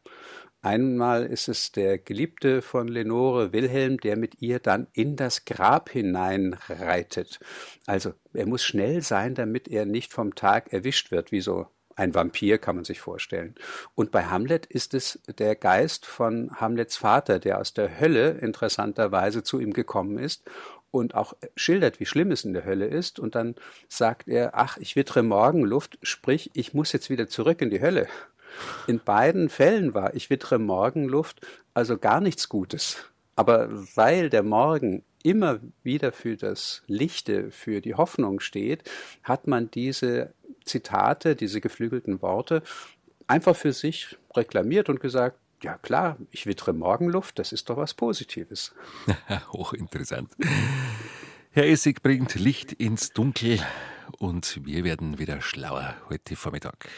Einmal 0.63 1.25
ist 1.25 1.49
es 1.49 1.73
der 1.73 1.97
Geliebte 1.97 2.61
von 2.61 2.87
Lenore, 2.87 3.55
Wilhelm, 3.55 3.99
der 3.99 4.19
mit 4.19 4.43
ihr 4.43 4.59
dann 4.59 4.89
in 4.93 5.17
das 5.17 5.47
Grab 5.47 5.89
hineinreitet. 5.89 7.41
Also 7.87 8.13
er 8.35 8.47
muss 8.47 8.63
schnell 8.63 9.01
sein, 9.01 9.35
damit 9.35 9.69
er 9.69 9.87
nicht 9.87 10.13
vom 10.13 10.35
Tag 10.35 10.71
erwischt 10.71 11.13
wird, 11.13 11.33
wie 11.33 11.41
so 11.41 11.67
ein 11.97 12.15
Vampir 12.15 12.59
kann 12.59 12.77
man 12.77 12.85
sich 12.85 13.01
vorstellen. 13.01 13.55
Und 13.95 14.11
bei 14.11 14.25
Hamlet 14.25 14.67
ist 14.67 14.95
es 14.95 15.21
der 15.39 15.55
Geist 15.55 16.07
von 16.07 16.51
Hamlets 16.57 16.97
Vater, 16.97 17.39
der 17.39 17.59
aus 17.59 17.75
der 17.75 18.01
Hölle 18.01 18.31
interessanterweise 18.31 19.43
zu 19.43 19.61
ihm 19.61 19.73
gekommen 19.73 20.19
ist 20.19 20.49
und 20.91 21.15
auch 21.15 21.35
schildert, 21.57 22.01
wie 22.01 22.07
schlimm 22.07 22.31
es 22.31 22.45
in 22.45 22.53
der 22.53 22.65
Hölle 22.65 22.87
ist. 22.87 23.19
Und 23.19 23.35
dann 23.35 23.55
sagt 23.89 24.29
er, 24.29 24.53
ach, 24.55 24.77
ich 24.79 24.97
wittere 24.97 25.23
Morgenluft, 25.23 25.99
sprich, 26.03 26.51
ich 26.55 26.75
muss 26.75 26.93
jetzt 26.93 27.11
wieder 27.11 27.29
zurück 27.29 27.61
in 27.63 27.71
die 27.71 27.81
Hölle. 27.81 28.09
In 28.87 29.01
beiden 29.01 29.49
Fällen 29.49 29.95
war 29.95 30.15
ich 30.15 30.31
wittere 30.31 30.59
Morgenluft, 30.59 31.47
also 31.75 31.99
gar 31.99 32.21
nichts 32.21 32.49
Gutes. 32.49 33.05
Aber 33.37 33.69
weil 33.95 34.29
der 34.29 34.43
Morgen 34.43 35.05
immer 35.23 35.61
wieder 35.83 36.13
für 36.13 36.37
das 36.37 36.83
Lichte, 36.87 37.51
für 37.51 37.81
die 37.81 37.95
Hoffnung 37.95 38.41
steht, 38.41 38.91
hat 39.23 39.47
man 39.47 39.71
diese 39.71 40.33
Zitate, 40.65 41.37
diese 41.37 41.61
geflügelten 41.61 42.23
Worte 42.23 42.63
einfach 43.27 43.55
für 43.55 43.73
sich 43.73 44.17
reklamiert 44.35 44.89
und 44.89 45.01
gesagt, 45.01 45.39
ja 45.63 45.79
klar, 45.79 46.17
ich 46.31 46.47
wittere 46.47 46.73
Morgenluft, 46.73 47.39
das 47.39 47.53
ist 47.53 47.71
doch 47.71 47.77
was 47.77 47.95
Positives. 47.95 48.75
Hochinteressant. 49.53 50.35
Herr 51.53 51.67
Essig 51.67 52.03
bringt 52.03 52.35
Licht 52.35 52.73
ins 52.73 53.13
Dunkel 53.13 53.61
und 54.19 54.61
wir 54.65 54.85
werden 54.85 55.19
wieder 55.19 55.41
schlauer 55.43 55.97
heute 56.09 56.37
Vormittag. 56.37 56.89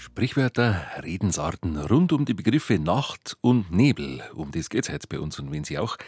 Sprichwörter, 0.00 0.86
Redensarten 1.02 1.76
rund 1.76 2.14
um 2.14 2.24
die 2.24 2.32
Begriffe 2.32 2.78
Nacht 2.78 3.36
und 3.42 3.70
Nebel. 3.70 4.22
Um 4.32 4.50
das 4.50 4.70
geht 4.70 4.84
es 4.84 4.92
heute 4.94 5.06
bei 5.06 5.20
uns. 5.20 5.38
Und 5.38 5.52
wenn 5.52 5.62
Sie 5.62 5.76
auch 5.76 5.98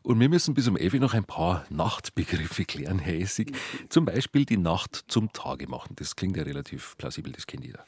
Und 0.03 0.21
wir 0.21 0.31
müssen 0.31 0.55
bis 0.55 0.67
um 0.67 0.79
11 0.79 0.95
Uhr 0.95 1.01
noch 1.01 1.13
ein 1.13 1.25
paar 1.25 1.67
Nachtbegriffe 1.69 2.65
klären, 2.65 3.01
Herr 3.01 3.21
Essig. 3.21 3.55
Zum 3.91 4.07
Beispiel 4.07 4.47
die 4.47 4.57
Nacht 4.57 5.05
zum 5.09 5.31
Tage 5.35 5.69
machen. 5.69 5.95
Das 5.97 6.17
klingt 6.17 6.39
ja 6.39 6.43
relativ 6.43 6.97
plausibel, 6.97 7.33
das 7.33 7.47
kennt 7.47 7.67
jeder. 7.67 7.85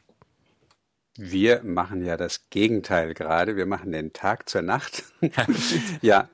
Wir 1.17 1.63
machen 1.63 2.05
ja 2.05 2.17
das 2.17 2.49
Gegenteil 2.51 3.15
gerade. 3.15 3.57
Wir 3.57 3.67
machen 3.67 3.93
den 3.93 4.13
Tag 4.13 4.49
zur 4.49 4.63
Nacht. 4.63 5.05
ja. 6.03 6.29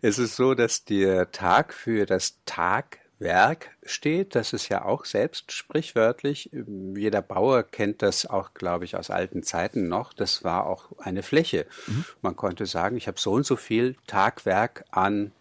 Es 0.00 0.18
ist 0.18 0.36
so, 0.36 0.54
dass 0.54 0.84
der 0.84 1.30
Tag 1.30 1.72
für 1.72 2.06
das 2.06 2.38
Tagwerk 2.44 3.70
steht. 3.82 4.34
Das 4.34 4.52
ist 4.52 4.68
ja 4.68 4.84
auch 4.84 5.04
selbst 5.04 5.52
sprichwörtlich. 5.52 6.50
Jeder 6.96 7.22
Bauer 7.22 7.62
kennt 7.62 8.02
das 8.02 8.26
auch, 8.26 8.54
glaube 8.54 8.84
ich, 8.84 8.96
aus 8.96 9.10
alten 9.10 9.42
Zeiten 9.42 9.88
noch. 9.88 10.12
Das 10.12 10.44
war 10.44 10.66
auch 10.66 10.92
eine 10.98 11.22
Fläche. 11.22 11.66
Mhm. 11.86 12.04
Man 12.22 12.36
konnte 12.36 12.66
sagen, 12.66 12.96
ich 12.96 13.06
habe 13.06 13.20
so 13.20 13.32
und 13.32 13.46
so 13.46 13.56
viel 13.56 13.96
Tagwerk 14.06 14.84
an 14.90 15.32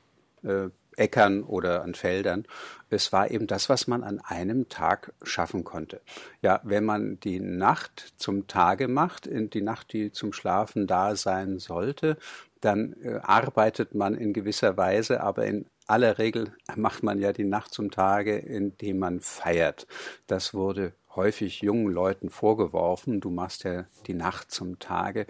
äh, 0.44 0.70
Äckern 0.98 1.44
oder 1.44 1.84
an 1.84 1.94
Feldern. 1.94 2.46
Es 2.90 3.12
war 3.12 3.32
eben 3.32 3.48
das, 3.48 3.70
was 3.70 3.88
man 3.88 4.04
an 4.04 4.20
einem 4.20 4.70
Tag 4.70 5.14
schaffen 5.24 5.64
konnte. 5.64 6.02
Ja, 6.42 6.62
wenn 6.64 6.86
man 6.86 7.20
die 7.20 7.40
Nacht 7.40 8.14
zum 8.18 8.48
Tage 8.48 8.88
macht, 8.88 9.28
die 9.32 9.62
Nacht, 9.62 9.94
die 9.94 10.12
zum 10.12 10.34
Schlafen 10.34 10.88
da 10.88 11.16
sein 11.16 11.60
sollte, 11.60 12.18
dann 12.62 12.96
äh, 13.04 13.20
arbeitet 13.22 13.94
man 13.94 14.16
in 14.16 14.34
gewisser 14.34 14.78
Weise, 14.78 15.22
aber 15.22 15.46
in 15.46 15.66
aller 15.86 16.18
Regel 16.18 16.54
macht 16.76 17.04
man 17.04 17.20
ja 17.20 17.34
die 17.34 17.46
Nacht 17.46 17.74
zum 17.74 17.92
Tage, 17.92 18.38
indem 18.38 19.00
man 19.00 19.20
feiert. 19.20 19.88
Das 20.28 20.54
wurde 20.54 20.94
häufig 21.16 21.62
jungen 21.62 21.92
Leuten 21.92 22.30
vorgeworfen, 22.30 23.20
du 23.22 23.30
machst 23.30 23.64
ja 23.64 23.86
die 24.06 24.14
Nacht 24.14 24.52
zum 24.52 24.80
Tage. 24.80 25.26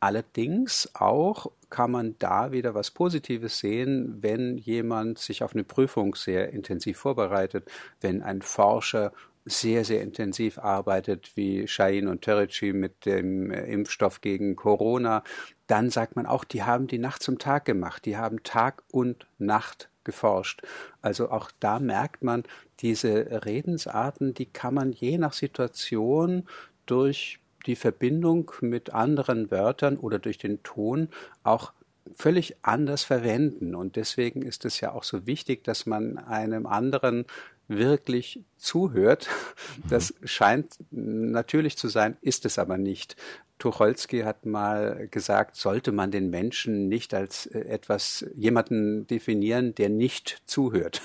Allerdings 0.00 0.90
auch 0.94 1.50
kann 1.70 1.90
man 1.90 2.16
da 2.18 2.52
wieder 2.52 2.74
was 2.74 2.90
Positives 2.90 3.58
sehen, 3.58 4.18
wenn 4.20 4.58
jemand 4.58 5.18
sich 5.18 5.42
auf 5.42 5.54
eine 5.54 5.64
Prüfung 5.64 6.14
sehr 6.14 6.50
intensiv 6.52 6.98
vorbereitet, 6.98 7.70
wenn 8.00 8.22
ein 8.22 8.42
Forscher 8.42 9.12
sehr, 9.44 9.84
sehr 9.84 10.02
intensiv 10.02 10.58
arbeitet, 10.58 11.32
wie 11.34 11.66
Shahin 11.66 12.08
und 12.08 12.22
Terrici 12.22 12.72
mit 12.72 13.06
dem 13.06 13.50
äh, 13.50 13.64
Impfstoff 13.72 14.20
gegen 14.20 14.54
Corona, 14.56 15.24
dann 15.66 15.90
sagt 15.90 16.16
man 16.16 16.26
auch, 16.26 16.44
die 16.44 16.62
haben 16.62 16.86
die 16.86 16.98
Nacht 16.98 17.22
zum 17.22 17.38
Tag 17.38 17.64
gemacht, 17.64 18.04
die 18.04 18.16
haben 18.16 18.42
Tag 18.42 18.82
und 18.90 19.26
Nacht 19.38 19.88
geforscht. 20.04 20.62
Also 21.00 21.30
auch 21.30 21.50
da 21.60 21.78
merkt 21.78 22.22
man, 22.22 22.44
diese 22.80 23.44
Redensarten, 23.44 24.34
die 24.34 24.46
kann 24.46 24.74
man 24.74 24.92
je 24.92 25.18
nach 25.18 25.32
Situation 25.32 26.46
durch 26.86 27.38
die 27.66 27.76
Verbindung 27.76 28.50
mit 28.60 28.92
anderen 28.92 29.50
Wörtern 29.50 29.96
oder 29.96 30.18
durch 30.18 30.38
den 30.38 30.62
Ton 30.62 31.08
auch 31.42 31.72
völlig 32.14 32.56
anders 32.62 33.04
verwenden. 33.04 33.74
Und 33.74 33.96
deswegen 33.96 34.42
ist 34.42 34.64
es 34.64 34.80
ja 34.80 34.92
auch 34.92 35.04
so 35.04 35.26
wichtig, 35.26 35.64
dass 35.64 35.86
man 35.86 36.18
einem 36.18 36.66
anderen 36.66 37.26
wirklich 37.68 38.42
zuhört. 38.56 39.28
Das 39.88 40.14
scheint 40.24 40.76
natürlich 40.90 41.76
zu 41.76 41.88
sein, 41.88 42.16
ist 42.20 42.44
es 42.44 42.58
aber 42.58 42.78
nicht. 42.78 43.16
Tucholsky 43.60 44.22
hat 44.22 44.46
mal 44.46 45.06
gesagt, 45.10 45.54
sollte 45.54 45.92
man 45.92 46.10
den 46.10 46.30
Menschen 46.30 46.88
nicht 46.88 47.14
als 47.14 47.46
äh, 47.46 47.60
etwas, 47.60 48.26
jemanden 48.34 49.06
definieren, 49.06 49.74
der 49.76 49.90
nicht 49.90 50.42
zuhört. 50.46 51.02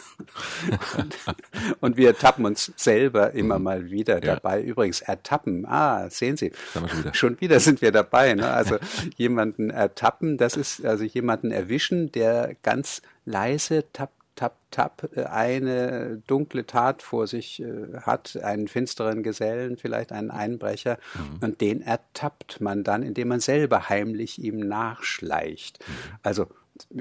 und, 0.98 1.16
und, 1.82 1.98
wir 1.98 2.08
ertappen 2.08 2.46
uns 2.46 2.72
selber 2.76 3.34
immer 3.34 3.60
mal 3.60 3.92
wieder 3.92 4.16
ja. 4.16 4.36
dabei. 4.36 4.64
Übrigens, 4.64 5.02
ertappen, 5.02 5.66
ah, 5.68 6.10
sehen 6.10 6.38
Sie, 6.38 6.52
schon 6.74 6.84
wieder. 6.92 7.14
schon 7.14 7.42
wieder 7.42 7.60
sind 7.60 7.82
wir 7.82 7.92
dabei. 7.92 8.34
Ne? 8.34 8.50
Also 8.50 8.78
jemanden 9.18 9.70
ertappen, 9.70 10.38
das 10.38 10.56
ist 10.56 10.84
also 10.84 11.04
jemanden 11.04 11.52
erwischen, 11.52 12.12
der 12.12 12.56
ganz 12.64 13.02
leise 13.26 13.86
tappt 13.92 14.25
tap, 14.36 14.58
tap, 14.72 15.10
äh, 15.16 15.24
eine 15.24 16.22
dunkle 16.28 16.66
Tat 16.66 17.02
vor 17.02 17.28
sich 17.28 17.62
äh, 17.62 18.00
hat, 18.02 18.38
einen 18.42 18.68
finsteren 18.68 19.24
Gesellen, 19.24 19.78
vielleicht 19.78 20.12
einen 20.12 20.32
Einbrecher, 20.32 20.98
mhm. 21.14 21.38
und 21.42 21.62
den 21.62 21.82
ertappt 21.82 22.62
man 22.62 22.84
dann, 22.84 23.04
indem 23.04 23.30
man 23.30 23.40
selber 23.40 23.90
heimlich 23.90 24.40
ihm 24.40 24.60
nachschleicht. 24.60 25.80
Mhm. 25.80 25.94
Also 26.24 26.48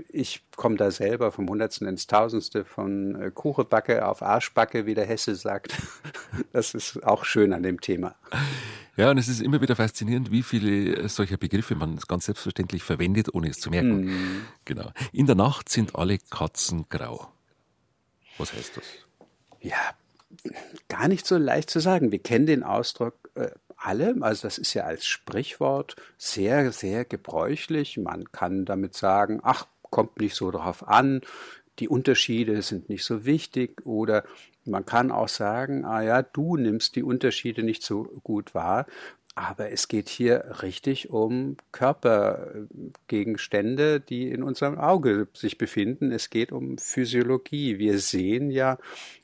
ich 0.08 0.42
komme 0.56 0.76
da 0.76 0.90
selber 0.90 1.32
vom 1.32 1.48
Hundertsten 1.48 1.88
ins 1.88 2.06
Tausendste 2.06 2.64
von 2.64 3.20
äh, 3.20 3.30
Kuchebacke 3.30 4.06
auf 4.06 4.22
Arschbacke, 4.22 4.86
wie 4.86 4.94
der 4.94 5.06
Hesse 5.06 5.34
sagt. 5.34 5.74
Das 6.52 6.74
ist 6.74 7.04
auch 7.04 7.24
schön 7.24 7.52
an 7.52 7.62
dem 7.62 7.80
Thema. 7.80 8.16
Ja, 8.96 9.10
und 9.10 9.18
es 9.18 9.28
ist 9.28 9.40
immer 9.40 9.60
wieder 9.60 9.76
faszinierend, 9.76 10.30
wie 10.30 10.42
viele 10.42 11.08
solcher 11.08 11.36
Begriffe 11.36 11.74
man 11.74 11.98
ganz 12.08 12.26
selbstverständlich 12.26 12.82
verwendet, 12.82 13.34
ohne 13.34 13.48
es 13.48 13.58
zu 13.58 13.70
merken. 13.70 14.06
Mm. 14.06 14.46
Genau. 14.64 14.92
In 15.12 15.26
der 15.26 15.34
Nacht 15.34 15.68
sind 15.68 15.96
alle 15.96 16.18
Katzen 16.18 16.86
grau. 16.88 17.32
Was 18.38 18.52
heißt 18.52 18.76
das? 18.76 18.84
Ja, 19.60 19.94
gar 20.88 21.08
nicht 21.08 21.26
so 21.26 21.36
leicht 21.36 21.70
zu 21.70 21.80
sagen. 21.80 22.12
Wir 22.12 22.20
kennen 22.20 22.46
den 22.46 22.62
Ausdruck 22.62 23.14
äh, 23.34 23.50
alle, 23.76 24.14
also 24.20 24.46
das 24.46 24.58
ist 24.58 24.74
ja 24.74 24.84
als 24.84 25.06
Sprichwort 25.06 25.96
sehr, 26.16 26.72
sehr 26.72 27.04
gebräuchlich. 27.04 27.98
Man 27.98 28.30
kann 28.32 28.64
damit 28.64 28.94
sagen, 28.94 29.40
ach, 29.42 29.66
kommt 29.82 30.20
nicht 30.20 30.34
so 30.34 30.50
drauf 30.50 30.86
an, 30.88 31.20
die 31.78 31.88
Unterschiede 31.88 32.62
sind 32.62 32.88
nicht 32.88 33.04
so 33.04 33.24
wichtig 33.24 33.84
oder 33.84 34.24
man 34.66 34.86
kann 34.86 35.10
auch 35.10 35.28
sagen, 35.28 35.84
ah 35.84 36.02
ja, 36.02 36.22
du 36.22 36.56
nimmst 36.56 36.96
die 36.96 37.02
Unterschiede 37.02 37.62
nicht 37.62 37.82
so 37.82 38.04
gut 38.22 38.54
wahr. 38.54 38.86
Aber 39.36 39.72
es 39.72 39.88
geht 39.88 40.08
hier 40.08 40.62
richtig 40.62 41.10
um 41.10 41.56
Körpergegenstände, 41.72 43.98
die 43.98 44.30
in 44.30 44.44
unserem 44.44 44.78
Auge 44.78 45.26
sich 45.32 45.58
befinden. 45.58 46.12
Es 46.12 46.30
geht 46.30 46.52
um 46.52 46.78
Physiologie. 46.78 47.80
Wir 47.80 47.98
sehen 47.98 48.52
ja 48.52 48.78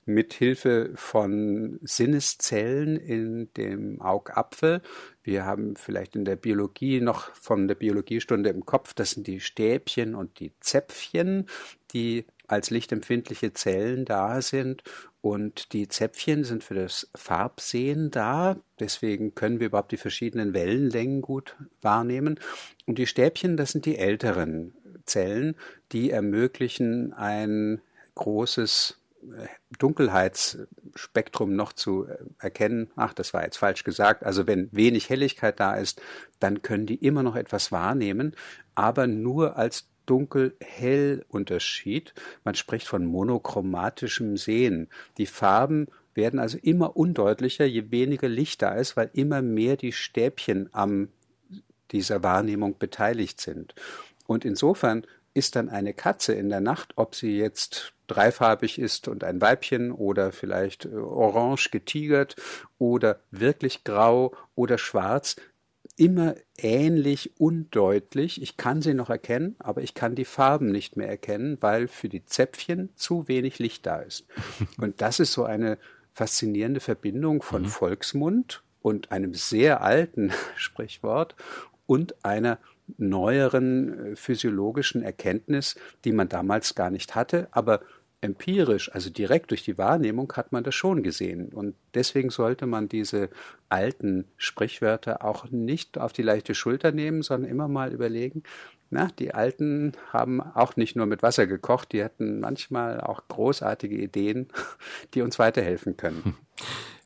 mit 0.07 0.33
Hilfe 0.33 0.91
von 0.97 1.79
Sinneszellen 1.83 2.97
in 2.97 3.55
dem 3.55 4.01
Augapfel. 4.01 4.83
Wir 5.23 5.45
haben 5.45 5.77
vielleicht 5.77 6.17
in 6.17 6.25
der 6.25 6.35
Biologie 6.35 7.01
noch 7.01 7.33
von 7.37 7.69
der 7.69 7.77
Biologiestunde 7.77 8.51
im 8.51 8.67
Kopf, 8.67 8.95
das 8.95 9.13
sind 9.13 9.29
die 9.29 9.39
Stäbchen 9.39 10.17
und 10.17 10.41
die 10.41 10.51
Zäpfchen, 10.59 11.47
die 11.93 12.25
als 12.51 12.71
lichtempfindliche 12.71 13.53
Zellen 13.53 14.05
da 14.05 14.43
sind 14.43 14.83
und 15.21 15.73
die 15.73 15.89
Zäpfchen 15.89 16.45
sind 16.45 16.65
für 16.65 16.75
das 16.75 17.09
Farbsehen 17.15 18.11
da, 18.11 18.57
deswegen 18.79 19.35
können 19.35 19.61
wir 19.61 19.69
überhaupt 19.69 19.93
die 19.93 19.99
verschiedenen 19.99 20.55
Wellenlängen 20.55 21.21
gut 21.21 21.57
wahrnehmen. 21.83 22.41
Und 22.87 22.99
die 22.99 23.07
Stäbchen, 23.07 23.57
das 23.57 23.73
sind 23.73 23.85
die 23.87 23.99
älteren 23.99 24.75
Zellen, 25.05 25.57
die 25.93 26.11
ermöglichen 26.11 27.13
ein 27.13 27.83
großes 28.15 28.99
äh, 29.23 29.47
Dunkelheitsspektrum 29.79 31.55
noch 31.55 31.75
zu 31.75 32.07
äh, 32.07 32.17
erkennen. 32.39 32.91
Ach, 32.97 33.13
das 33.13 33.35
war 33.35 33.45
jetzt 33.45 33.59
falsch 33.59 33.85
gesagt. 33.85 34.25
Also 34.25 34.47
wenn 34.47 34.71
wenig 34.73 35.11
Helligkeit 35.11 35.61
da 35.61 35.75
ist, 35.75 36.01
dann 36.39 36.63
können 36.63 36.87
die 36.87 36.97
immer 36.97 37.23
noch 37.23 37.37
etwas 37.37 37.71
wahrnehmen, 37.71 38.35
aber 38.75 39.07
nur 39.07 39.57
als 39.57 39.90
Dunkel-Hell-Unterschied. 40.11 42.13
Man 42.43 42.57
spricht 42.57 42.89
von 42.89 43.07
monochromatischem 43.07 44.37
Sehen. 44.37 44.89
Die 45.19 45.27
Farben 45.27 45.87
werden 46.15 46.41
also 46.41 46.59
immer 46.61 46.97
undeutlicher, 46.97 47.65
je 47.65 47.93
weniger 47.93 48.29
Licht 48.29 48.63
da 48.63 48.75
ist, 48.75 48.97
weil 48.97 49.11
immer 49.13 49.41
mehr 49.41 49.77
die 49.77 49.93
Stäbchen 49.93 50.69
am 50.73 51.11
dieser 51.93 52.25
Wahrnehmung 52.25 52.77
beteiligt 52.79 53.41
sind. 53.41 53.75
Und 54.27 54.45
insofern 54.45 55.07
ist 55.33 55.57
dann 55.57 55.69
eine 55.69 55.95
Katze 55.95 56.35
in 56.35 56.49
der 56.49 56.61
Nacht, 56.61 56.95
ob 56.97 57.15
sie 57.15 57.39
jetzt 57.39 57.93
dreifarbig 58.09 58.81
ist 58.81 59.07
und 59.07 59.23
ein 59.23 59.41
Weibchen 59.41 59.93
oder 59.93 60.33
vielleicht 60.33 60.87
äh, 60.87 60.97
orange 60.97 61.71
getigert 61.71 62.35
oder 62.79 63.21
wirklich 63.31 63.85
grau 63.85 64.35
oder 64.57 64.79
schwarz, 64.79 65.37
immer 65.97 66.35
ähnlich 66.57 67.33
undeutlich. 67.39 68.41
Ich 68.43 68.57
kann 68.57 68.83
sie 68.83 68.95
noch 68.95 69.11
erkennen, 69.11 69.57
aber 69.59 69.83
ich 69.83 69.95
kann 69.95 70.15
die 70.15 70.25
Farben 70.25 70.71
nicht 70.71 70.97
mehr 70.97 71.09
erkennen, 71.09 71.59
weil 71.61 71.89
für 71.89 72.09
die 72.09 72.25
Zäpfchen 72.25 72.91
zu 72.97 73.29
wenig 73.29 73.59
Licht 73.59 73.87
da 73.87 73.99
ist. 73.99 74.27
Und 74.79 75.01
das 75.01 75.21
ist 75.21 75.33
so 75.33 75.45
eine 75.45 75.79
faszinierende 76.13 76.81
Verbindung 76.81 77.43
von 77.43 77.63
mhm. 77.63 77.67
Volksmund 77.67 78.63
und 78.83 79.13
einem 79.13 79.35
sehr 79.35 79.83
alten 79.83 80.33
Sprichwort 80.57 81.37
und 81.87 82.25
einer 82.25 82.59
neueren 82.99 84.13
äh, 84.13 84.17
physiologischen 84.17 85.03
Erkenntnis, 85.03 85.77
die 86.05 86.13
man 86.13 86.29
damals 86.29 86.75
gar 86.75 86.91
nicht 86.91 87.15
hatte, 87.15 87.49
aber 87.53 87.81
empirisch, 88.21 88.93
also 88.93 89.11
direkt 89.11 89.51
durch 89.51 89.65
die 89.65 89.79
Wahrnehmung, 89.79 90.33
hat 90.35 90.53
man 90.53 90.65
das 90.65 90.75
schon 90.75 91.03
gesehen. 91.03 91.49
Und 91.51 91.75
deswegen 91.95 92.31
sollte 92.31 92.67
man 92.67 92.89
diese 92.89 93.31
alten 93.71 94.27
Sprichwörter 94.37 95.25
auch 95.25 95.51
nicht 95.51 95.99
auf 95.99 96.13
die 96.13 96.23
leichte 96.23 96.55
Schulter 96.55 96.93
nehmen, 96.93 97.23
sondern 97.23 97.51
immer 97.51 97.69
mal 97.69 97.93
überlegen, 97.93 98.43
na, 98.93 99.09
die 99.19 99.33
Alten 99.33 99.93
haben 100.13 100.41
auch 100.41 100.75
nicht 100.75 100.97
nur 100.97 101.07
mit 101.07 101.23
Wasser 101.23 101.47
gekocht, 101.47 101.93
die 101.93 102.03
hatten 102.03 102.41
manchmal 102.41 103.01
auch 103.01 103.23
großartige 103.29 103.97
Ideen, 103.97 104.49
die 105.15 105.23
uns 105.23 105.39
weiterhelfen 105.39 105.97
können. 105.97 106.37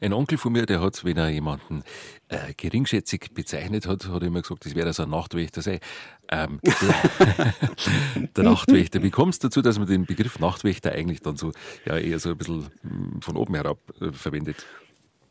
Ein 0.01 0.13
Onkel 0.13 0.37
von 0.37 0.53
mir, 0.53 0.67
der 0.67 0.81
hat, 0.81 1.05
wenn 1.05 1.17
er 1.17 1.29
jemanden 1.29 1.83
äh, 2.29 2.53
geringschätzig 2.55 3.33
bezeichnet 3.33 3.87
hat, 3.87 4.09
hat 4.09 4.23
er 4.23 4.27
immer 4.27 4.43
gesagt, 4.43 4.67
das 4.67 4.75
wäre 4.75 4.93
so 4.93 5.05
ein 5.05 5.11
Nachtwächter 5.11 5.63
sei. 5.63 5.81
Ähm, 6.29 6.61
der, 8.37 8.45
Nachtwächter. 8.45 9.03
Wie 9.03 9.11
kommst 9.11 9.45
du 9.45 9.49
dazu, 9.49 9.63
dass 9.63 9.79
man 9.79 9.87
den 9.87 10.05
Begriff 10.05 10.41
Nachtwächter 10.41 10.93
eigentlich 10.93 11.23
dann 11.23 11.37
so 11.37 11.53
ja 11.87 11.97
eher 11.97 12.19
so 12.19 12.31
ein 12.31 12.37
bisschen 12.37 12.67
hm, 12.83 13.23
von 13.23 13.37
oben 13.37 13.55
herab 13.55 13.79
äh, 14.01 14.13
verwendet? 14.13 14.67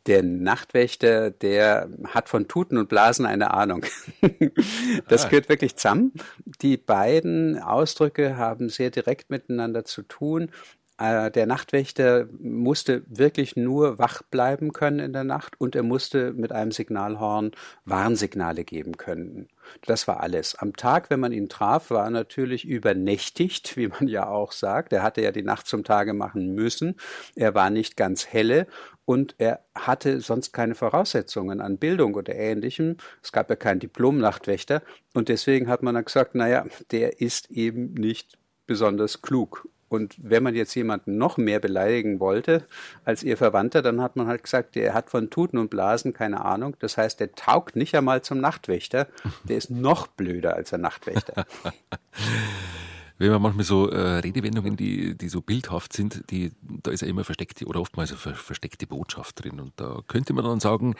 Der 0.06 0.24
Nachtwächter, 0.24 1.32
der 1.32 1.90
hat 2.06 2.30
von 2.30 2.48
Tuten 2.48 2.78
und 2.78 2.90
Blasen 2.90 3.26
eine 3.26 3.54
Ahnung. 3.54 3.86
das 5.08 5.26
ah. 5.26 5.30
gehört 5.30 5.50
wirklich 5.50 5.76
zusammen. 5.78 6.14
Die 6.62 6.78
beiden 6.78 7.60
Ausdrücke 7.60 8.38
haben 8.38 8.70
sehr 8.70 8.90
direkt 8.90 9.30
miteinander 9.30 9.86
zu 9.86 10.02
tun. 10.02 10.50
Äh, 10.98 11.32
der 11.32 11.48
Nachtwächter 11.48 12.28
musste 12.40 13.04
wirklich 13.08 13.56
nur 13.56 13.98
wach 13.98 14.22
bleiben 14.24 14.74
können 14.74 15.00
in 15.00 15.14
der 15.14 15.24
Nacht 15.24 15.60
und 15.60 15.76
er 15.76 15.84
musste 15.84 16.34
mit 16.34 16.52
einem 16.52 16.72
Signalhorn 16.72 17.52
Warnsignale 17.86 18.64
geben 18.64 18.98
können. 18.98 19.48
Das 19.86 20.08
war 20.08 20.20
alles. 20.20 20.56
Am 20.56 20.76
Tag, 20.76 21.10
wenn 21.10 21.20
man 21.20 21.32
ihn 21.32 21.50
traf, 21.50 21.90
war 21.90 22.06
er 22.06 22.10
natürlich 22.12 22.66
übernächtigt, 22.66 23.76
wie 23.76 23.88
man 23.88 24.08
ja 24.08 24.28
auch 24.28 24.52
sagt. 24.52 24.94
Er 24.94 25.02
hatte 25.02 25.22
ja 25.22 25.32
die 25.32 25.42
Nacht 25.42 25.68
zum 25.68 25.84
Tage 25.84 26.14
machen 26.14 26.54
müssen. 26.54 26.96
Er 27.36 27.56
war 27.56 27.70
nicht 27.70 27.98
ganz 27.98 28.28
helle 28.28 28.68
und 29.06 29.36
er 29.38 29.60
hatte 29.76 30.22
sonst 30.22 30.54
keine 30.54 30.76
Voraussetzungen 30.76 31.62
an 31.62 31.78
Bildung 31.78 32.16
oder 32.16 32.36
ähnlichem. 32.36 32.98
Es 33.22 33.32
gab 33.32 33.50
ja 33.50 33.56
keinen 33.56 33.80
Diplom-Nachtwächter 33.80 34.82
und 35.14 35.30
deswegen 35.30 35.68
hat 35.68 35.84
man 35.84 35.96
dann 35.96 36.06
gesagt, 36.06 36.36
naja, 36.36 36.66
der 36.92 37.22
ist 37.22 37.52
eben 37.52 37.94
nicht 37.94 38.38
besonders 38.66 39.22
klug. 39.22 39.68
Und 39.94 40.16
wenn 40.18 40.42
man 40.42 40.56
jetzt 40.56 40.74
jemanden 40.74 41.20
noch 41.20 41.38
mehr 41.38 41.60
beleidigen 41.60 42.20
wollte 42.20 42.66
als 43.06 43.22
ihr 43.22 43.38
Verwandter, 43.38 43.84
dann 43.84 44.02
hat 44.02 44.16
man 44.16 44.26
halt 44.26 44.42
gesagt, 44.42 44.74
der 44.74 44.96
hat 44.96 45.12
von 45.12 45.30
Tuten 45.30 45.60
und 45.60 45.70
Blasen 45.70 46.14
keine 46.14 46.44
Ahnung. 46.44 46.76
Das 46.80 46.98
heißt, 46.98 47.20
der 47.20 47.34
taugt 47.34 47.76
nicht 47.76 47.94
einmal 47.96 48.24
zum 48.24 48.40
Nachtwächter. 48.40 49.08
Der 49.44 49.58
ist 49.58 49.70
noch 49.70 50.08
blöder 50.08 50.56
als 50.56 50.74
ein 50.74 50.82
Nachtwächter. 50.82 51.46
Wenn 53.24 53.32
man 53.32 53.42
manchmal 53.42 53.64
so 53.64 53.88
äh, 53.88 54.20
Redewendungen, 54.20 54.76
die, 54.76 55.18
die 55.18 55.30
so 55.30 55.40
bildhaft 55.40 55.94
sind, 55.94 56.30
die, 56.30 56.52
da 56.62 56.92
ist 56.92 57.00
ja 57.00 57.08
immer 57.08 57.24
versteckte 57.24 57.66
oder 57.66 57.80
oftmals 57.80 58.12
eine 58.12 58.36
versteckte 58.36 58.86
Botschaft 58.86 59.42
drin. 59.42 59.62
Und 59.62 59.72
da 59.78 60.02
könnte 60.10 60.34
man 60.34 60.44
dann 60.44 60.60
sagen, 60.60 60.96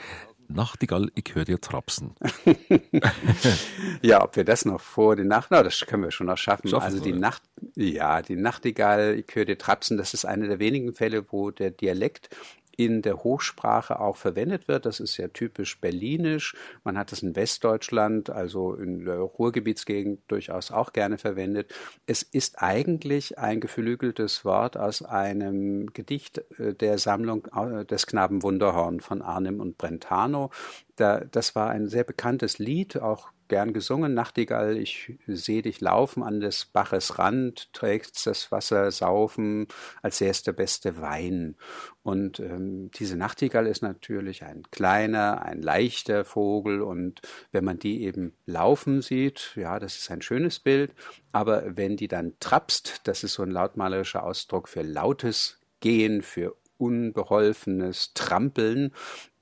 Nachtigall, 0.48 1.12
ich 1.16 1.36
höre 1.36 1.44
dir 1.44 1.60
trapsen. 1.60 2.16
ja, 4.02 4.24
ob 4.24 4.38
wir 4.38 4.46
das 4.46 4.64
noch 4.64 4.80
vor 4.80 5.18
den 5.18 5.28
Nacht, 5.28 5.50
na, 5.52 5.64
das 5.64 5.86
können 5.86 6.04
wir 6.04 6.12
schon 6.12 6.28
noch 6.28 6.38
schaffen. 6.38 6.70
schaffen 6.70 6.86
also 6.86 7.04
die 7.04 7.12
Nacht, 7.12 7.42
ja, 7.76 8.22
die 8.22 8.38
Nachtigall, 8.38 9.16
ich 9.20 9.36
höre 9.36 9.46
dir 9.46 9.58
trapsen, 9.58 9.98
das 9.98 10.14
ist 10.14 10.24
einer 10.24 10.48
der 10.48 10.60
wenigen 10.60 10.94
Fälle, 10.94 11.26
wo 11.30 11.52
der 11.52 11.72
Dialekt 11.72 12.30
in 12.76 13.02
der 13.02 13.24
Hochsprache 13.24 14.00
auch 14.00 14.18
verwendet 14.18 14.68
wird. 14.68 14.86
Das 14.86 15.00
ist 15.00 15.18
ja 15.18 15.28
typisch 15.28 15.80
berlinisch. 15.80 16.56
Man 16.84 16.98
hat 16.98 17.12
es 17.12 17.22
in 17.22 17.36
Westdeutschland, 17.36 18.30
also 18.30 18.74
in 18.74 19.06
der 19.06 19.20
Ruhrgebietsgegend 19.20 20.22
durchaus 20.28 20.72
auch 20.72 20.94
gerne 20.94 21.18
verwendet. 21.18 21.74
Es 22.06 22.24
ist 22.24 22.62
eigentlich 22.62 23.38
ein 23.38 23.60
geflügeltes 23.60 24.44
Wort 24.46 24.78
aus 24.78 25.04
einem 25.04 25.94
Gedicht 25.94 26.40
äh, 26.60 26.74
der 26.74 26.98
Sammlung 26.98 27.48
äh, 27.56 27.86
des 27.86 28.08
Knaben 28.08 28.44
Wunderhorn 28.44 29.00
von 29.00 29.22
Arnim 29.22 29.60
und 29.60 29.78
Brentano. 29.78 30.50
Da, 30.96 31.22
das 31.22 31.56
war 31.56 31.70
ein 31.70 31.88
sehr 31.88 32.04
bekanntes 32.04 32.60
Lied, 32.60 33.02
auch 33.02 33.30
gern 33.48 33.74
gesungen. 33.74 34.14
Nachtigall, 34.14 34.78
ich 34.78 35.18
seh 35.28 35.62
dich 35.62 35.82
laufen 35.82 36.24
an 36.24 36.40
des 36.40 36.66
Baches 36.66 37.20
Rand, 37.20 37.74
trägst 37.74 38.26
das 38.26 38.52
Wasser 38.52 38.92
saufen, 38.92 39.68
als 40.02 40.22
wär's 40.22 40.44
der 40.44 40.54
beste 40.54 41.02
Wein. 41.02 41.56
Und 42.04 42.40
ähm, 42.40 42.92
diese 42.92 43.18
Nachtigall 43.18 43.68
ist 43.68 43.82
natürlich 43.82 44.44
ein 44.44 44.64
kleiner, 44.72 45.44
ein 45.44 45.62
leichter 45.62 46.26
Vogel 46.26 46.82
und 46.82 47.22
wenn 47.52 47.64
man 47.64 47.80
die 47.80 48.04
eben 48.04 48.34
laufen 48.46 49.02
sieht, 49.02 49.54
ja, 49.56 49.80
das 49.80 49.98
ist 49.98 50.12
ein 50.12 50.22
schönes 50.22 50.60
Bild. 50.60 50.94
Aber 51.32 51.78
wenn 51.78 51.98
die 51.98 52.08
dann 52.08 52.34
trapst, 52.40 53.02
das 53.06 53.24
ist 53.24 53.34
so 53.34 53.44
ein 53.44 53.52
lautmalerischer 53.52 54.24
Ausdruck 54.24 54.68
für 54.68 54.84
lautes 54.84 55.60
Gehen, 55.80 56.22
für 56.22 56.56
unbeholfenes 56.78 58.14
Trampeln, 58.14 58.94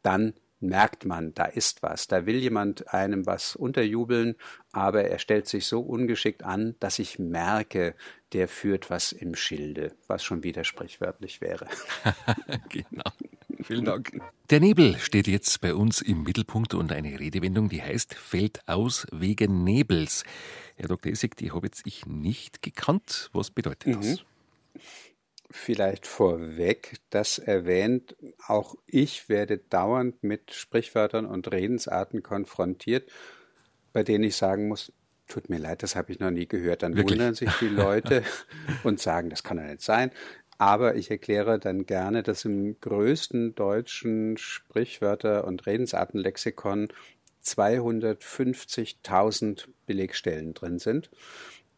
dann 0.02 0.34
merkt 0.62 1.06
man, 1.06 1.34
da 1.34 1.46
ist 1.46 1.84
was, 1.84 2.08
da 2.08 2.26
will 2.26 2.38
jemand 2.38 2.94
einem 2.94 3.26
was 3.26 3.56
unterjubeln, 3.56 4.36
aber 4.72 5.04
er 5.06 5.20
stellt 5.20 5.48
sich 5.48 5.66
so 5.66 5.82
ungeschickt 5.82 6.44
an, 6.44 6.76
dass 6.80 7.00
ich 7.00 7.20
merke, 7.20 7.96
der 8.34 8.48
führt 8.48 8.90
was 8.90 9.12
im 9.12 9.36
Schilde, 9.36 9.94
was 10.08 10.24
schon 10.24 10.44
wieder 10.44 10.64
sprichwörtlich 10.64 11.42
wäre. 11.42 11.68
genau. 12.70 13.12
Vielen 13.64 13.86
Dank. 13.86 14.20
Der 14.50 14.60
Nebel 14.60 14.98
steht 14.98 15.28
jetzt 15.28 15.62
bei 15.62 15.74
uns 15.74 16.02
im 16.02 16.24
Mittelpunkt 16.24 16.74
und 16.74 16.92
eine 16.92 17.20
Redewendung, 17.20 17.70
die 17.70 17.82
heißt, 17.82 18.14
fällt 18.14 18.68
aus 18.68 19.06
wegen 19.12 19.64
Nebels. 19.64 20.24
Herr 20.76 20.88
Dr. 20.88 21.12
Essig, 21.12 21.36
die 21.38 21.52
habe 21.52 21.68
jetzt 21.68 21.86
ich 21.86 22.06
nicht 22.06 22.62
gekannt. 22.62 23.30
Was 23.34 23.52
bedeutet 23.52 23.98
mhm. 24.04 24.18
Vielleicht 25.52 26.08
vorweg, 26.08 26.98
das 27.10 27.40
erwähnt, 27.40 28.16
auch 28.48 28.76
ich 28.88 29.28
werde 29.30 29.58
dauernd 29.58 30.24
mit 30.24 30.54
Sprichwörtern 30.54 31.26
und 31.26 31.52
Redensarten 31.52 32.24
konfrontiert, 32.24 33.12
bei 33.94 34.04
denen 34.04 34.24
ich 34.24 34.36
sagen 34.36 34.68
muss, 34.68 34.92
tut 35.28 35.50
mir 35.50 35.60
leid, 35.60 35.84
das 35.84 35.96
habe 35.96 36.12
ich 36.12 36.20
noch 36.20 36.32
nie 36.32 36.48
gehört. 36.48 36.82
Dann 36.84 36.96
Wirklich? 36.96 37.20
wundern 37.20 37.36
sich 37.36 37.52
die 37.60 37.68
Leute 37.68 38.24
und 38.84 39.00
sagen, 39.00 39.30
das 39.30 39.44
kann 39.44 39.58
ja 39.58 39.66
nicht 39.66 39.82
sein. 39.82 40.12
Aber 40.58 40.96
ich 40.96 41.10
erkläre 41.10 41.58
dann 41.58 41.86
gerne, 41.86 42.24
dass 42.24 42.44
im 42.46 42.80
größten 42.80 43.56
deutschen 43.56 44.38
Sprichwörter- 44.38 45.46
und 45.46 45.66
Redensartenlexikon 45.66 46.90
250.000 47.44 49.70
Belegstellen 49.88 50.54
drin 50.54 50.78
sind. 50.78 51.10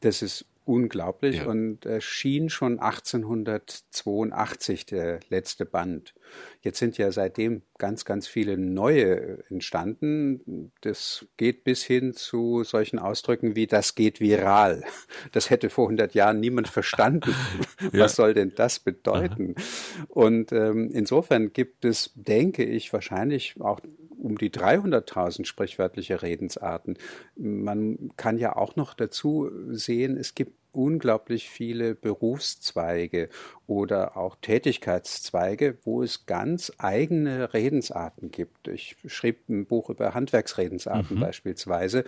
Das 0.02 0.22
ist 0.22 0.46
unglaublich 0.66 1.38
ja. 1.38 1.46
und 1.46 1.86
erschien 1.86 2.50
schon 2.50 2.80
1882 2.80 4.86
der 4.86 5.20
letzte 5.30 5.66
Band. 5.66 6.14
Jetzt 6.62 6.80
sind 6.80 6.98
ja 6.98 7.12
seitdem 7.12 7.62
ganz, 7.78 8.06
ganz 8.06 8.28
viele 8.28 8.58
neue 8.58 9.44
entstanden. 9.50 10.72
Das 10.82 11.26
geht 11.38 11.64
bis 11.64 11.84
hin 11.84 12.14
zu 12.14 12.64
solchen 12.64 13.00
Ausdrücken 13.00 13.56
wie 13.56 13.68
das 13.68 13.96
geht 13.96 14.20
viral. 14.20 14.84
Das 15.32 15.50
hätte 15.50 15.70
vor 15.70 15.86
100 15.86 16.14
Jahren 16.14 16.40
niemand 16.40 16.68
verstanden. 16.68 17.36
ja. 17.82 18.00
Was 18.00 18.16
soll 18.16 18.34
denn 18.34 18.54
das 18.56 18.80
bedeuten? 18.80 19.56
Aha. 19.58 20.06
Und 20.10 20.52
ähm, 20.52 20.90
insofern 20.92 21.54
gibt 21.54 21.86
es, 21.86 22.12
denke 22.16 22.64
ich, 22.64 22.92
wahrscheinlich 22.94 23.56
auch 23.60 23.80
um 24.24 24.38
die 24.38 24.50
300.000 24.50 25.46
sprichwörtliche 25.46 26.22
Redensarten. 26.22 26.98
Man 27.36 28.12
kann 28.18 28.38
ja 28.38 28.56
auch 28.56 28.76
noch 28.76 28.94
dazu 28.94 29.52
sehen, 29.70 30.18
es 30.18 30.34
gibt 30.34 30.54
unglaublich 30.74 31.50
viele 31.50 31.96
Berufszweige 31.96 33.30
oder 33.68 34.18
auch 34.18 34.36
Tätigkeitszweige, 34.42 35.78
wo 35.84 36.04
es 36.04 36.26
ganz 36.26 36.72
eigene 36.80 37.54
Redensarten 37.54 38.32
gibt. 38.32 38.68
Ich 38.68 38.98
schrieb 39.06 39.48
ein 39.50 39.66
Buch 39.66 39.90
über 39.90 40.14
Handwerksredensarten 40.14 41.18
mhm. 41.18 41.22
beispielsweise 41.22 42.04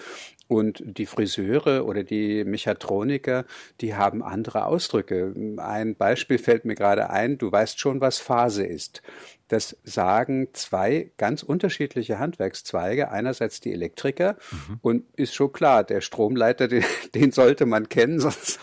und 0.47 0.84
die 0.86 1.05
Friseure 1.05 1.86
oder 1.86 2.03
die 2.03 2.43
Mechatroniker, 2.43 3.45
die 3.82 3.95
haben 3.95 4.24
andere 4.24 4.66
Ausdrücke. 4.66 5.34
Ein 5.57 5.95
Beispiel 5.95 6.39
fällt 6.39 6.66
mir 6.66 6.76
gerade 6.76 7.09
ein, 7.11 7.38
du 7.38 7.51
weißt 7.51 7.80
schon, 7.80 8.01
was 8.01 8.18
Phase 8.18 8.66
ist. 8.66 9.01
Das 9.48 9.78
sagen 9.84 10.48
zwei 10.54 11.12
ganz 11.18 11.43
unterschiedliche 11.43 12.18
Handwerkszweige. 12.18 13.12
Einerseits 13.12 13.60
die 13.62 13.74
Elektriker 13.74 14.38
mhm. 14.52 14.80
und 14.82 15.04
ist 15.16 15.36
schon 15.36 15.54
klar, 15.54 15.84
der 15.84 16.02
Stromleiter, 16.02 16.68
den, 16.70 16.84
den 17.14 17.32
sollte 17.32 17.66
man 17.66 17.89
kennen, 17.89 18.20
sonst 18.22 18.60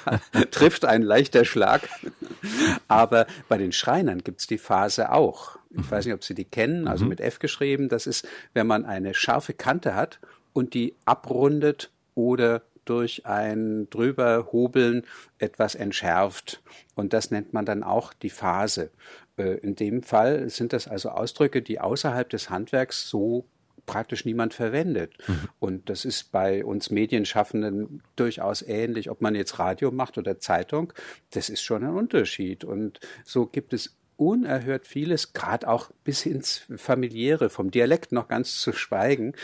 trifft 0.51 0.85
ein 0.85 1.03
leichter 1.03 1.45
Schlag. 1.45 1.89
Aber 2.89 3.26
bei 3.49 3.59
den 3.59 3.72
Schreinern 3.72 4.22
gibt's 4.24 4.47
die 4.47 4.59
Phase 4.59 5.12
auch. 5.12 5.59
Ich 5.70 5.91
weiß 5.91 6.05
nicht, 6.05 6.14
ob 6.14 6.22
Sie 6.22 6.35
die 6.35 6.45
kennen, 6.45 6.87
also 6.87 7.05
mhm. 7.05 7.11
mit 7.11 7.20
F 7.20 7.39
geschrieben. 7.39 7.89
Das 7.89 8.07
ist, 8.07 8.28
wenn 8.53 8.66
man 8.66 8.85
eine 8.85 9.14
scharfe 9.14 9.55
Kante 9.55 9.95
hat 9.95 10.20
und 10.53 10.74
die 10.74 10.95
abrundet 11.07 11.91
oder 12.14 12.62
durch 12.85 13.26
ein 13.26 13.89
drüberhobeln 13.91 15.05
etwas 15.39 15.74
entschärft. 15.74 16.62
Und 16.95 17.12
das 17.12 17.30
nennt 17.30 17.53
man 17.53 17.64
dann 17.64 17.83
auch 17.83 18.12
die 18.12 18.30
Phase. 18.30 18.91
Äh, 19.37 19.59
in 19.59 19.76
dem 19.76 20.03
Fall 20.03 20.49
sind 20.51 20.72
das 20.72 20.89
also 20.89 21.11
Ausdrücke, 21.11 21.62
die 21.62 21.80
außerhalb 21.80 22.28
des 22.28 22.51
Handwerks 22.51 23.09
so 23.09 23.47
praktisch 23.87 24.24
niemand 24.24 24.55
verwendet. 24.55 25.14
Mhm. 25.26 25.49
Und 25.59 25.91
das 25.91 26.05
ist 26.05 26.30
bei 26.33 26.64
uns 26.64 26.91
Medienschaffenden 26.91 28.03
durchaus 28.16 28.62
ähnlich, 28.62 29.11
ob 29.11 29.20
man 29.20 29.35
jetzt 29.35 29.59
Radio 29.59 29.91
macht 29.91 30.18
oder 30.18 30.39
Zeitung. 30.39 30.93
Das 31.30 31.49
ist 31.49 31.62
schon 31.62 31.83
ein 31.83 31.95
Unterschied. 31.95 32.64
Und 32.64 33.01
so 33.24 33.47
gibt 33.47 33.72
es 33.72 33.97
unerhört 34.16 34.86
vieles, 34.86 35.32
gerade 35.32 35.68
auch 35.68 35.90
bis 36.04 36.26
ins 36.26 36.62
familiäre, 36.76 37.50
vom 37.50 37.70
Dialekt 37.70 38.12
noch 38.12 38.28
ganz 38.28 38.60
zu 38.60 38.72
schweigen, 38.72 39.34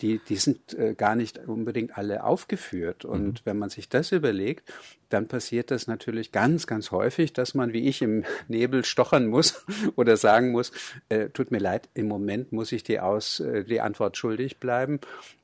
die, 0.00 0.20
die 0.28 0.36
sind 0.36 0.74
äh, 0.74 0.94
gar 0.94 1.14
nicht 1.14 1.38
unbedingt 1.46 1.98
alle 1.98 2.24
aufgeführt. 2.24 3.04
Und 3.04 3.24
mhm. 3.24 3.40
wenn 3.44 3.58
man 3.58 3.70
sich 3.70 3.88
das 3.88 4.12
überlegt, 4.12 4.72
dann 5.08 5.28
passiert 5.28 5.70
das 5.70 5.86
natürlich 5.86 6.32
ganz, 6.32 6.66
ganz 6.66 6.90
häufig, 6.90 7.32
dass 7.32 7.54
man 7.54 7.72
wie 7.72 7.88
ich 7.88 8.00
im 8.02 8.24
Nebel 8.48 8.84
stochern 8.84 9.26
muss 9.26 9.64
oder 9.96 10.16
sagen 10.16 10.52
muss, 10.52 10.72
äh, 11.08 11.28
tut 11.28 11.50
mir 11.50 11.58
leid, 11.58 11.88
im 11.94 12.08
Moment 12.08 12.52
muss 12.52 12.72
ich 12.72 12.82
die, 12.82 13.00
aus, 13.00 13.40
äh, 13.40 13.64
die 13.64 13.80
Antwort 13.80 14.16
schuldig 14.16 14.58
bleiben. 14.58 15.00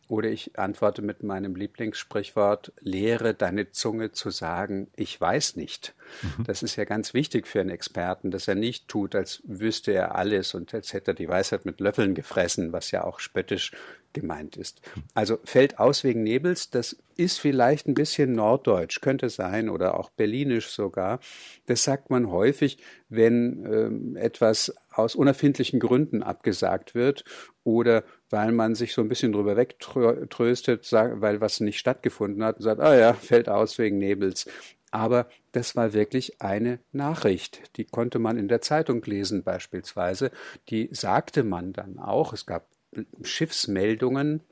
Oder 0.09 0.31
ich 0.31 0.59
antworte 0.59 1.03
mit 1.03 1.23
meinem 1.23 1.55
Lieblingssprichwort, 1.55 2.73
lehre 2.81 3.35
deine 3.35 3.71
Zunge 3.71 4.11
zu 4.13 4.31
sagen, 4.31 4.89
ich 4.97 5.21
weiß 5.21 5.57
nicht. 5.57 5.95
Mhm. 6.23 6.45
Das 6.45 6.63
ist 6.63 6.77
ja 6.77 6.85
ganz 6.85 7.13
wichtig 7.13 7.47
für 7.47 7.61
einen 7.61 7.71
Experten, 7.71 8.31
dass 8.31 8.49
er 8.49 8.55
nicht 8.55 8.89
tut, 8.89 9.15
als 9.15 9.43
wüsste 9.45 9.93
er 9.93 10.15
alles 10.15 10.55
und 10.55 10.73
als 10.73 10.95
hätte 10.95 11.11
er 11.11 11.15
die 11.15 11.29
Weisheit 11.29 11.67
mit 11.67 11.81
Löffeln 11.81 12.15
gefressen, 12.15 12.73
was 12.73 12.91
ja 12.91 13.05
auch 13.05 13.21
spöttisch 13.21 13.73
gemeint 14.13 14.57
ist. 14.57 14.81
Also 15.15 15.39
fällt 15.45 15.79
aus 15.79 16.03
wegen 16.03 16.23
Nebels, 16.23 16.71
das 16.71 16.97
ist 17.17 17.39
vielleicht 17.41 17.87
ein 17.87 17.95
bisschen 17.95 18.33
norddeutsch, 18.33 19.01
könnte 19.01 19.29
sein, 19.29 19.69
oder 19.69 19.99
auch 19.99 20.11
berlinisch 20.11 20.71
sogar. 20.71 21.21
Das 21.67 21.85
sagt 21.85 22.11
man 22.11 22.31
häufig, 22.31 22.79
wenn 23.09 23.67
ähm, 23.67 24.17
etwas 24.17 24.75
aus 24.91 25.15
unerfindlichen 25.15 25.79
Gründen 25.79 26.23
abgesagt 26.23 26.95
wird 26.95 27.25
oder 27.65 28.03
weil 28.31 28.53
man 28.53 28.74
sich 28.74 28.93
so 28.93 29.03
ein 29.03 29.09
bisschen 29.09 29.33
drüber 29.33 29.57
wegtröstet, 29.57 30.93
weil 30.93 31.41
was 31.41 31.61
nicht 31.61 31.79
stattgefunden 31.79 32.45
hat 32.45 32.57
und 32.57 32.62
sagt, 32.62 32.81
ah 32.81 32.97
ja, 32.97 33.12
fällt 33.14 33.49
aus 33.49 33.79
wegen 33.79 33.99
Nebels. 33.99 34.47
Aber 34.91 35.29
das 35.53 35.76
war 35.76 35.93
wirklich 35.93 36.41
eine 36.41 36.79
Nachricht. 36.93 37.76
Die 37.76 37.85
konnte 37.85 38.18
man 38.18 38.39
in 38.39 38.49
der 38.49 38.62
Zeitung 38.62 39.03
lesen 39.05 39.43
beispielsweise. 39.43 40.31
Die 40.70 40.89
sagte 40.93 41.45
man 41.45 41.72
dann 41.72 41.99
auch. 41.99 42.33
Es 42.33 42.47
gab 42.47 42.66
Schiffsmeldungen, 43.22 44.43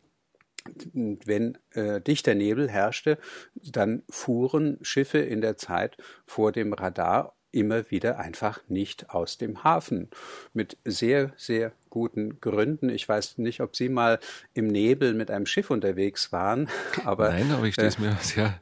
wenn 0.92 1.58
äh, 1.72 2.00
dichter 2.00 2.34
Nebel 2.34 2.68
herrschte, 2.68 3.18
dann 3.54 4.02
fuhren 4.10 4.78
Schiffe 4.82 5.18
in 5.18 5.40
der 5.40 5.56
Zeit 5.56 5.96
vor 6.26 6.52
dem 6.52 6.72
Radar 6.72 7.35
immer 7.56 7.90
wieder 7.90 8.18
einfach 8.18 8.60
nicht 8.68 9.10
aus 9.10 9.38
dem 9.38 9.64
Hafen. 9.64 10.08
Mit 10.52 10.76
sehr, 10.84 11.32
sehr 11.36 11.72
guten 11.90 12.40
Gründen. 12.40 12.90
Ich 12.90 13.08
weiß 13.08 13.38
nicht, 13.38 13.60
ob 13.60 13.74
Sie 13.74 13.88
mal 13.88 14.18
im 14.54 14.66
Nebel 14.66 15.14
mit 15.14 15.30
einem 15.30 15.46
Schiff 15.46 15.70
unterwegs 15.70 16.32
waren, 16.32 16.68
aber. 17.04 17.30
Nein, 17.30 17.50
aber 17.52 17.64
ich 17.64 17.74
stelle 17.74 17.88
es 17.88 17.96
äh, 17.96 18.02
mir 18.02 18.16
sehr 18.20 18.60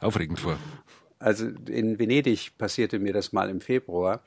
aufregend 0.00 0.40
vor. 0.40 0.58
Also 1.18 1.48
in 1.68 1.98
Venedig 1.98 2.58
passierte 2.58 2.98
mir 2.98 3.12
das 3.12 3.32
mal 3.32 3.48
im 3.48 3.60
Februar. 3.60 4.22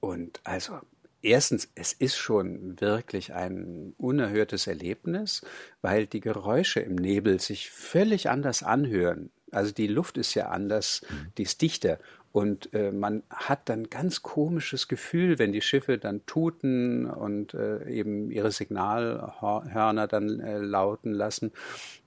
Und 0.00 0.40
also 0.44 0.80
Erstens, 1.22 1.68
es 1.74 1.92
ist 1.92 2.16
schon 2.16 2.80
wirklich 2.80 3.32
ein 3.32 3.94
unerhörtes 3.98 4.68
Erlebnis, 4.68 5.44
weil 5.82 6.06
die 6.06 6.20
Geräusche 6.20 6.78
im 6.78 6.94
Nebel 6.94 7.40
sich 7.40 7.68
völlig 7.68 8.30
anders 8.30 8.62
anhören. 8.62 9.30
Also 9.50 9.72
die 9.72 9.88
Luft 9.88 10.18
ist 10.18 10.34
ja 10.34 10.50
anders, 10.50 11.02
mhm. 11.08 11.32
die 11.36 11.42
ist 11.42 11.62
dichter. 11.62 11.98
Und 12.36 12.74
äh, 12.74 12.92
man 12.92 13.22
hat 13.30 13.70
dann 13.70 13.88
ganz 13.88 14.20
komisches 14.20 14.88
Gefühl, 14.88 15.38
wenn 15.38 15.52
die 15.52 15.62
Schiffe 15.62 15.96
dann 15.96 16.26
tuten 16.26 17.06
und 17.06 17.54
äh, 17.54 17.88
eben 17.88 18.30
ihre 18.30 18.52
Signalhörner 18.52 20.06
dann 20.06 20.40
äh, 20.40 20.58
lauten 20.58 21.14
lassen 21.14 21.52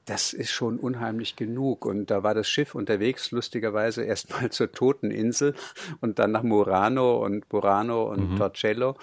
das 0.06 0.34
ist 0.34 0.50
schon 0.50 0.80
unheimlich 0.80 1.36
genug. 1.36 1.86
Und 1.86 2.10
da 2.10 2.24
war 2.24 2.34
das 2.34 2.50
Schiff 2.50 2.74
unterwegs, 2.74 3.30
lustigerweise 3.30 4.04
erstmal 4.04 4.50
zur 4.52 4.72
Toteninsel 4.72 5.54
und 6.02 6.18
dann 6.18 6.32
nach 6.32 6.42
Murano 6.42 7.24
und 7.24 7.48
Burano 7.48 8.12
und 8.12 8.32
mhm. 8.32 8.38
Torcello. 8.38 8.96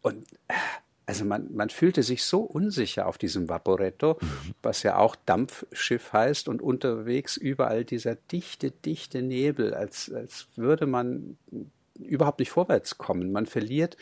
Und 0.00 0.26
äh, 0.48 0.54
also 1.06 1.24
man, 1.24 1.54
man 1.54 1.70
fühlte 1.70 2.02
sich 2.02 2.24
so 2.24 2.40
unsicher 2.40 3.06
auf 3.06 3.18
diesem 3.18 3.48
Vaporetto, 3.48 4.18
mhm. 4.20 4.54
was 4.62 4.82
ja 4.82 4.96
auch 4.96 5.16
Dampfschiff 5.26 6.12
heißt, 6.12 6.48
und 6.48 6.62
unterwegs 6.62 7.36
überall 7.36 7.84
dieser 7.84 8.14
dichte, 8.14 8.70
dichte 8.70 9.22
Nebel, 9.22 9.74
als, 9.74 10.12
als 10.12 10.46
würde 10.56 10.86
man 10.86 11.36
überhaupt 11.98 12.40
nicht 12.40 12.50
vorwärts 12.50 12.98
kommen. 12.98 13.32
Man 13.32 13.46
verliert 13.46 13.96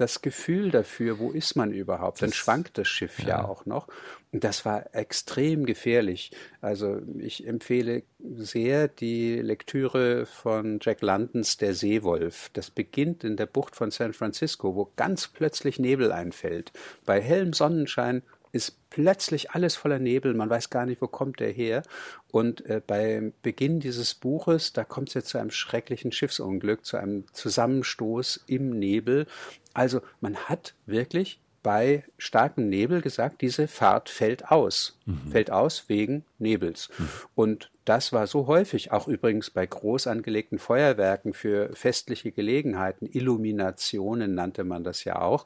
das 0.00 0.22
Gefühl 0.22 0.70
dafür, 0.70 1.18
wo 1.18 1.30
ist 1.30 1.56
man 1.56 1.72
überhaupt. 1.72 2.22
Dann 2.22 2.32
schwankt 2.32 2.78
das 2.78 2.88
Schiff 2.88 3.18
ja. 3.20 3.28
ja 3.28 3.44
auch 3.44 3.66
noch. 3.66 3.86
Und 4.32 4.44
das 4.44 4.64
war 4.64 4.94
extrem 4.94 5.66
gefährlich. 5.66 6.30
Also 6.60 7.00
ich 7.18 7.46
empfehle 7.46 8.02
sehr 8.18 8.88
die 8.88 9.36
Lektüre 9.36 10.24
von 10.24 10.78
Jack 10.80 11.02
Londons 11.02 11.56
Der 11.58 11.74
Seewolf. 11.74 12.50
Das 12.52 12.70
beginnt 12.70 13.24
in 13.24 13.36
der 13.36 13.46
Bucht 13.46 13.76
von 13.76 13.90
San 13.90 14.12
Francisco, 14.12 14.74
wo 14.74 14.90
ganz 14.96 15.28
plötzlich 15.28 15.78
Nebel 15.78 16.12
einfällt. 16.12 16.72
Bei 17.04 17.20
hellem 17.20 17.52
Sonnenschein 17.52 18.22
ist 18.52 18.76
plötzlich 18.90 19.52
alles 19.52 19.76
voller 19.76 19.98
Nebel, 19.98 20.34
man 20.34 20.50
weiß 20.50 20.70
gar 20.70 20.86
nicht, 20.86 21.00
wo 21.00 21.06
kommt 21.06 21.40
der 21.40 21.50
her. 21.52 21.82
Und 22.30 22.64
äh, 22.66 22.80
beim 22.84 23.32
Beginn 23.42 23.80
dieses 23.80 24.14
Buches, 24.14 24.72
da 24.72 24.84
kommt 24.84 25.08
es 25.08 25.14
jetzt 25.14 25.28
zu 25.28 25.38
einem 25.38 25.50
schrecklichen 25.50 26.12
Schiffsunglück, 26.12 26.84
zu 26.84 26.96
einem 26.96 27.24
Zusammenstoß 27.32 28.44
im 28.46 28.70
Nebel. 28.78 29.26
Also 29.74 30.00
man 30.20 30.36
hat 30.36 30.74
wirklich 30.86 31.40
bei 31.62 32.04
starkem 32.18 32.68
Nebel 32.68 33.02
gesagt, 33.02 33.42
diese 33.42 33.68
Fahrt 33.68 34.08
fällt 34.08 34.50
aus. 34.50 34.98
Mhm. 35.04 35.30
Fällt 35.30 35.50
aus 35.50 35.84
wegen 35.88 36.24
Nebels. 36.38 36.88
Mhm. 36.98 37.08
Und 37.34 37.70
das 37.84 38.12
war 38.12 38.26
so 38.26 38.46
häufig, 38.46 38.92
auch 38.92 39.08
übrigens 39.08 39.50
bei 39.50 39.66
groß 39.66 40.06
angelegten 40.06 40.58
Feuerwerken 40.58 41.32
für 41.32 41.70
festliche 41.74 42.32
Gelegenheiten, 42.32 43.06
Illuminationen 43.06 44.34
nannte 44.34 44.64
man 44.64 44.84
das 44.84 45.04
ja 45.04 45.20
auch, 45.20 45.44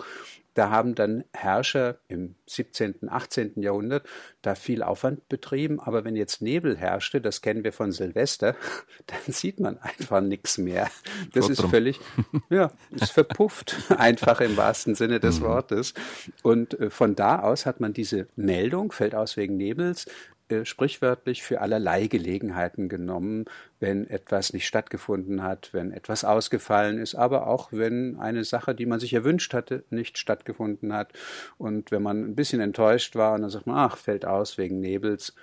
da 0.55 0.71
haben 0.71 0.95
dann 0.95 1.25
Herrscher 1.33 1.99
im 2.07 2.37
17., 2.47 3.09
18. 3.09 3.61
Jahrhundert 3.61 4.07
da 4.41 4.55
viel 4.55 4.85
Aufwand 4.85 5.29
betrieben. 5.29 5.81
Aber 5.81 6.05
wenn 6.05 6.15
jetzt 6.15 6.43
Nebel 6.43 6.77
herrschte, 6.77 7.21
das 7.21 7.43
kennen 7.43 7.65
wir 7.65 7.73
von 7.73 7.91
Silvester, 7.91 8.55
dann 9.07 9.33
sieht 9.33 9.59
man 9.59 9.79
einfach 9.79 10.21
nichts 10.21 10.57
mehr. 10.57 10.89
Das 11.33 11.49
ist 11.49 11.61
völlig, 11.63 11.99
ja, 12.51 12.71
ist 12.93 13.11
verpufft, 13.11 13.77
einfach 13.99 14.41
im 14.41 14.57
wahrsten 14.57 14.95
Sinne 14.95 15.19
des 15.19 15.41
mhm. 15.41 15.45
Wortes. 15.45 15.95
Und 16.43 16.79
äh, 16.79 16.89
von 16.89 17.17
da 17.17 17.41
aus 17.41 17.67
hat 17.67 17.81
man 17.81 17.93
diese 17.93 18.29
Meldung, 18.37 18.93
fällt 18.93 19.17
aus 19.17 19.37
wegen 19.37 19.57
Nebels, 19.57 20.07
äh, 20.49 20.65
sprichwörtlich 20.65 21.43
für 21.43 21.61
allerlei 21.61 22.07
Gelegenheiten 22.07 22.89
genommen, 22.91 23.47
wenn 23.81 24.07
etwas 24.09 24.53
nicht 24.53 24.67
stattgefunden 24.67 25.43
hat, 25.43 25.71
wenn 25.73 25.91
etwas 25.91 26.25
ausgefallen 26.25 26.99
ist, 26.99 27.15
aber 27.15 27.47
auch 27.47 27.73
wenn 27.73 28.17
eine 28.19 28.45
Sache, 28.45 28.75
die 28.75 28.87
man 28.87 29.01
sich 29.01 29.15
erwünscht 29.15 29.55
hatte, 29.55 29.85
nicht 29.89 30.19
stattgefunden 30.19 30.93
hat. 30.93 31.13
Und 31.57 31.91
wenn 31.91 32.03
man 32.03 32.25
ein 32.25 32.35
bisschen 32.35 32.61
enttäuscht 32.61 33.17
war 33.17 33.35
und 33.35 33.41
dann 33.41 33.51
sagt 33.51 33.67
man, 33.67 33.77
ach, 33.77 33.97
fällt 33.97 34.27
aus 34.27 34.59
wegen 34.59 34.81
Nebels. 34.81 35.35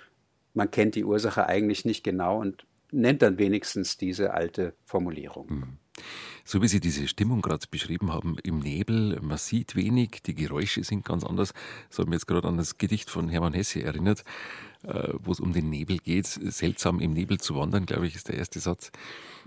Man 0.54 0.70
kennt 0.70 0.94
die 0.94 1.04
Ursache 1.04 1.46
eigentlich 1.46 1.84
nicht 1.84 2.04
genau 2.04 2.40
und 2.40 2.64
nennt 2.92 3.22
dann 3.22 3.38
wenigstens 3.38 3.96
diese 3.96 4.34
alte 4.34 4.74
Formulierung. 4.84 5.46
Mhm. 5.48 5.78
So 6.44 6.62
wie 6.62 6.68
Sie 6.68 6.80
diese 6.80 7.06
Stimmung 7.06 7.42
gerade 7.42 7.66
beschrieben 7.70 8.12
haben, 8.12 8.36
im 8.42 8.58
Nebel, 8.60 9.18
man 9.20 9.38
sieht 9.38 9.76
wenig, 9.76 10.22
die 10.24 10.34
Geräusche 10.34 10.82
sind 10.84 11.04
ganz 11.04 11.24
anders. 11.24 11.52
Das 11.88 11.98
hat 11.98 12.06
mich 12.06 12.14
jetzt 12.14 12.26
gerade 12.26 12.48
an 12.48 12.56
das 12.56 12.78
Gedicht 12.78 13.10
von 13.10 13.28
Hermann 13.28 13.52
Hesse 13.52 13.82
erinnert, 13.82 14.24
wo 14.82 15.32
es 15.32 15.40
um 15.40 15.52
den 15.52 15.70
Nebel 15.70 15.98
geht. 15.98 16.26
Seltsam 16.26 17.00
im 17.00 17.12
Nebel 17.12 17.38
zu 17.38 17.56
wandern, 17.56 17.86
glaube 17.86 18.06
ich, 18.06 18.14
ist 18.14 18.28
der 18.28 18.36
erste 18.36 18.60
Satz. 18.60 18.90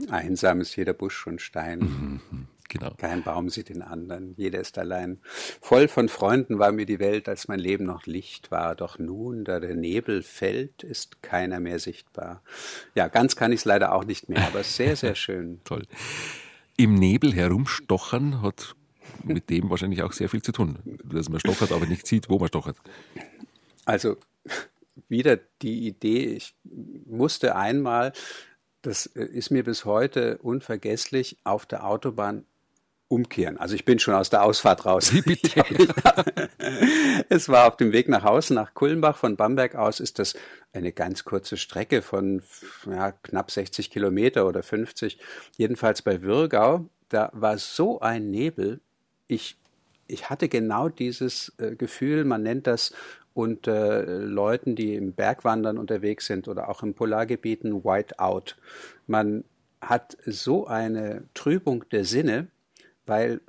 Einsam 0.09 0.61
ist 0.61 0.75
jeder 0.75 0.93
Busch 0.93 1.27
und 1.27 1.41
Stein. 1.41 1.79
Mhm, 1.79 2.47
genau. 2.69 2.93
Kein 2.97 3.23
Baum 3.23 3.49
sieht 3.49 3.69
den 3.69 3.81
anderen, 3.81 4.33
jeder 4.37 4.59
ist 4.59 4.77
allein. 4.77 5.19
Voll 5.61 5.87
von 5.87 6.09
Freunden 6.09 6.59
war 6.59 6.71
mir 6.71 6.85
die 6.85 6.99
Welt, 6.99 7.27
als 7.27 7.47
mein 7.47 7.59
Leben 7.59 7.85
noch 7.85 8.05
Licht 8.05 8.51
war. 8.51 8.75
Doch 8.75 8.99
nun, 8.99 9.45
da 9.45 9.59
der 9.59 9.75
Nebel 9.75 10.23
fällt, 10.23 10.83
ist 10.83 11.21
keiner 11.21 11.59
mehr 11.59 11.79
sichtbar. 11.79 12.41
Ja, 12.93 13.07
ganz 13.07 13.35
kann 13.35 13.51
ich 13.51 13.61
es 13.61 13.65
leider 13.65 13.93
auch 13.93 14.05
nicht 14.05 14.29
mehr, 14.29 14.45
aber 14.45 14.63
sehr, 14.63 14.95
sehr 14.95 15.15
schön. 15.15 15.61
Toll. 15.63 15.83
Im 16.77 16.95
Nebel 16.95 17.33
herumstochern 17.33 18.41
hat 18.41 18.75
mit 19.23 19.49
dem 19.49 19.69
wahrscheinlich 19.69 20.03
auch 20.03 20.11
sehr 20.11 20.29
viel 20.29 20.41
zu 20.41 20.51
tun, 20.51 20.79
dass 21.03 21.29
man 21.29 21.39
stochert, 21.39 21.71
aber 21.71 21.85
nicht 21.85 22.05
sieht, 22.05 22.29
wo 22.29 22.37
man 22.37 22.49
stochert. 22.49 22.77
Also 23.85 24.17
wieder 25.07 25.37
die 25.61 25.87
Idee, 25.87 26.35
ich 26.35 26.55
musste 26.63 27.55
einmal, 27.55 28.13
das 28.81 29.05
ist 29.05 29.51
mir 29.51 29.63
bis 29.63 29.85
heute 29.85 30.37
unvergesslich, 30.39 31.37
auf 31.43 31.65
der 31.65 31.85
Autobahn 31.85 32.45
umkehren. 33.07 33.57
Also 33.57 33.75
ich 33.75 33.85
bin 33.85 33.99
schon 33.99 34.13
aus 34.13 34.29
der 34.29 34.43
Ausfahrt 34.43 34.85
raus. 34.85 35.13
Wie 35.13 35.21
bitte? 35.21 35.63
es 37.29 37.49
war 37.49 37.67
auf 37.67 37.77
dem 37.77 37.91
Weg 37.91 38.09
nach 38.09 38.23
Hause, 38.23 38.53
nach 38.53 38.73
Kulmbach. 38.73 39.17
Von 39.17 39.35
Bamberg 39.35 39.75
aus 39.75 39.99
ist 39.99 40.19
das 40.19 40.35
eine 40.73 40.91
ganz 40.91 41.23
kurze 41.23 41.57
Strecke 41.57 42.01
von 42.01 42.41
ja, 42.85 43.11
knapp 43.11 43.51
60 43.51 43.91
Kilometer 43.91 44.47
oder 44.47 44.63
50. 44.63 45.19
Jedenfalls 45.57 46.01
bei 46.01 46.21
Würgau, 46.21 46.85
da 47.09 47.29
war 47.33 47.57
so 47.57 47.99
ein 47.99 48.31
Nebel. 48.31 48.81
Ich 49.27 49.57
ich 50.07 50.29
hatte 50.29 50.49
genau 50.49 50.89
dieses 50.89 51.53
äh, 51.57 51.75
Gefühl, 51.75 52.25
man 52.25 52.43
nennt 52.43 52.67
das 52.67 52.93
unter 53.33 54.07
äh, 54.07 54.17
Leuten, 54.17 54.75
die 54.75 54.95
im 54.95 55.13
Bergwandern 55.13 55.77
unterwegs 55.77 56.25
sind 56.25 56.47
oder 56.47 56.69
auch 56.69 56.83
im 56.83 56.93
Polargebieten 56.93 57.83
Whiteout. 57.83 58.55
Man 59.07 59.43
hat 59.81 60.17
so 60.25 60.67
eine 60.67 61.25
Trübung 61.33 61.87
der 61.89 62.05
Sinne, 62.05 62.47
weil 63.05 63.41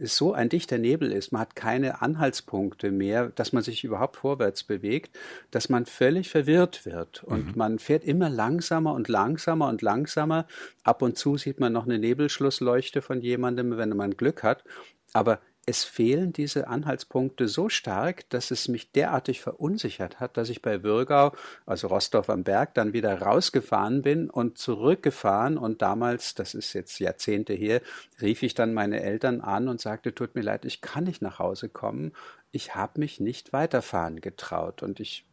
es 0.00 0.16
so 0.16 0.32
ein 0.32 0.48
dichter 0.48 0.78
Nebel 0.78 1.12
ist, 1.12 1.32
man 1.32 1.42
hat 1.42 1.56
keine 1.56 2.00
Anhaltspunkte 2.00 2.90
mehr, 2.90 3.28
dass 3.28 3.52
man 3.52 3.62
sich 3.62 3.84
überhaupt 3.84 4.16
vorwärts 4.16 4.64
bewegt, 4.64 5.18
dass 5.50 5.68
man 5.68 5.86
völlig 5.86 6.30
verwirrt 6.30 6.86
wird 6.86 7.22
und 7.24 7.48
mhm. 7.48 7.52
man 7.56 7.78
fährt 7.78 8.04
immer 8.04 8.30
langsamer 8.30 8.94
und 8.94 9.08
langsamer 9.08 9.68
und 9.68 9.82
langsamer. 9.82 10.46
Ab 10.82 11.02
und 11.02 11.18
zu 11.18 11.36
sieht 11.36 11.60
man 11.60 11.72
noch 11.72 11.84
eine 11.84 11.98
Nebelschlussleuchte 11.98 13.02
von 13.02 13.20
jemandem, 13.20 13.76
wenn 13.76 13.90
man 13.90 14.16
Glück 14.16 14.42
hat, 14.42 14.64
aber 15.12 15.40
es 15.64 15.84
fehlen 15.84 16.32
diese 16.32 16.66
Anhaltspunkte 16.66 17.46
so 17.46 17.68
stark, 17.68 18.28
dass 18.30 18.50
es 18.50 18.66
mich 18.66 18.90
derartig 18.90 19.40
verunsichert 19.40 20.18
hat, 20.18 20.36
dass 20.36 20.48
ich 20.48 20.60
bei 20.60 20.82
Würgau, 20.82 21.32
also 21.66 21.86
Rostorf 21.86 22.28
am 22.30 22.42
Berg, 22.42 22.74
dann 22.74 22.92
wieder 22.92 23.22
rausgefahren 23.22 24.02
bin 24.02 24.28
und 24.28 24.58
zurückgefahren. 24.58 25.56
Und 25.56 25.80
damals, 25.80 26.34
das 26.34 26.54
ist 26.54 26.72
jetzt 26.72 26.98
Jahrzehnte 26.98 27.52
her, 27.52 27.80
rief 28.20 28.42
ich 28.42 28.54
dann 28.54 28.74
meine 28.74 29.02
Eltern 29.02 29.40
an 29.40 29.68
und 29.68 29.80
sagte, 29.80 30.12
tut 30.12 30.34
mir 30.34 30.42
leid, 30.42 30.64
ich 30.64 30.80
kann 30.80 31.04
nicht 31.04 31.22
nach 31.22 31.38
Hause 31.38 31.68
kommen. 31.68 32.12
Ich 32.50 32.74
habe 32.74 33.00
mich 33.00 33.20
nicht 33.20 33.52
weiterfahren 33.52 34.20
getraut. 34.20 34.82
Und 34.82 34.98
ich 34.98 35.24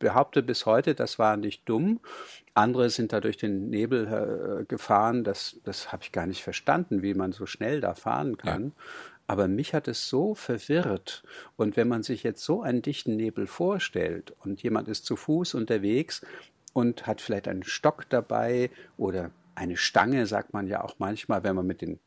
behaupte 0.00 0.42
bis 0.42 0.66
heute, 0.66 0.96
das 0.96 1.20
war 1.20 1.36
nicht 1.36 1.68
dumm. 1.68 2.00
Andere 2.52 2.90
sind 2.90 3.12
da 3.12 3.20
durch 3.20 3.36
den 3.36 3.70
Nebel 3.70 4.60
äh, 4.60 4.64
gefahren. 4.64 5.22
Das, 5.22 5.60
das 5.62 5.92
habe 5.92 6.02
ich 6.02 6.10
gar 6.10 6.26
nicht 6.26 6.42
verstanden, 6.42 7.00
wie 7.00 7.14
man 7.14 7.30
so 7.30 7.46
schnell 7.46 7.80
da 7.80 7.94
fahren 7.94 8.36
kann. 8.36 8.64
Ja. 8.64 8.70
Aber 9.28 9.46
mich 9.46 9.74
hat 9.74 9.88
es 9.88 10.08
so 10.08 10.34
verwirrt. 10.34 11.22
Und 11.56 11.76
wenn 11.76 11.86
man 11.86 12.02
sich 12.02 12.22
jetzt 12.22 12.42
so 12.42 12.62
einen 12.62 12.80
dichten 12.80 13.14
Nebel 13.14 13.46
vorstellt 13.46 14.34
und 14.40 14.62
jemand 14.62 14.88
ist 14.88 15.04
zu 15.04 15.16
Fuß 15.16 15.54
unterwegs 15.54 16.26
und 16.72 17.06
hat 17.06 17.20
vielleicht 17.20 17.46
einen 17.46 17.62
Stock 17.62 18.08
dabei 18.08 18.70
oder 18.96 19.30
eine 19.54 19.76
Stange, 19.76 20.26
sagt 20.26 20.54
man 20.54 20.66
ja 20.66 20.82
auch 20.82 20.96
manchmal, 20.98 21.44
wenn 21.44 21.54
man 21.54 21.66
mit 21.66 21.82
dem 21.82 22.00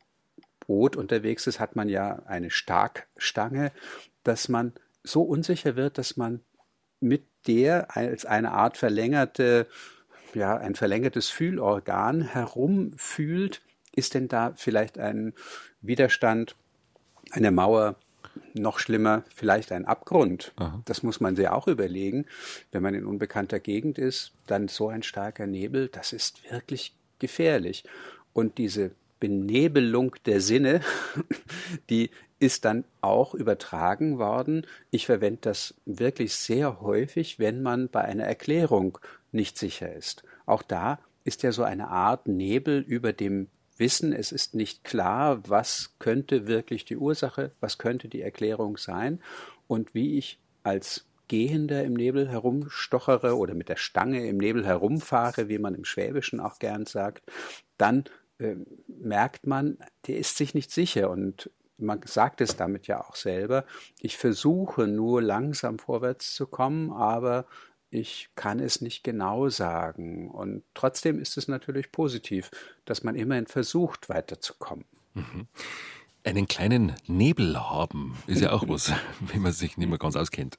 Boot 0.66 0.96
unterwegs 0.96 1.46
ist, 1.46 1.60
hat 1.60 1.76
man 1.76 1.90
ja 1.90 2.24
eine 2.26 2.50
Starkstange, 2.50 3.72
dass 4.24 4.50
man 4.50 4.74
so 5.04 5.22
unsicher 5.22 5.76
wird, 5.76 6.00
dass 6.00 6.18
man 6.18 6.42
mit 7.00 7.26
der 7.46 7.96
als 7.96 8.26
eine 8.26 8.52
Art 8.52 8.78
verlängerte, 8.78 9.68
ja, 10.34 10.58
ein 10.58 10.74
verlängertes 10.74 11.30
Fühlorgan 11.30 12.22
herumfühlt. 12.22 13.62
Ist 13.94 14.16
denn 14.16 14.28
da 14.28 14.54
vielleicht 14.56 14.98
ein 14.98 15.34
Widerstand 15.82 16.56
eine 17.32 17.52
Mauer, 17.52 17.96
noch 18.54 18.80
schlimmer, 18.80 19.24
vielleicht 19.34 19.72
ein 19.72 19.86
Abgrund. 19.86 20.54
Aha. 20.58 20.82
Das 20.86 21.04
muss 21.04 21.20
man 21.20 21.36
sich 21.36 21.48
auch 21.50 21.68
überlegen. 21.68 22.26
Wenn 22.72 22.84
man 22.84 22.94
in 22.94 23.06
unbekannter 23.06 23.60
Gegend 23.60 23.98
ist, 23.98 24.34
dann 24.48 24.68
so 24.68 24.90
ein 24.90 25.04
starker 25.04 25.48
Nebel, 25.48 25.88
das 25.88 26.14
ist 26.14 26.50
wirklich 26.52 26.94
gefährlich. 27.20 27.84
Und 28.34 28.58
diese 28.58 28.92
Benebelung 29.20 30.16
der 30.26 30.42
Sinne, 30.42 30.82
die 31.90 32.10
ist 32.40 32.66
dann 32.66 32.84
auch 33.02 33.36
übertragen 33.36 34.18
worden. 34.18 34.66
Ich 34.90 35.06
verwende 35.06 35.42
das 35.42 35.76
wirklich 35.86 36.36
sehr 36.36 36.82
häufig, 36.82 37.38
wenn 37.38 37.62
man 37.62 37.88
bei 37.88 38.02
einer 38.02 38.24
Erklärung 38.24 38.98
nicht 39.32 39.58
sicher 39.58 39.94
ist. 39.94 40.24
Auch 40.46 40.64
da 40.64 41.00
ist 41.24 41.44
ja 41.44 41.52
so 41.52 41.64
eine 41.64 41.90
Art 41.90 42.28
Nebel 42.28 42.80
über 42.80 43.14
dem 43.14 43.48
wissen, 43.82 44.14
es 44.14 44.32
ist 44.32 44.56
nicht 44.56 44.86
klar, 44.86 45.42
was 45.50 45.96
könnte 46.00 46.48
wirklich 46.48 46.86
die 46.86 46.96
Ursache, 46.96 47.52
was 47.60 47.78
könnte 47.78 48.08
die 48.08 48.22
Erklärung 48.22 48.78
sein. 48.78 49.20
Und 49.68 49.94
wie 49.94 50.18
ich 50.18 50.40
als 50.64 51.06
Gehender 51.28 51.84
im 51.84 51.94
Nebel 51.94 52.30
herumstochere 52.30 53.38
oder 53.38 53.54
mit 53.54 53.68
der 53.68 53.78
Stange 53.78 54.28
im 54.28 54.38
Nebel 54.38 54.66
herumfahre, 54.66 55.50
wie 55.50 55.60
man 55.60 55.76
im 55.76 55.86
Schwäbischen 55.86 56.40
auch 56.40 56.60
gern 56.60 56.86
sagt, 56.86 57.24
dann 57.78 58.06
äh, 58.38 58.56
merkt 58.88 59.48
man, 59.48 59.78
der 60.08 60.18
ist 60.18 60.38
sich 60.38 60.54
nicht 60.54 60.72
sicher. 60.72 61.10
Und 61.10 61.50
man 61.78 62.02
sagt 62.06 62.42
es 62.42 62.56
damit 62.56 62.88
ja 62.88 63.02
auch 63.02 63.16
selber, 63.16 63.66
ich 64.00 64.18
versuche 64.18 64.88
nur 64.88 65.22
langsam 65.22 65.80
vorwärts 65.80 66.34
zu 66.34 66.48
kommen, 66.48 66.92
aber 66.92 67.46
ich 67.92 68.30
kann 68.36 68.60
es 68.60 68.82
nicht 68.82 69.04
genau 69.04 69.50
sagen. 69.50 70.32
Und 70.32 70.64
trotzdem 70.74 71.20
ist 71.20 71.38
es 71.38 71.48
natürlich 71.48 71.92
positiv, 71.92 72.50
dass 72.86 73.04
man 73.04 73.16
immerhin 73.16 73.48
versucht, 73.48 74.10
weiterzukommen. 74.10 74.86
Mhm. 75.14 75.48
Einen 76.24 76.48
kleinen 76.48 76.96
Nebel 77.08 77.60
haben 77.60 78.18
ist 78.28 78.42
ja 78.42 78.54
auch 78.54 78.68
was, 78.68 78.94
wenn 79.20 79.42
man 79.42 79.52
sich 79.52 79.78
nicht 79.78 79.90
mehr 79.90 79.98
ganz 79.98 80.16
auskennt. 80.16 80.58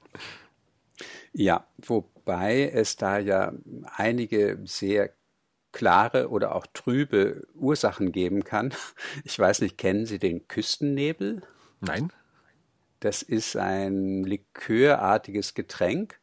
Ja, 1.33 1.65
wobei 1.77 2.69
es 2.69 2.95
da 2.97 3.17
ja 3.17 3.53
einige 3.95 4.59
sehr 4.65 5.11
klare 5.71 6.29
oder 6.29 6.53
auch 6.53 6.67
trübe 6.71 7.47
Ursachen 7.55 8.11
geben 8.11 8.43
kann. 8.43 8.73
Ich 9.23 9.39
weiß 9.39 9.61
nicht, 9.61 9.77
kennen 9.77 10.05
Sie 10.05 10.19
den 10.19 10.47
Küstennebel? 10.47 11.41
Nein. 11.81 12.11
Das 12.99 13.21
ist 13.21 13.57
ein 13.57 14.23
likörartiges 14.23 15.55
Getränk 15.55 16.19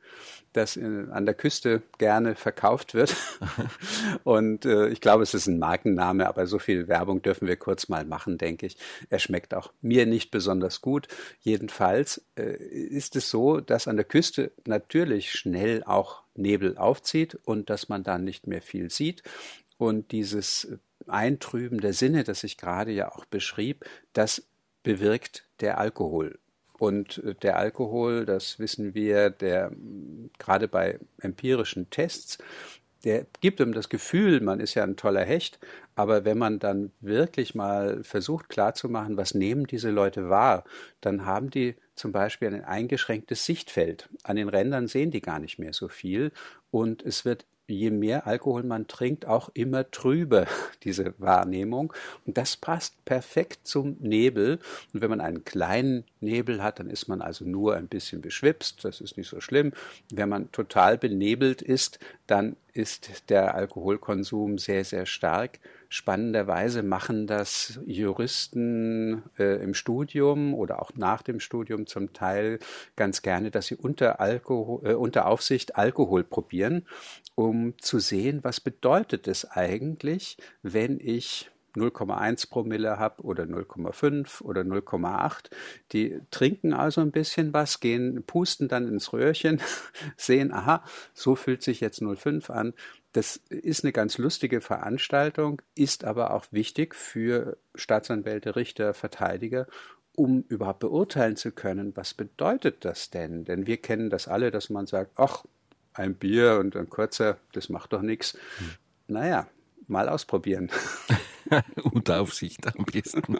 das 0.52 0.76
in, 0.76 1.10
an 1.10 1.26
der 1.26 1.34
Küste 1.34 1.82
gerne 1.98 2.34
verkauft 2.34 2.94
wird. 2.94 3.16
Und 4.24 4.64
äh, 4.64 4.88
ich 4.88 5.00
glaube, 5.00 5.22
es 5.22 5.34
ist 5.34 5.46
ein 5.46 5.58
Markenname, 5.58 6.26
aber 6.26 6.46
so 6.46 6.58
viel 6.58 6.88
Werbung 6.88 7.22
dürfen 7.22 7.46
wir 7.46 7.56
kurz 7.56 7.88
mal 7.88 8.04
machen, 8.04 8.38
denke 8.38 8.66
ich. 8.66 8.76
Er 9.08 9.18
schmeckt 9.18 9.54
auch 9.54 9.72
mir 9.80 10.06
nicht 10.06 10.30
besonders 10.30 10.80
gut. 10.80 11.08
Jedenfalls 11.40 12.24
äh, 12.36 12.56
ist 12.56 13.16
es 13.16 13.30
so, 13.30 13.60
dass 13.60 13.88
an 13.88 13.96
der 13.96 14.04
Küste 14.04 14.52
natürlich 14.66 15.32
schnell 15.32 15.84
auch 15.84 16.22
Nebel 16.34 16.76
aufzieht 16.76 17.38
und 17.44 17.70
dass 17.70 17.88
man 17.88 18.02
dann 18.02 18.24
nicht 18.24 18.46
mehr 18.46 18.62
viel 18.62 18.90
sieht. 18.90 19.22
Und 19.78 20.12
dieses 20.12 20.68
Eintrüben 21.06 21.80
der 21.80 21.92
Sinne, 21.92 22.24
das 22.24 22.44
ich 22.44 22.56
gerade 22.56 22.92
ja 22.92 23.12
auch 23.12 23.24
beschrieb, 23.24 23.84
das 24.12 24.46
bewirkt 24.82 25.44
der 25.60 25.78
Alkohol. 25.78 26.38
Und 26.80 27.18
äh, 27.18 27.34
der 27.34 27.58
Alkohol, 27.58 28.24
das 28.24 28.58
wissen 28.58 28.94
wir, 28.94 29.28
der 29.28 29.70
gerade 30.38 30.66
bei 30.66 30.98
empirischen 31.20 31.90
Tests, 31.90 32.38
der 33.04 33.26
gibt 33.40 33.60
ihm 33.60 33.74
das 33.74 33.90
Gefühl, 33.90 34.40
man 34.40 34.60
ist 34.60 34.74
ja 34.74 34.82
ein 34.84 34.96
toller 34.96 35.24
Hecht, 35.24 35.58
aber 35.94 36.24
wenn 36.24 36.38
man 36.38 36.58
dann 36.58 36.90
wirklich 37.00 37.54
mal 37.54 38.02
versucht 38.02 38.48
klarzumachen, 38.48 39.18
was 39.18 39.34
nehmen 39.34 39.66
diese 39.66 39.90
Leute 39.90 40.30
wahr, 40.30 40.64
dann 41.02 41.26
haben 41.26 41.50
die 41.50 41.76
zum 41.96 42.12
Beispiel 42.12 42.48
ein 42.48 42.64
eingeschränktes 42.64 43.44
Sichtfeld. 43.44 44.08
An 44.22 44.36
den 44.36 44.48
Rändern 44.48 44.88
sehen 44.88 45.10
die 45.10 45.20
gar 45.20 45.38
nicht 45.38 45.58
mehr 45.58 45.74
so 45.74 45.88
viel 45.88 46.32
und 46.70 47.02
es 47.02 47.26
wird 47.26 47.44
je 47.70 47.90
mehr 47.90 48.26
Alkohol 48.26 48.62
man 48.62 48.86
trinkt, 48.86 49.26
auch 49.26 49.50
immer 49.54 49.90
trüber, 49.90 50.46
diese 50.84 51.14
Wahrnehmung. 51.18 51.92
Und 52.26 52.36
das 52.36 52.56
passt 52.56 53.04
perfekt 53.04 53.66
zum 53.66 53.96
Nebel. 54.00 54.58
Und 54.92 55.00
wenn 55.00 55.10
man 55.10 55.20
einen 55.20 55.44
kleinen 55.44 56.04
Nebel 56.20 56.62
hat, 56.62 56.78
dann 56.78 56.90
ist 56.90 57.08
man 57.08 57.22
also 57.22 57.44
nur 57.44 57.76
ein 57.76 57.88
bisschen 57.88 58.20
beschwipst, 58.20 58.84
das 58.84 59.00
ist 59.00 59.16
nicht 59.16 59.28
so 59.28 59.40
schlimm. 59.40 59.72
Wenn 60.12 60.28
man 60.28 60.52
total 60.52 60.98
benebelt 60.98 61.62
ist, 61.62 61.98
dann 62.26 62.56
ist 62.72 63.28
der 63.30 63.54
Alkoholkonsum 63.54 64.58
sehr, 64.58 64.84
sehr 64.84 65.06
stark. 65.06 65.58
Spannenderweise 65.92 66.84
machen 66.84 67.26
das 67.26 67.80
Juristen 67.84 69.24
äh, 69.36 69.60
im 69.60 69.74
Studium 69.74 70.54
oder 70.54 70.80
auch 70.80 70.92
nach 70.94 71.22
dem 71.22 71.40
Studium 71.40 71.88
zum 71.88 72.12
Teil 72.12 72.60
ganz 72.94 73.22
gerne, 73.22 73.50
dass 73.50 73.66
sie 73.66 73.74
unter, 73.74 74.20
Alkohol, 74.20 74.88
äh, 74.88 74.94
unter 74.94 75.26
Aufsicht 75.26 75.74
Alkohol 75.74 76.22
probieren, 76.22 76.86
um 77.34 77.76
zu 77.78 77.98
sehen, 77.98 78.44
was 78.44 78.60
bedeutet 78.60 79.26
es 79.26 79.50
eigentlich, 79.50 80.36
wenn 80.62 81.00
ich 81.00 81.50
0,1 81.76 82.50
Promille 82.50 82.98
habe 82.98 83.22
oder 83.22 83.44
0,5 83.44 84.42
oder 84.42 84.62
0,8. 84.62 85.50
Die 85.92 86.20
trinken 86.30 86.72
also 86.72 87.00
ein 87.00 87.12
bisschen 87.12 87.52
was, 87.52 87.80
gehen, 87.80 88.22
pusten 88.26 88.68
dann 88.68 88.88
ins 88.88 89.12
Röhrchen, 89.12 89.60
sehen, 90.16 90.52
aha, 90.52 90.84
so 91.14 91.34
fühlt 91.34 91.62
sich 91.62 91.80
jetzt 91.80 92.00
0,5 92.00 92.50
an. 92.50 92.74
Das 93.12 93.36
ist 93.48 93.84
eine 93.84 93.92
ganz 93.92 94.18
lustige 94.18 94.60
Veranstaltung, 94.60 95.62
ist 95.74 96.04
aber 96.04 96.32
auch 96.32 96.46
wichtig 96.52 96.94
für 96.94 97.56
Staatsanwälte, 97.74 98.54
Richter, 98.54 98.94
Verteidiger, 98.94 99.66
um 100.14 100.44
überhaupt 100.48 100.80
beurteilen 100.80 101.36
zu 101.36 101.50
können, 101.50 101.96
was 101.96 102.14
bedeutet 102.14 102.84
das 102.84 103.10
denn? 103.10 103.44
Denn 103.44 103.66
wir 103.66 103.78
kennen 103.78 104.10
das 104.10 104.28
alle, 104.28 104.50
dass 104.50 104.70
man 104.70 104.86
sagt, 104.86 105.12
ach, 105.16 105.44
ein 105.92 106.14
Bier 106.14 106.58
und 106.60 106.76
ein 106.76 106.88
kurzer, 106.88 107.38
das 107.52 107.68
macht 107.68 107.92
doch 107.92 108.02
nichts. 108.02 108.34
Hm. 108.58 108.70
Naja, 109.08 109.48
mal 109.88 110.08
ausprobieren. 110.08 110.70
Unter 111.82 112.20
Aufsicht 112.20 112.64
am 112.66 112.84
besten. 112.84 113.36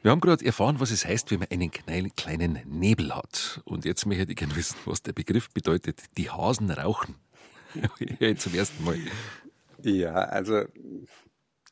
Wir 0.00 0.10
haben 0.10 0.20
gerade 0.20 0.44
erfahren, 0.44 0.80
was 0.80 0.90
es 0.90 1.04
heißt, 1.04 1.30
wenn 1.30 1.40
man 1.40 1.48
einen 1.86 2.14
kleinen 2.16 2.60
Nebel 2.64 3.14
hat. 3.14 3.60
Und 3.64 3.84
jetzt 3.84 4.06
möchte 4.06 4.30
ich 4.30 4.36
gerne 4.36 4.56
wissen, 4.56 4.76
was 4.86 5.02
der 5.02 5.12
Begriff 5.12 5.50
bedeutet. 5.50 6.00
Die 6.16 6.30
Hasen 6.30 6.70
rauchen. 6.70 7.16
zum 8.36 8.54
ersten 8.54 8.84
Mal. 8.84 8.98
Ja, 9.82 10.14
also 10.14 10.64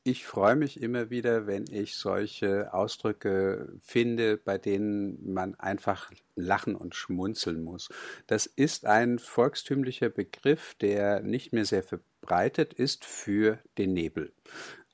ich 0.02 0.24
freue 0.24 0.56
mich 0.56 0.80
immer 0.80 1.10
wieder, 1.10 1.46
wenn 1.46 1.66
ich 1.70 1.94
solche 1.94 2.72
Ausdrücke 2.72 3.78
finde, 3.82 4.38
bei 4.38 4.56
denen 4.56 5.32
man 5.32 5.54
einfach 5.56 6.10
lachen 6.34 6.74
und 6.74 6.94
schmunzeln 6.94 7.62
muss. 7.62 7.90
Das 8.26 8.46
ist 8.46 8.86
ein 8.86 9.18
volkstümlicher 9.18 10.08
Begriff, 10.08 10.74
der 10.80 11.20
nicht 11.20 11.52
mehr 11.52 11.66
sehr 11.66 11.82
verbreitet 11.82 12.72
ist 12.72 13.04
für 13.04 13.58
den 13.76 13.92
Nebel. 13.92 14.32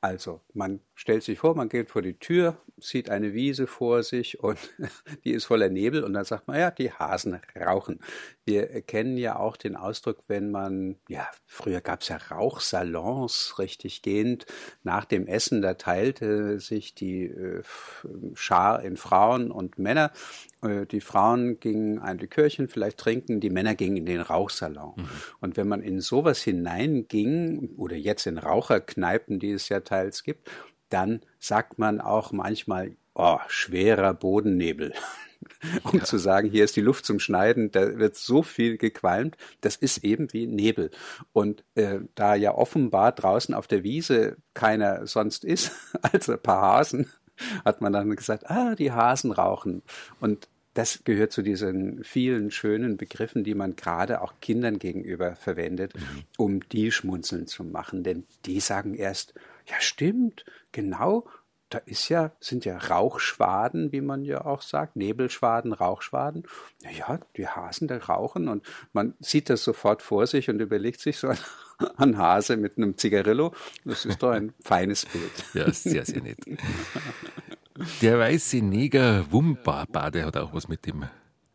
Also, 0.00 0.40
man 0.52 0.80
stellt 0.96 1.22
sich 1.22 1.38
vor, 1.38 1.54
man 1.54 1.68
geht 1.68 1.90
vor 1.90 2.00
die 2.00 2.18
Tür, 2.18 2.56
sieht 2.78 3.10
eine 3.10 3.34
Wiese 3.34 3.66
vor 3.66 4.02
sich 4.02 4.40
und 4.40 4.58
die 5.24 5.32
ist 5.32 5.44
voller 5.44 5.68
Nebel 5.68 6.02
und 6.02 6.14
dann 6.14 6.24
sagt 6.24 6.48
man, 6.48 6.58
ja, 6.58 6.70
die 6.70 6.90
Hasen 6.90 7.38
rauchen. 7.54 8.00
Wir 8.46 8.80
kennen 8.80 9.18
ja 9.18 9.36
auch 9.38 9.58
den 9.58 9.76
Ausdruck, 9.76 10.20
wenn 10.26 10.50
man, 10.50 10.96
ja, 11.08 11.28
früher 11.44 11.82
gab 11.82 12.00
es 12.00 12.08
ja 12.08 12.16
Rauchsalons 12.16 13.58
richtig 13.58 14.00
gehend. 14.00 14.46
Nach 14.84 15.04
dem 15.04 15.26
Essen, 15.26 15.60
da 15.60 15.74
teilte 15.74 16.60
sich 16.60 16.94
die 16.94 17.24
äh, 17.24 17.62
Schar 18.34 18.82
in 18.82 18.96
Frauen 18.96 19.50
und 19.50 19.78
Männer. 19.78 20.12
Äh, 20.62 20.86
die 20.86 21.02
Frauen 21.02 21.60
gingen 21.60 21.98
ein 21.98 22.16
Likörchen 22.18 22.68
vielleicht 22.68 22.98
trinken, 22.98 23.40
die 23.40 23.50
Männer 23.50 23.74
gingen 23.74 23.98
in 23.98 24.06
den 24.06 24.22
Rauchsalon. 24.22 24.94
Mhm. 24.96 25.08
Und 25.40 25.56
wenn 25.58 25.68
man 25.68 25.82
in 25.82 26.00
sowas 26.00 26.40
hineinging, 26.40 27.74
oder 27.76 27.96
jetzt 27.96 28.26
in 28.26 28.38
Raucherkneipen, 28.38 29.38
die 29.38 29.50
es 29.52 29.68
ja 29.68 29.80
teils 29.80 30.22
gibt, 30.22 30.48
dann 30.88 31.20
sagt 31.38 31.78
man 31.78 32.00
auch 32.00 32.32
manchmal, 32.32 32.96
oh, 33.14 33.38
schwerer 33.48 34.14
Bodennebel. 34.14 34.92
um 35.84 35.98
ja. 35.98 36.04
zu 36.04 36.18
sagen, 36.18 36.48
hier 36.48 36.64
ist 36.64 36.76
die 36.76 36.82
Luft 36.82 37.04
zum 37.04 37.18
Schneiden, 37.18 37.70
da 37.70 37.98
wird 37.98 38.16
so 38.16 38.42
viel 38.42 38.78
gequalmt, 38.78 39.36
das 39.60 39.76
ist 39.76 40.04
eben 40.04 40.32
wie 40.32 40.46
Nebel. 40.46 40.90
Und 41.32 41.64
äh, 41.74 42.00
da 42.14 42.34
ja 42.34 42.54
offenbar 42.54 43.12
draußen 43.12 43.54
auf 43.54 43.66
der 43.66 43.82
Wiese 43.82 44.36
keiner 44.54 45.06
sonst 45.06 45.44
ist, 45.44 45.72
als 46.02 46.28
ein 46.28 46.40
paar 46.40 46.62
Hasen, 46.62 47.10
hat 47.64 47.80
man 47.80 47.92
dann 47.92 48.14
gesagt, 48.16 48.50
ah, 48.50 48.74
die 48.74 48.92
Hasen 48.92 49.30
rauchen. 49.30 49.82
Und 50.20 50.48
das 50.74 51.04
gehört 51.04 51.32
zu 51.32 51.42
diesen 51.42 52.04
vielen 52.04 52.50
schönen 52.50 52.98
Begriffen, 52.98 53.44
die 53.44 53.54
man 53.54 53.76
gerade 53.76 54.20
auch 54.20 54.34
Kindern 54.40 54.78
gegenüber 54.78 55.34
verwendet, 55.34 55.94
mhm. 55.94 56.22
um 56.36 56.68
die 56.68 56.92
schmunzeln 56.92 57.46
zu 57.46 57.64
machen. 57.64 58.04
Denn 58.04 58.24
die 58.44 58.60
sagen 58.60 58.94
erst, 58.94 59.32
ja 59.66 59.80
stimmt, 59.80 60.44
genau, 60.72 61.26
da 61.68 61.78
ist 61.78 62.08
ja, 62.08 62.32
sind 62.38 62.64
ja 62.64 62.78
Rauchschwaden, 62.78 63.90
wie 63.90 64.00
man 64.00 64.24
ja 64.24 64.44
auch 64.44 64.62
sagt, 64.62 64.94
Nebelschwaden, 64.94 65.72
Rauchschwaden. 65.72 66.44
Ja, 66.96 67.18
die 67.36 67.48
Hasen, 67.48 67.88
da 67.88 67.98
rauchen 67.98 68.48
und 68.48 68.64
man 68.92 69.14
sieht 69.18 69.50
das 69.50 69.64
sofort 69.64 70.02
vor 70.02 70.26
sich 70.28 70.48
und 70.48 70.60
überlegt 70.60 71.00
sich 71.00 71.18
so 71.18 71.32
ein 71.96 72.18
Hase 72.18 72.56
mit 72.56 72.76
einem 72.76 72.96
Zigarillo. 72.96 73.52
Das 73.84 74.04
ist 74.04 74.22
doch 74.22 74.30
ein 74.30 74.54
feines 74.62 75.06
Bild. 75.06 75.32
Ja, 75.54 75.70
sehr, 75.72 76.04
sehr 76.04 76.22
nett. 76.22 76.38
Der 78.00 78.18
weiße 78.18 78.58
Neger 78.58 79.30
Wumbaba, 79.30 80.10
der 80.10 80.26
hat 80.26 80.36
auch 80.36 80.54
was 80.54 80.68
mit 80.68 80.86
dem 80.86 81.04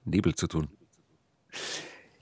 Nebel 0.04 0.36
zu 0.36 0.48
tun. 0.48 0.68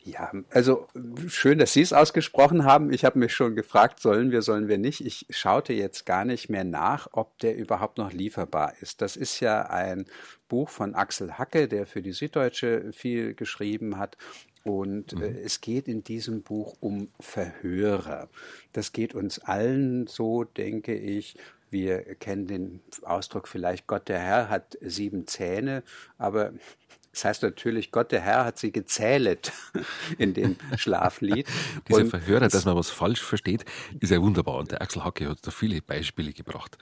Ja, 0.03 0.31
also 0.49 0.87
schön, 1.27 1.59
dass 1.59 1.73
Sie 1.73 1.81
es 1.81 1.91
ausgesprochen 1.93 2.63
haben. 2.63 2.91
Ich 2.91 3.03
habe 3.03 3.19
mich 3.19 3.33
schon 3.33 3.55
gefragt, 3.55 3.99
sollen 3.99 4.31
wir, 4.31 4.41
sollen 4.41 4.67
wir 4.67 4.77
nicht. 4.77 5.01
Ich 5.05 5.25
schaute 5.29 5.73
jetzt 5.73 6.05
gar 6.05 6.23
nicht 6.23 6.49
mehr 6.49 6.63
nach, 6.63 7.09
ob 7.11 7.37
der 7.39 7.57
überhaupt 7.57 7.97
noch 7.97 8.13
lieferbar 8.13 8.73
ist. 8.81 9.01
Das 9.01 9.17
ist 9.17 9.39
ja 9.41 9.63
ein 9.63 10.05
Buch 10.47 10.69
von 10.69 10.95
Axel 10.95 11.37
Hacke, 11.37 11.67
der 11.67 11.85
für 11.85 12.01
die 12.01 12.13
Süddeutsche 12.13 12.91
viel 12.93 13.33
geschrieben 13.33 13.97
hat. 13.97 14.17
Und 14.63 15.15
mhm. 15.15 15.23
äh, 15.23 15.39
es 15.41 15.61
geht 15.61 15.87
in 15.87 16.03
diesem 16.03 16.43
Buch 16.43 16.75
um 16.79 17.09
Verhörer. 17.19 18.29
Das 18.71 18.93
geht 18.93 19.13
uns 19.15 19.39
allen 19.39 20.07
so, 20.07 20.43
denke 20.43 20.95
ich. 20.95 21.37
Wir 21.69 22.15
kennen 22.15 22.47
den 22.47 22.81
Ausdruck 23.03 23.47
vielleicht, 23.47 23.85
Gott 23.85 24.09
der 24.09 24.19
Herr 24.19 24.49
hat 24.49 24.77
sieben 24.81 25.27
Zähne, 25.27 25.83
aber 26.17 26.53
das 27.11 27.25
heißt 27.25 27.43
natürlich, 27.43 27.91
Gott 27.91 28.11
der 28.11 28.21
Herr 28.21 28.45
hat 28.45 28.57
sie 28.57 28.71
gezählet 28.71 29.51
in 30.17 30.33
dem 30.33 30.55
Schlaflied. 30.75 31.47
Dieser 31.87 32.01
und 32.01 32.09
Verhörer, 32.09 32.47
dass 32.47 32.65
man 32.65 32.75
was 32.75 32.89
falsch 32.89 33.21
versteht, 33.21 33.65
ist 33.99 34.11
ja 34.11 34.21
wunderbar. 34.21 34.57
Und 34.57 34.71
der 34.71 34.81
Axel 34.81 35.03
Hacke 35.03 35.29
hat 35.29 35.39
da 35.45 35.51
viele 35.51 35.81
Beispiele 35.81 36.33
gebracht 36.33 36.77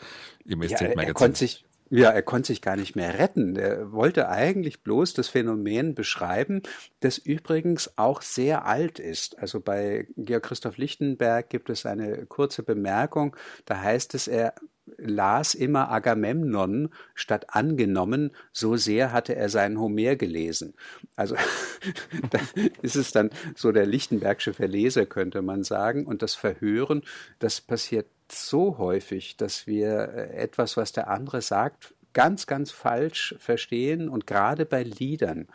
im 0.46 0.62
ja, 0.64 0.78
er 0.78 1.14
konnte 1.14 1.40
sich 1.40 1.66
ja, 1.90 2.10
er 2.10 2.22
konnte 2.22 2.48
sich 2.48 2.62
gar 2.62 2.76
nicht 2.76 2.96
mehr 2.96 3.18
retten. 3.18 3.56
Er 3.56 3.94
wollte 3.94 4.28
eigentlich 4.28 4.84
bloß 4.84 5.14
das 5.14 5.30
Phänomen 5.30 5.96
beschreiben, 5.96 6.62
das 7.00 7.18
übrigens 7.18 7.98
auch 7.98 8.22
sehr 8.22 8.66
alt 8.66 9.00
ist. 9.00 9.40
Also 9.40 9.62
bei 9.62 10.08
Georg 10.18 10.44
Christoph 10.44 10.78
Lichtenberg 10.78 11.50
gibt 11.50 11.70
es 11.70 11.86
eine 11.86 12.26
kurze 12.26 12.64
Bemerkung, 12.64 13.38
da 13.66 13.80
heißt 13.80 14.16
es, 14.16 14.28
er 14.28 14.54
las 14.98 15.54
immer 15.54 15.90
Agamemnon 15.92 16.90
statt 17.14 17.56
angenommen, 17.56 18.32
so 18.52 18.76
sehr 18.76 19.12
hatte 19.12 19.36
er 19.36 19.50
seinen 19.50 19.80
Homer 19.80 20.16
gelesen. 20.16 20.74
Also 21.16 21.36
da 22.30 22.40
ist 22.82 22.96
es 22.96 23.12
dann 23.12 23.30
so 23.56 23.72
der 23.72 23.86
Lichtenbergsche 23.86 24.54
Verleser, 24.54 25.06
könnte 25.06 25.42
man 25.42 25.64
sagen. 25.64 26.06
Und 26.06 26.22
das 26.22 26.36
Verhören, 26.36 27.04
das 27.40 27.62
passiert 27.62 28.08
so 28.32 28.78
häufig, 28.78 29.38
dass 29.38 29.68
wir 29.68 30.10
äh, 30.14 30.36
etwas, 30.36 30.78
was 30.78 30.92
der 30.92 31.10
andere 31.10 31.42
sagt, 31.42 31.94
ganz, 32.14 32.48
ganz 32.48 32.72
falsch 32.72 33.36
verstehen 33.38 34.10
und 34.10 34.26
gerade 34.26 34.66
bei 34.66 34.84
Liedern. 34.84 35.48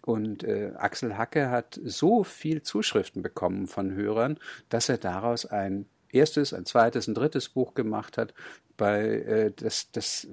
Und 0.00 0.42
äh, 0.42 0.72
Axel 0.76 1.18
Hacke 1.18 1.50
hat 1.50 1.78
so 1.84 2.24
viel 2.24 2.62
Zuschriften 2.62 3.22
bekommen 3.22 3.66
von 3.66 3.92
Hörern, 3.92 4.38
dass 4.70 4.88
er 4.88 4.96
daraus 4.96 5.44
ein 5.44 5.86
erstes, 6.12 6.52
ein 6.52 6.64
zweites, 6.64 7.06
ein 7.06 7.14
drittes 7.14 7.48
Buch 7.48 7.74
gemacht 7.74 8.18
hat, 8.18 8.34
bei 8.76 9.00
äh, 9.02 9.52
das, 9.54 9.90
das 9.92 10.28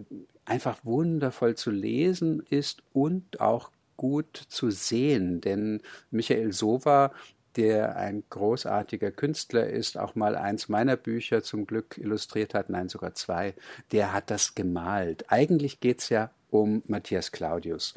einfach 0.45 0.77
wundervoll 0.83 1.55
zu 1.55 1.71
lesen 1.71 2.43
ist 2.49 2.83
und 2.93 3.41
auch 3.41 3.71
gut 3.97 4.37
zu 4.47 4.71
sehen. 4.71 5.41
Denn 5.41 5.81
Michael 6.11 6.53
Sova, 6.53 7.11
der 7.55 7.95
ein 7.95 8.23
großartiger 8.29 9.11
Künstler 9.11 9.67
ist, 9.67 9.97
auch 9.97 10.15
mal 10.15 10.35
eins 10.35 10.69
meiner 10.69 10.97
Bücher 10.97 11.41
zum 11.41 11.65
Glück 11.65 11.97
illustriert 11.97 12.53
hat, 12.53 12.69
nein, 12.69 12.89
sogar 12.89 13.15
zwei, 13.15 13.53
der 13.91 14.13
hat 14.13 14.29
das 14.29 14.55
gemalt. 14.55 15.25
Eigentlich 15.29 15.79
geht's 15.79 16.09
ja 16.09 16.31
um 16.49 16.83
Matthias 16.87 17.31
Claudius. 17.31 17.95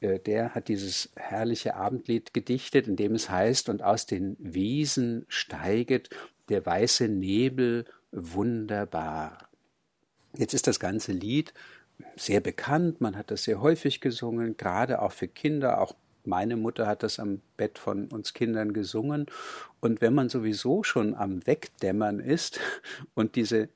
Äh, 0.00 0.18
der 0.20 0.54
hat 0.54 0.68
dieses 0.68 1.10
herrliche 1.16 1.74
Abendlied 1.76 2.32
gedichtet, 2.32 2.88
in 2.88 2.96
dem 2.96 3.14
es 3.14 3.30
heißt, 3.30 3.68
und 3.68 3.82
aus 3.82 4.06
den 4.06 4.36
Wiesen 4.38 5.26
steiget 5.28 6.10
der 6.50 6.66
weiße 6.66 7.08
Nebel 7.08 7.86
wunderbar. 8.12 9.48
Jetzt 10.36 10.54
ist 10.54 10.66
das 10.66 10.78
ganze 10.78 11.12
Lied 11.12 11.54
sehr 12.16 12.40
bekannt, 12.40 13.00
man 13.00 13.16
hat 13.16 13.30
das 13.30 13.44
sehr 13.44 13.60
häufig 13.60 14.00
gesungen, 14.00 14.56
gerade 14.56 15.02
auch 15.02 15.12
für 15.12 15.28
Kinder, 15.28 15.80
auch 15.80 15.94
meine 16.24 16.56
Mutter 16.56 16.86
hat 16.86 17.02
das 17.02 17.18
am 17.18 17.40
Bett 17.56 17.78
von 17.78 18.08
uns 18.08 18.34
Kindern 18.34 18.72
gesungen. 18.72 19.26
Und 19.80 20.00
wenn 20.00 20.14
man 20.14 20.28
sowieso 20.28 20.82
schon 20.82 21.14
am 21.14 21.46
Wegdämmern 21.46 22.20
ist 22.20 22.60
und 23.14 23.36
diese 23.36 23.68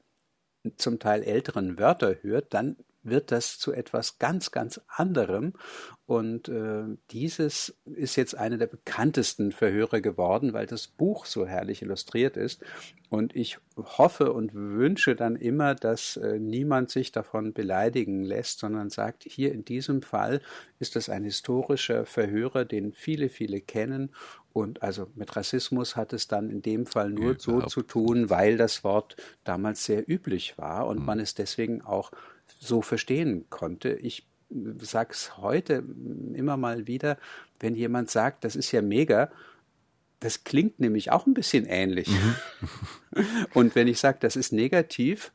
zum 0.77 0.99
Teil 0.99 1.22
älteren 1.22 1.79
Wörter 1.79 2.16
hört, 2.22 2.53
dann 2.55 2.77
wird 3.05 3.31
das 3.31 3.59
zu 3.59 3.73
etwas 3.73 4.19
ganz, 4.19 4.51
ganz 4.51 4.81
anderem. 4.89 5.53
Und 6.07 6.49
äh, 6.49 6.85
dieses 7.11 7.79
ist 7.87 8.17
jetzt 8.17 8.37
eine 8.37 8.59
der 8.59 8.67
bekanntesten 8.67 9.53
Verhöre 9.53 10.03
geworden, 10.03 10.53
weil 10.53 10.67
das 10.67 10.87
Buch 10.87 11.25
so 11.25 11.47
herrlich 11.47 11.81
illustriert 11.81 12.37
ist. 12.37 12.63
Und 13.09 13.35
ich 13.35 13.59
hoffe 13.77 14.33
und 14.33 14.53
wünsche 14.55 15.15
dann 15.15 15.37
immer, 15.37 15.75
dass 15.75 16.17
äh, 16.17 16.39
niemand 16.39 16.91
sich 16.91 17.13
davon 17.13 17.55
beleidigen 17.55 18.23
lässt, 18.23 18.59
sondern 18.59 18.91
sagt, 18.91 19.25
hier 19.25 19.53
in 19.53 19.65
diesem 19.65 20.03
Fall 20.03 20.43
ist 20.79 20.97
das 20.97 21.09
ein 21.09 21.25
historischer 21.25 22.05
Verhörer, 22.05 22.65
den 22.65 22.93
viele, 22.93 23.31
viele 23.31 23.61
kennen. 23.61 24.11
Und 24.53 24.83
also 24.83 25.09
mit 25.15 25.35
Rassismus 25.35 25.97
hat 25.97 26.13
es 26.13 26.29
dann 26.29 26.51
in 26.51 26.61
dem 26.61 26.87
Fall 26.87 27.11
nur 27.11 27.33
ja, 27.33 27.39
so 27.39 27.63
zu 27.63 27.83
tun, 27.83 28.31
weil 28.31 28.57
das 28.57 28.85
Wort 28.85 29.17
damals 29.43 29.85
sehr 29.85 30.09
üblich 30.09 30.59
war 30.59 30.87
und 30.87 31.01
mhm. 31.01 31.07
man 31.07 31.21
es 31.21 31.35
deswegen 31.35 31.83
auch 31.83 32.11
so 32.61 32.83
verstehen 32.83 33.47
konnte. 33.51 33.95
Ich 33.95 34.27
sage 34.81 35.11
es 35.13 35.39
heute 35.39 35.85
immer 36.35 36.57
mal 36.57 36.87
wieder, 36.87 37.19
wenn 37.61 37.75
jemand 37.75 38.11
sagt, 38.11 38.45
das 38.45 38.57
ist 38.57 38.73
ja 38.73 38.83
mega, 38.83 39.31
das 40.21 40.45
klingt 40.45 40.81
nämlich 40.81 41.11
auch 41.11 41.27
ein 41.27 41.35
bisschen 41.35 41.67
ähnlich. 41.67 42.09
Mhm. 42.09 43.27
Und 43.55 43.75
wenn 43.75 43.89
ich 43.89 43.99
sage, 43.99 44.19
das 44.21 44.37
ist 44.37 44.53
negativ, 44.53 45.33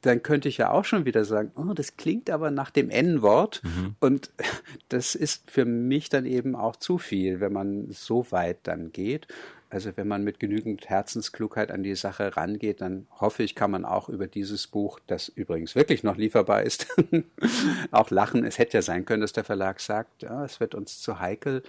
dann 0.00 0.22
könnte 0.22 0.48
ich 0.48 0.58
ja 0.58 0.70
auch 0.70 0.84
schon 0.84 1.04
wieder 1.04 1.24
sagen, 1.24 1.52
oh, 1.56 1.72
das 1.74 1.96
klingt 1.96 2.30
aber 2.30 2.50
nach 2.50 2.70
dem 2.70 2.90
N-Wort. 2.90 3.62
Mhm. 3.64 3.96
Und 4.00 4.30
das 4.88 5.14
ist 5.14 5.50
für 5.50 5.64
mich 5.64 6.08
dann 6.08 6.26
eben 6.26 6.54
auch 6.54 6.76
zu 6.76 6.98
viel, 6.98 7.40
wenn 7.40 7.52
man 7.52 7.90
so 7.90 8.30
weit 8.30 8.58
dann 8.64 8.92
geht. 8.92 9.26
Also 9.70 9.90
wenn 9.96 10.06
man 10.06 10.22
mit 10.22 10.38
genügend 10.38 10.90
Herzensklugheit 10.90 11.70
an 11.70 11.82
die 11.82 11.94
Sache 11.94 12.36
rangeht, 12.36 12.82
dann 12.82 13.06
hoffe 13.18 13.42
ich, 13.42 13.54
kann 13.54 13.70
man 13.70 13.86
auch 13.86 14.10
über 14.10 14.26
dieses 14.26 14.66
Buch, 14.66 15.00
das 15.06 15.28
übrigens 15.28 15.74
wirklich 15.74 16.02
noch 16.02 16.16
lieferbar 16.16 16.62
ist, 16.62 16.88
auch 17.90 18.10
lachen. 18.10 18.44
Es 18.44 18.58
hätte 18.58 18.76
ja 18.76 18.82
sein 18.82 19.06
können, 19.06 19.22
dass 19.22 19.32
der 19.32 19.44
Verlag 19.44 19.80
sagt, 19.80 20.22
ja, 20.22 20.44
es 20.44 20.60
wird 20.60 20.74
uns 20.74 21.00
zu 21.00 21.20
heikel. 21.20 21.62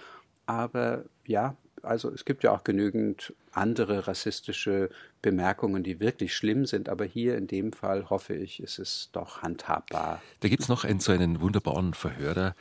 Aber 0.44 1.04
ja, 1.24 1.56
also 1.84 2.10
es 2.10 2.24
gibt 2.24 2.44
ja 2.44 2.52
auch 2.52 2.64
genügend 2.64 3.34
andere 3.52 4.06
rassistische 4.06 4.90
Bemerkungen, 5.22 5.82
die 5.82 6.00
wirklich 6.00 6.34
schlimm 6.34 6.66
sind, 6.66 6.88
aber 6.88 7.04
hier 7.04 7.36
in 7.36 7.46
dem 7.46 7.72
Fall 7.72 8.10
hoffe 8.10 8.34
ich, 8.34 8.62
ist 8.62 8.78
es 8.78 9.10
doch 9.12 9.42
handhabbar. 9.42 10.22
Da 10.40 10.48
gibt 10.48 10.62
es 10.62 10.68
noch 10.68 10.84
einen, 10.84 11.00
so 11.00 11.12
einen 11.12 11.40
wunderbaren 11.40 11.94
Verhörer, 11.94 12.54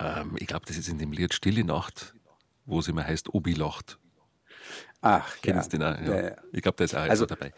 ähm, 0.00 0.36
ich 0.38 0.46
glaube, 0.46 0.66
das 0.66 0.76
ist 0.76 0.88
in 0.88 0.98
dem 0.98 1.12
Lied 1.12 1.34
Stille 1.34 1.64
Nacht, 1.64 2.14
wo 2.64 2.80
es 2.80 2.88
immer 2.88 3.06
heißt 3.06 3.34
Obi 3.34 3.54
lacht. 3.54 3.98
Ach, 5.02 5.36
Kennst 5.42 5.72
ja. 5.72 5.78
den 5.78 6.08
auch? 6.08 6.14
Ja. 6.14 6.36
Ich 6.52 6.62
glaube, 6.62 6.76
der 6.76 6.84
ist 6.86 6.94
auch 6.94 7.00
also, 7.00 7.26
dabei. 7.26 7.52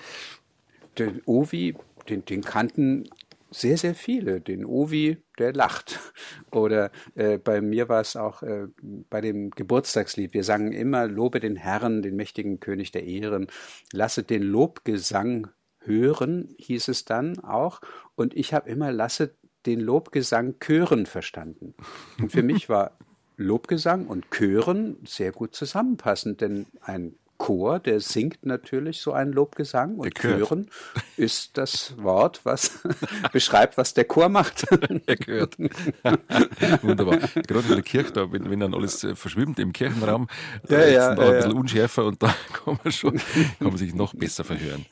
Den 0.99 1.23
Ovi, 1.25 1.77
den, 2.09 2.25
den 2.25 2.43
kannten 2.43 3.09
sehr, 3.53 3.77
sehr 3.77 3.95
viele. 3.95 4.41
Den 4.41 4.65
Ovi, 4.65 5.19
der 5.39 5.53
lacht. 5.53 6.01
Oder 6.51 6.91
äh, 7.15 7.39
bei 7.39 7.61
mir 7.61 7.89
war 7.89 8.01
es 8.01 8.17
auch 8.17 8.43
äh, 8.43 8.67
bei 8.83 9.21
dem 9.21 9.51
Geburtstagslied. 9.51 10.35
Wir 10.35 10.45
sangen 10.45 10.73
immer 10.73 11.07
Lobe 11.07 11.41
den 11.41 11.57
Herrn, 11.57 12.03
den 12.03 12.17
mächtigen 12.17 12.61
König 12.61 12.93
der 12.93 13.05
Ehren. 13.05 13.47
Lasset 13.93 14.31
den 14.31 14.43
Lobgesang 14.43 15.49
hören, 15.81 16.55
hieß 16.59 16.89
es 16.89 17.05
dann 17.05 17.39
auch. 17.41 17.81
Und 18.15 18.35
ich 18.35 18.55
habe 18.55 18.69
immer 18.69 18.93
Lasset 18.93 19.35
den 19.67 19.81
Lobgesang 19.81 20.59
Chören 20.59 21.07
verstanden. 21.07 21.75
Und 22.21 22.33
für 22.33 22.43
mich 22.43 22.69
war 22.69 22.99
Lobgesang 23.37 24.07
und 24.07 24.31
Chören 24.31 24.99
sehr 25.05 25.33
gut 25.33 25.55
zusammenpassend, 25.55 26.41
denn 26.41 26.67
ein 26.81 27.15
Chor, 27.43 27.81
der 27.81 27.99
singt 27.99 28.47
natürlich 28.47 29.01
so 29.01 29.13
einen 29.13 29.33
Lobgesang 29.33 29.97
und 29.97 30.15
Chören 30.15 30.71
ist 31.17 31.59
das 31.59 31.97
Wort, 31.99 32.41
was 32.45 32.79
beschreibt, 33.33 33.77
was 33.77 33.95
der 33.95 34.05
Chor 34.05 34.29
macht. 34.29 34.65
er 35.07 35.17
gehört. 35.17 35.59
Wunderbar. 36.83 37.19
Gerade 37.19 37.67
in 37.67 37.75
der 37.75 37.83
Kirche, 37.83 38.13
da, 38.13 38.31
wenn, 38.31 38.49
wenn 38.49 38.61
dann 38.61 38.73
alles 38.75 39.03
äh, 39.03 39.17
verschwimmt 39.17 39.59
im 39.59 39.73
Kirchenraum, 39.73 40.29
ja, 40.69 40.79
äh, 40.79 40.95
ja, 40.95 41.15
da 41.17 41.31
ein 41.31 41.35
bisschen 41.35 41.53
unschärfer 41.55 42.05
und 42.05 42.23
da 42.23 42.33
kann 42.53 42.79
man 42.81 42.93
schon, 42.93 43.17
kann 43.17 43.69
man 43.71 43.77
sich 43.77 43.93
noch 43.93 44.15
besser 44.15 44.45
verhören. 44.45 44.87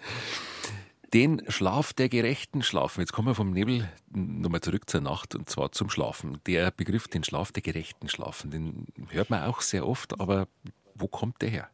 Den 1.15 1.43
Schlaf 1.47 1.93
der 1.93 2.09
Gerechten 2.09 2.65
schlafen. 2.65 3.01
Jetzt 3.01 3.13
kommen 3.13 3.29
wir 3.29 3.37
vom 3.37 3.53
Nebel 3.53 3.89
nochmal 4.13 4.61
zurück 4.61 4.91
zur 4.91 5.03
Nacht 5.03 5.37
und 5.37 5.49
zwar 5.49 5.71
zum 5.71 5.89
Schlafen. 5.89 6.41
Der 6.49 6.73
Begriff, 6.73 7.07
den 7.07 7.23
Schlaf 7.23 7.53
der 7.53 7.63
Gerechten 7.63 8.09
schlafen, 8.09 8.51
den 8.51 8.87
hört 9.11 9.31
man 9.31 9.45
auch 9.45 9.61
sehr 9.61 9.87
oft, 9.87 10.21
aber 10.21 10.49
wo 10.97 11.07
kommt 11.07 11.43
der 11.43 11.51
her? 11.51 11.71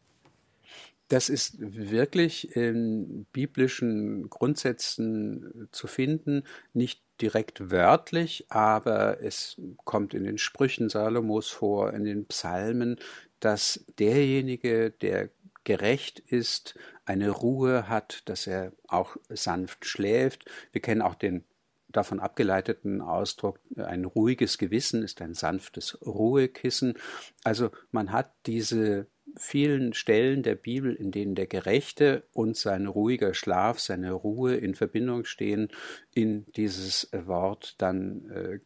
Das 1.09 1.29
ist 1.29 1.57
wirklich 1.59 2.57
in 2.57 3.27
biblischen 3.33 4.29
Grundsätzen 4.29 5.69
zu 5.71 5.87
finden, 5.87 6.43
nicht 6.73 7.01
direkt 7.21 7.71
wörtlich, 7.71 8.47
aber 8.49 9.23
es 9.23 9.61
kommt 9.85 10.15
in 10.15 10.25
den 10.25 10.39
Sprüchen 10.39 10.89
Salomos 10.89 11.49
vor, 11.49 11.93
in 11.93 12.05
den 12.05 12.27
Psalmen, 12.27 12.97
dass 13.41 13.85
derjenige, 13.99 14.91
der 14.91 15.31
gerecht 15.65 16.19
ist, 16.21 16.75
eine 17.05 17.31
Ruhe 17.31 17.89
hat, 17.89 18.23
dass 18.27 18.47
er 18.47 18.73
auch 18.89 19.17
sanft 19.29 19.85
schläft. 19.87 20.45
Wir 20.73 20.81
kennen 20.81 21.03
auch 21.03 21.15
den 21.15 21.45
davon 21.89 22.21
abgeleiteten 22.21 23.01
Ausdruck, 23.01 23.59
ein 23.77 24.05
ruhiges 24.05 24.59
Gewissen 24.59 25.03
ist 25.03 25.23
ein 25.23 25.35
sanftes 25.35 25.99
Ruhekissen. 26.05 26.95
Also 27.43 27.71
man 27.91 28.13
hat 28.13 28.33
diese 28.45 29.07
vielen 29.37 29.93
Stellen 29.93 30.43
der 30.43 30.55
Bibel, 30.55 30.95
in 30.95 31.11
denen 31.11 31.35
der 31.35 31.47
Gerechte 31.47 32.25
und 32.33 32.57
sein 32.57 32.87
ruhiger 32.87 33.35
Schlaf, 33.35 33.79
seine 33.79 34.13
Ruhe 34.13 34.57
in 34.57 34.75
Verbindung 34.75 35.25
stehen, 35.25 35.69
in 36.15 36.47
dieses 36.53 37.09
Wort 37.13 37.75
dann 37.79 38.31
äh, 38.31 38.59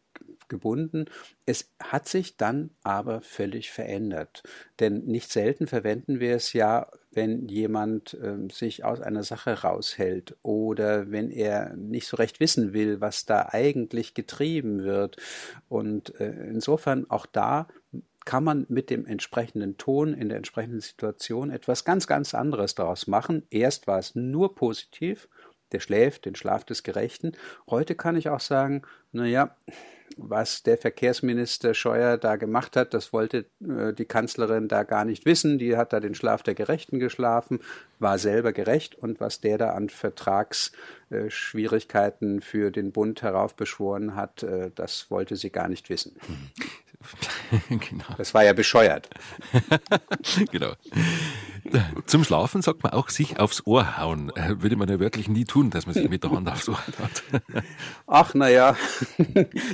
gebunden. 0.47 1.05
Es 1.45 1.71
hat 1.79 2.07
sich 2.07 2.37
dann 2.37 2.71
aber 2.83 3.21
völlig 3.21 3.71
verändert. 3.71 4.43
Denn 4.79 5.05
nicht 5.05 5.31
selten 5.31 5.67
verwenden 5.67 6.19
wir 6.19 6.35
es 6.35 6.53
ja, 6.53 6.87
wenn 7.11 7.47
jemand 7.47 8.13
äh, 8.15 8.51
sich 8.51 8.83
aus 8.83 9.01
einer 9.01 9.23
Sache 9.23 9.61
raushält 9.61 10.37
oder 10.43 11.11
wenn 11.11 11.31
er 11.31 11.75
nicht 11.75 12.07
so 12.07 12.17
recht 12.17 12.39
wissen 12.39 12.73
will, 12.73 13.01
was 13.01 13.25
da 13.25 13.49
eigentlich 13.51 14.13
getrieben 14.13 14.83
wird. 14.83 15.17
Und 15.67 16.19
äh, 16.19 16.31
insofern 16.49 17.09
auch 17.09 17.25
da 17.25 17.67
kann 18.25 18.43
man 18.43 18.65
mit 18.69 18.89
dem 18.89 19.05
entsprechenden 19.05 19.77
Ton 19.77 20.13
in 20.13 20.29
der 20.29 20.37
entsprechenden 20.37 20.81
Situation 20.81 21.49
etwas 21.49 21.85
ganz, 21.85 22.07
ganz 22.07 22.33
anderes 22.33 22.75
daraus 22.75 23.07
machen. 23.07 23.43
Erst 23.49 23.87
war 23.87 23.99
es 23.99 24.15
nur 24.15 24.55
positiv, 24.55 25.27
der 25.71 25.79
schläft, 25.79 26.25
den 26.25 26.35
Schlaf 26.35 26.63
des 26.63 26.83
Gerechten. 26.83 27.33
Heute 27.69 27.95
kann 27.95 28.15
ich 28.15 28.29
auch 28.29 28.39
sagen, 28.39 28.83
naja, 29.11 29.55
was 30.17 30.63
der 30.63 30.77
Verkehrsminister 30.77 31.73
Scheuer 31.73 32.17
da 32.17 32.35
gemacht 32.35 32.75
hat, 32.75 32.93
das 32.93 33.13
wollte 33.13 33.45
äh, 33.61 33.93
die 33.93 34.03
Kanzlerin 34.05 34.67
da 34.67 34.83
gar 34.83 35.05
nicht 35.05 35.23
wissen. 35.25 35.57
Die 35.57 35.77
hat 35.77 35.93
da 35.93 36.01
den 36.01 36.15
Schlaf 36.15 36.43
der 36.43 36.53
Gerechten 36.53 36.99
geschlafen, 36.99 37.59
war 37.99 38.17
selber 38.17 38.51
gerecht 38.51 38.95
und 38.95 39.21
was 39.21 39.39
der 39.41 39.57
da 39.57 39.69
an 39.71 39.89
Vertragsschwierigkeiten 39.89 42.39
äh, 42.39 42.41
für 42.41 42.71
den 42.71 42.91
Bund 42.91 43.21
heraufbeschworen 43.21 44.15
hat, 44.15 44.43
äh, 44.43 44.71
das 44.75 45.09
wollte 45.09 45.37
sie 45.37 45.49
gar 45.49 45.69
nicht 45.69 45.89
wissen. 45.89 46.17
genau. 47.69 48.05
Das 48.17 48.33
war 48.33 48.43
ja 48.43 48.53
bescheuert. 48.53 49.09
genau. 50.51 50.73
Zum 52.05 52.23
Schlafen 52.23 52.61
sagt 52.61 52.83
man 52.83 52.93
auch 52.93 53.09
sich 53.09 53.39
aufs 53.39 53.65
Ohr 53.65 53.97
hauen. 53.97 54.31
Äh, 54.35 54.61
würde 54.61 54.75
man 54.75 54.89
ja 54.89 54.99
wirklich 54.99 55.27
nie 55.27 55.45
tun, 55.45 55.69
dass 55.69 55.85
man 55.85 55.93
sich 55.93 56.09
mit 56.09 56.23
der 56.23 56.31
Hand 56.31 56.49
aufs 56.49 56.67
Ohr 56.67 56.77
haut. 56.77 57.43
Ach, 58.07 58.33
naja, 58.33 58.75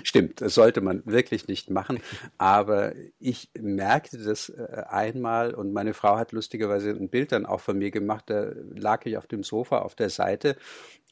stimmt, 0.04 0.42
das 0.42 0.54
sollte 0.54 0.82
man 0.82 1.02
wirklich 1.06 1.48
nicht 1.48 1.70
machen. 1.70 2.00
Aber 2.38 2.94
ich 3.20 3.50
merkte 3.58 4.18
das 4.18 4.50
äh, 4.50 4.84
einmal 4.90 5.54
und 5.54 5.74
meine 5.74 5.94
Frau 5.94 6.18
hat 6.18 6.32
lustigerweise 6.32 6.90
ein 6.90 7.10
Bild 7.10 7.32
dann 7.32 7.46
auch 7.46 7.62
von 7.62 7.78
mir 7.78 7.92
gemacht. 7.92 8.26
Da 8.28 8.52
lag 8.76 9.06
ich 9.06 9.18
auf 9.18 9.28
dem 9.28 9.44
Sofa 9.44 9.80
auf 9.80 9.96
der 9.96 10.10
Seite 10.10 10.58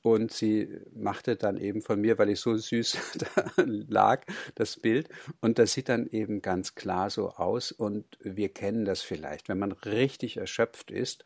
und 0.05 0.31
sie 0.31 0.69
machte 0.93 1.35
dann 1.35 1.57
eben 1.57 1.81
von 1.81 1.99
mir, 1.99 2.19
weil 2.19 2.29
ich 2.29 2.39
so 2.39 2.55
süß 2.55 2.95
da 3.35 3.63
lag, 3.63 4.23
das 4.53 4.77
Bild. 4.77 5.09
Und 5.41 5.57
das 5.57 5.73
sieht 5.73 5.89
dann 5.89 6.05
eben 6.05 6.43
ganz 6.43 6.75
klar 6.75 7.09
so 7.09 7.31
aus. 7.31 7.71
Und 7.71 8.05
wir 8.21 8.49
kennen 8.49 8.85
das 8.85 9.01
vielleicht. 9.01 9.49
Wenn 9.49 9.57
man 9.57 9.71
richtig 9.71 10.37
erschöpft 10.37 10.91
ist, 10.91 11.23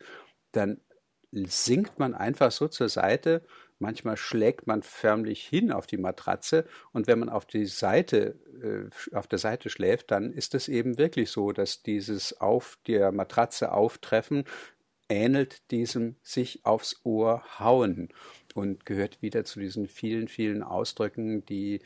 dann 0.52 0.80
sinkt 1.30 1.98
man 1.98 2.14
einfach 2.14 2.52
so 2.52 2.68
zur 2.68 2.88
Seite. 2.88 3.42
Manchmal 3.78 4.16
schlägt 4.16 4.66
man 4.66 4.82
förmlich 4.82 5.46
hin 5.46 5.72
auf 5.72 5.86
die 5.86 5.98
Matratze. 5.98 6.64
Und 6.92 7.06
wenn 7.06 7.18
man 7.18 7.28
auf 7.28 7.44
die 7.44 7.66
Seite, 7.66 8.38
äh, 8.62 9.14
auf 9.14 9.26
der 9.26 9.38
Seite 9.38 9.68
schläft, 9.68 10.10
dann 10.10 10.32
ist 10.32 10.54
es 10.54 10.68
eben 10.68 10.96
wirklich 10.96 11.30
so, 11.30 11.52
dass 11.52 11.82
dieses 11.82 12.40
auf 12.40 12.78
der 12.86 13.12
Matratze 13.12 13.72
auftreffen 13.72 14.44
ähnelt 15.10 15.70
diesem 15.70 16.16
sich 16.22 16.64
aufs 16.64 17.00
Ohr 17.04 17.42
hauen 17.58 18.08
und 18.54 18.86
gehört 18.86 19.22
wieder 19.22 19.44
zu 19.44 19.60
diesen 19.60 19.88
vielen, 19.88 20.28
vielen 20.28 20.62
Ausdrücken, 20.62 21.44
die 21.46 21.80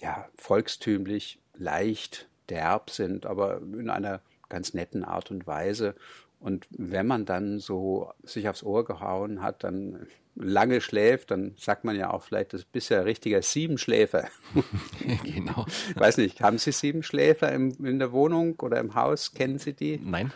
ja 0.00 0.28
volkstümlich 0.36 1.40
leicht 1.54 2.28
derb 2.48 2.90
sind, 2.90 3.26
aber 3.26 3.60
in 3.60 3.90
einer 3.90 4.20
ganz 4.48 4.74
netten 4.74 5.04
Art 5.04 5.30
und 5.30 5.46
Weise. 5.46 5.94
Und 6.40 6.66
wenn 6.70 7.06
man 7.06 7.24
dann 7.24 7.58
so 7.58 8.12
sich 8.22 8.48
aufs 8.48 8.62
Ohr 8.62 8.84
gehauen 8.84 9.42
hat, 9.42 9.64
dann 9.64 10.06
lange 10.36 10.80
schläft, 10.80 11.32
dann 11.32 11.54
sagt 11.58 11.84
man 11.84 11.96
ja 11.96 12.10
auch 12.10 12.22
vielleicht, 12.22 12.52
das 12.52 12.64
bist 12.64 12.90
ja 12.90 13.00
richtiger 13.00 13.42
Siebenschläfer. 13.42 14.28
genau. 15.24 15.66
Ich 15.90 16.00
weiß 16.00 16.18
nicht, 16.18 16.40
haben 16.40 16.58
Sie 16.58 16.70
Siebenschläfer 16.70 17.50
im, 17.52 17.84
in 17.84 17.98
der 17.98 18.12
Wohnung 18.12 18.54
oder 18.60 18.78
im 18.78 18.94
Haus? 18.94 19.34
Kennen 19.34 19.58
Sie 19.58 19.72
die? 19.72 19.98
Nein. 19.98 20.32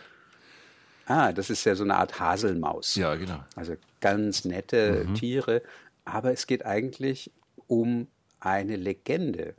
Ah, 1.05 1.33
das 1.33 1.49
ist 1.49 1.65
ja 1.65 1.75
so 1.75 1.83
eine 1.83 1.95
Art 1.95 2.19
Haselmaus. 2.19 2.95
Ja, 2.95 3.15
genau. 3.15 3.43
Also 3.55 3.75
ganz 3.99 4.45
nette 4.45 5.05
mhm. 5.05 5.15
Tiere. 5.15 5.61
Aber 6.05 6.31
es 6.31 6.47
geht 6.47 6.65
eigentlich 6.65 7.31
um 7.67 8.07
eine 8.39 8.75
Legende. 8.75 9.55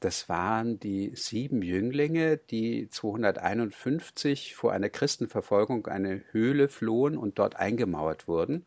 Das 0.00 0.28
waren 0.28 0.78
die 0.78 1.12
sieben 1.14 1.62
Jünglinge, 1.62 2.36
die 2.36 2.88
251 2.90 4.54
vor 4.54 4.72
einer 4.72 4.90
Christenverfolgung 4.90 5.86
eine 5.86 6.22
Höhle 6.32 6.68
flohen 6.68 7.16
und 7.16 7.38
dort 7.38 7.56
eingemauert 7.56 8.28
wurden. 8.28 8.66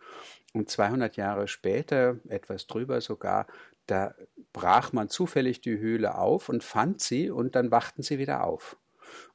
Und 0.53 0.69
200 0.69 1.17
Jahre 1.17 1.47
später, 1.47 2.17
etwas 2.27 2.65
drüber 2.65 3.01
sogar, 3.01 3.45
da 3.85 4.15
brach 4.53 4.91
man 4.91 5.09
zufällig 5.09 5.61
die 5.61 5.77
Höhle 5.77 6.15
auf 6.15 6.49
und 6.49 6.63
fand 6.63 7.01
sie 7.01 7.29
und 7.29 7.55
dann 7.55 7.69
wachten 7.69 8.01
sie 8.01 8.17
wieder 8.17 8.43
auf. 8.43 8.77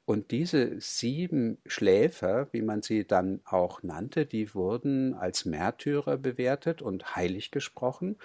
Und 0.07 0.33
diese 0.33 0.79
sieben 0.81 1.59
Schläfer, 1.65 2.49
wie 2.53 2.61
man 2.61 2.83
sie 2.83 3.07
dann 3.07 3.41
auch 3.45 3.83
nannte, 3.83 4.27
die 4.27 4.55
wurden 4.55 5.15
als 5.15 5.47
Märtyrer 5.47 6.19
bewertet 6.19 6.83
und 6.83 7.17
heilig 7.17 7.51
gesprochen. 7.51 8.17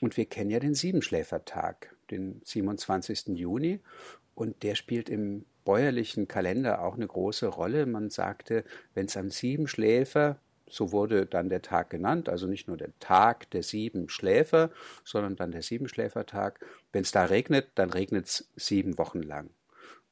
Und 0.00 0.16
wir 0.16 0.26
kennen 0.26 0.50
ja 0.50 0.58
den 0.58 0.74
Siebenschläfertag, 0.74 1.94
den 2.10 2.40
27. 2.44 3.28
Juni. 3.28 3.80
Und 4.34 4.62
der 4.64 4.74
spielt 4.74 5.08
im 5.08 5.44
bäuerlichen 5.64 6.26
Kalender 6.26 6.82
auch 6.82 6.94
eine 6.94 7.06
große 7.06 7.46
Rolle. 7.46 7.86
Man 7.86 8.10
sagte, 8.10 8.64
wenn 8.94 9.06
es 9.06 9.16
am 9.16 9.30
Siebenschläfer 9.30 10.40
so 10.70 10.92
wurde 10.92 11.26
dann 11.26 11.48
der 11.48 11.62
Tag 11.62 11.90
genannt, 11.90 12.28
also 12.28 12.46
nicht 12.46 12.68
nur 12.68 12.76
der 12.76 12.96
Tag 12.98 13.50
der 13.50 13.62
sieben 13.62 14.08
Schläfer, 14.08 14.70
sondern 15.04 15.36
dann 15.36 15.52
der 15.52 15.62
Siebenschläfertag. 15.62 16.60
Wenn 16.92 17.02
es 17.02 17.10
da 17.10 17.24
regnet, 17.24 17.70
dann 17.74 17.90
regnet 17.90 18.26
es 18.26 18.50
sieben 18.56 18.98
Wochen 18.98 19.22
lang. 19.22 19.50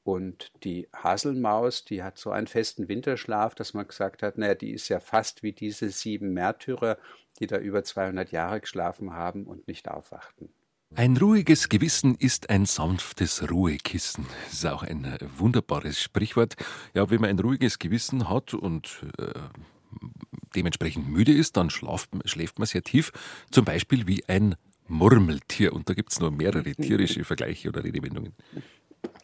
Und 0.07 0.52
die 0.62 0.86
Haselmaus, 0.92 1.84
die 1.84 2.04
hat 2.04 2.16
so 2.16 2.30
einen 2.30 2.46
festen 2.46 2.86
Winterschlaf, 2.86 3.57
dass 3.57 3.74
man 3.74 3.88
gesagt 3.88 4.22
hat, 4.22 4.38
naja, 4.38 4.54
die 4.54 4.70
ist 4.70 4.88
ja 4.88 5.00
fast 5.00 5.42
wie 5.42 5.50
diese 5.50 5.90
sieben 5.90 6.32
Märtyrer, 6.32 6.96
die 7.40 7.48
da 7.48 7.59
über 7.59 7.82
200 7.82 8.30
Jahre 8.30 8.61
geschlafen 8.61 9.14
haben 9.14 9.46
und 9.46 9.66
nicht 9.66 9.88
aufwachten. 9.90 10.48
Ein 10.94 11.16
ruhiges 11.16 11.68
Gewissen 11.68 12.14
ist 12.14 12.50
ein 12.50 12.66
sanftes 12.66 13.50
Ruhekissen. 13.50 14.26
Das 14.44 14.52
ist 14.52 14.66
auch 14.66 14.84
ein 14.84 15.07
äh, 15.07 15.18
wunderbares 15.38 16.00
Sprichwort. 16.00 16.54
Ja, 16.94 17.11
wenn 17.11 17.20
man 17.20 17.30
ein 17.30 17.40
ruhiges 17.40 17.80
Gewissen 17.80 18.28
hat 18.28 18.54
und 18.54 19.04
äh, 19.18 19.32
dementsprechend 20.54 21.09
müde 21.09 21.32
ist, 21.32 21.57
dann 21.57 21.68
schlaft, 21.68 22.11
schläft 22.26 22.61
man 22.61 22.66
sehr 22.66 22.82
tief. 22.82 23.11
Zum 23.50 23.64
Beispiel 23.64 24.07
wie 24.07 24.24
ein 24.28 24.54
Murmeltier. 24.86 25.72
Und 25.72 25.88
da 25.88 25.94
gibt 25.94 26.12
es 26.12 26.20
nur 26.20 26.30
mehrere 26.30 26.72
tierische 26.76 27.24
Vergleiche 27.24 27.70
oder 27.70 27.82
Redewendungen. 27.82 28.34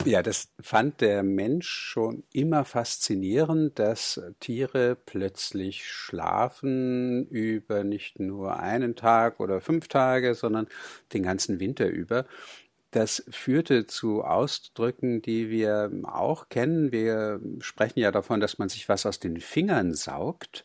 Ja, 0.05 0.23
das 0.23 0.49
fand 0.61 1.01
der 1.01 1.23
Mensch 1.23 1.69
schon 1.69 2.25
immer 2.33 2.65
faszinierend, 2.65 3.79
dass 3.79 4.21
Tiere 4.41 4.97
plötzlich 4.97 5.87
schlafen 5.89 7.29
über 7.29 7.85
nicht 7.85 8.19
nur 8.19 8.59
einen 8.59 8.97
Tag 8.97 9.39
oder 9.39 9.61
fünf 9.61 9.87
Tage, 9.87 10.35
sondern 10.35 10.67
den 11.13 11.23
ganzen 11.23 11.61
Winter 11.61 11.87
über. 11.87 12.27
Das 12.91 13.25
führte 13.31 13.87
zu 13.87 14.23
Ausdrücken, 14.23 15.23
die 15.23 15.51
wir 15.51 15.91
auch 16.03 16.49
kennen. 16.49 16.93
Wir 16.93 17.41
sprechen 17.61 18.01
ja 18.01 18.11
davon, 18.11 18.41
dass 18.41 18.59
man 18.59 18.69
sich 18.69 18.89
was 18.89 19.07
aus 19.07 19.21
den 19.21 19.41
Fingern 19.41 19.95
saugt 19.95 20.65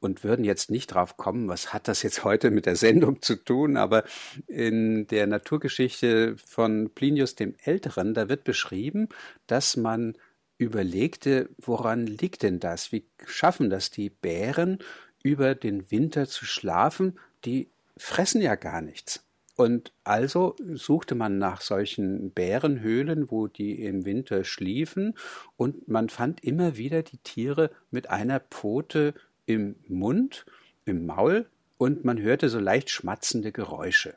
und 0.00 0.24
würden 0.24 0.44
jetzt 0.44 0.70
nicht 0.70 0.88
drauf 0.88 1.16
kommen, 1.16 1.48
was 1.48 1.72
hat 1.72 1.88
das 1.88 2.02
jetzt 2.02 2.24
heute 2.24 2.50
mit 2.50 2.66
der 2.66 2.76
Sendung 2.76 3.22
zu 3.22 3.36
tun, 3.36 3.76
aber 3.76 4.04
in 4.46 5.06
der 5.06 5.26
Naturgeschichte 5.26 6.36
von 6.46 6.90
Plinius 6.94 7.34
dem 7.34 7.54
Älteren, 7.64 8.14
da 8.14 8.28
wird 8.28 8.44
beschrieben, 8.44 9.08
dass 9.46 9.76
man 9.76 10.16
überlegte, 10.58 11.50
woran 11.58 12.06
liegt 12.06 12.42
denn 12.42 12.60
das? 12.60 12.92
Wie 12.92 13.06
schaffen 13.26 13.70
das 13.70 13.90
die 13.90 14.10
Bären, 14.10 14.78
über 15.22 15.54
den 15.54 15.90
Winter 15.90 16.26
zu 16.26 16.44
schlafen? 16.44 17.18
Die 17.44 17.68
fressen 17.96 18.40
ja 18.40 18.54
gar 18.54 18.80
nichts. 18.80 19.22
Und 19.56 19.92
also 20.04 20.54
suchte 20.74 21.14
man 21.14 21.38
nach 21.38 21.62
solchen 21.62 22.30
Bärenhöhlen, 22.30 23.30
wo 23.30 23.46
die 23.46 23.82
im 23.82 24.04
Winter 24.04 24.44
schliefen, 24.44 25.14
und 25.56 25.88
man 25.88 26.10
fand 26.10 26.44
immer 26.44 26.76
wieder 26.76 27.02
die 27.02 27.16
Tiere 27.18 27.70
mit 27.90 28.10
einer 28.10 28.40
Pfote 28.40 29.14
im 29.46 29.76
Mund, 29.88 30.44
im 30.84 31.06
Maul 31.06 31.46
und 31.78 32.04
man 32.04 32.20
hörte 32.20 32.48
so 32.48 32.58
leicht 32.58 32.90
schmatzende 32.90 33.52
Geräusche. 33.52 34.14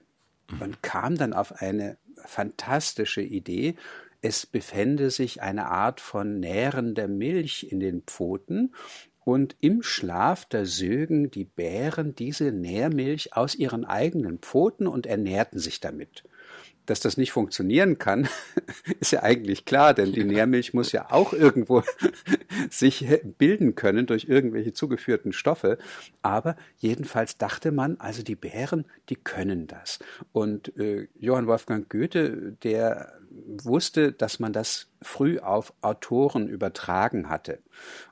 Man 0.59 0.81
kam 0.81 1.15
dann 1.15 1.33
auf 1.33 1.61
eine 1.61 1.97
fantastische 2.25 3.21
Idee. 3.21 3.75
Es 4.21 4.45
befände 4.45 5.11
sich 5.11 5.41
eine 5.41 5.67
Art 5.67 6.01
von 6.01 6.39
nährender 6.39 7.07
Milch 7.07 7.67
in 7.71 7.79
den 7.79 8.01
Pfoten 8.01 8.73
und 9.23 9.55
im 9.59 9.83
Schlaf 9.83 10.45
da 10.45 10.65
sögen 10.65 11.29
die 11.29 11.45
Bären 11.45 12.15
diese 12.15 12.51
Nährmilch 12.51 13.35
aus 13.35 13.55
ihren 13.55 13.85
eigenen 13.85 14.39
Pfoten 14.39 14.87
und 14.87 15.05
ernährten 15.05 15.59
sich 15.59 15.79
damit. 15.79 16.23
Dass 16.89 16.99
das 16.99 17.17
nicht 17.17 17.31
funktionieren 17.31 17.99
kann, 17.99 18.27
ist 18.99 19.11
ja 19.11 19.21
eigentlich 19.21 19.65
klar, 19.65 19.93
denn 19.93 20.11
die 20.11 20.23
Nährmilch 20.23 20.73
muss 20.73 20.91
ja 20.91 21.11
auch 21.11 21.33
irgendwo 21.33 21.83
sich 22.71 23.05
bilden 23.37 23.75
können 23.75 24.07
durch 24.07 24.25
irgendwelche 24.27 24.73
zugeführten 24.73 25.31
Stoffe. 25.31 25.77
Aber 26.23 26.55
jedenfalls 26.77 27.37
dachte 27.37 27.71
man, 27.71 27.99
also 27.99 28.23
die 28.23 28.35
Bären, 28.35 28.85
die 29.09 29.17
können 29.17 29.67
das. 29.67 29.99
Und 30.31 30.75
äh, 30.79 31.07
Johann 31.19 31.45
Wolfgang 31.45 31.87
Goethe, 31.89 32.57
der 32.63 33.13
wusste, 33.29 34.11
dass 34.11 34.39
man 34.39 34.51
das 34.51 34.87
früh 35.01 35.37
auf 35.37 35.73
Autoren 35.81 36.47
übertragen 36.47 37.29
hatte 37.29 37.59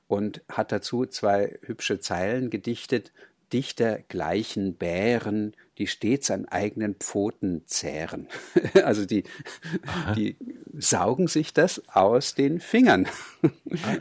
und 0.07 0.41
hat 0.49 0.71
dazu 0.71 1.05
zwei 1.05 1.57
hübsche 1.63 1.99
Zeilen 1.99 2.49
gedichtet. 2.49 3.11
Dichter 3.53 3.99
gleichen 4.07 4.75
Bären, 4.75 5.53
die 5.77 5.87
stets 5.87 6.31
an 6.31 6.45
eigenen 6.45 6.95
Pfoten 6.95 7.63
zehren. 7.65 8.27
Also 8.83 9.05
die, 9.05 9.23
die 10.15 10.37
saugen 10.77 11.27
sich 11.27 11.53
das 11.53 11.81
aus 11.89 12.35
den 12.35 12.59
Fingern, 12.59 13.07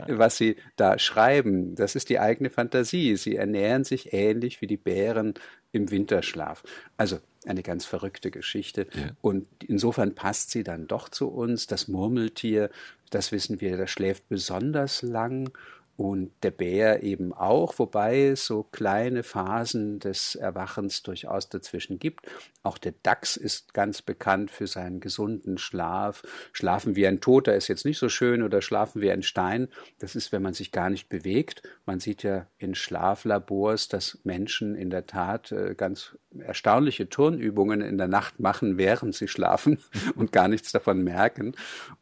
was 0.06 0.36
sie 0.36 0.56
da 0.76 0.98
schreiben. 0.98 1.74
Das 1.74 1.96
ist 1.96 2.08
die 2.08 2.18
eigene 2.18 2.50
Fantasie. 2.50 3.16
Sie 3.16 3.36
ernähren 3.36 3.84
sich 3.84 4.12
ähnlich 4.12 4.60
wie 4.60 4.66
die 4.66 4.76
Bären 4.76 5.34
im 5.72 5.90
Winterschlaf. 5.90 6.62
Also 6.96 7.18
eine 7.46 7.62
ganz 7.62 7.84
verrückte 7.84 8.30
Geschichte. 8.30 8.86
Ja. 8.92 9.10
Und 9.20 9.46
insofern 9.66 10.14
passt 10.14 10.50
sie 10.50 10.64
dann 10.64 10.86
doch 10.86 11.08
zu 11.08 11.28
uns. 11.28 11.66
Das 11.66 11.88
Murmeltier, 11.88 12.70
das 13.10 13.32
wissen 13.32 13.60
wir, 13.60 13.76
das 13.76 13.90
schläft 13.90 14.28
besonders 14.28 15.02
lang 15.02 15.50
und 15.96 16.32
der 16.42 16.50
Bär 16.50 17.02
eben 17.02 17.32
auch, 17.32 17.78
wobei 17.78 18.26
es 18.26 18.44
so 18.44 18.62
kleine 18.64 19.22
Phasen 19.22 19.98
des 19.98 20.34
Erwachens 20.34 21.02
durchaus 21.02 21.48
dazwischen 21.48 21.98
gibt. 21.98 22.26
Auch 22.62 22.76
der 22.76 22.94
Dachs 23.02 23.36
ist 23.36 23.72
ganz 23.72 24.02
bekannt 24.02 24.50
für 24.50 24.66
seinen 24.66 25.00
gesunden 25.00 25.56
Schlaf. 25.56 26.22
Schlafen 26.52 26.96
wie 26.96 27.06
ein 27.06 27.20
Toter 27.20 27.54
ist 27.54 27.68
jetzt 27.68 27.86
nicht 27.86 27.98
so 27.98 28.10
schön 28.10 28.42
oder 28.42 28.60
schlafen 28.60 29.00
wie 29.00 29.10
ein 29.10 29.22
Stein. 29.22 29.68
Das 29.98 30.16
ist, 30.16 30.32
wenn 30.32 30.42
man 30.42 30.52
sich 30.52 30.70
gar 30.70 30.90
nicht 30.90 31.08
bewegt. 31.08 31.62
Man 31.86 31.98
sieht 31.98 32.22
ja 32.22 32.46
in 32.58 32.74
Schlaflabors, 32.74 33.88
dass 33.88 34.18
Menschen 34.24 34.74
in 34.74 34.90
der 34.90 35.06
Tat 35.06 35.52
äh, 35.52 35.74
ganz 35.74 36.18
erstaunliche 36.38 37.08
Turnübungen 37.08 37.80
in 37.80 37.96
der 37.96 38.08
Nacht 38.08 38.38
machen, 38.38 38.76
während 38.76 39.14
sie 39.14 39.28
schlafen 39.28 39.78
und 40.14 40.32
gar 40.32 40.48
nichts 40.48 40.72
davon 40.72 41.02
merken. 41.02 41.54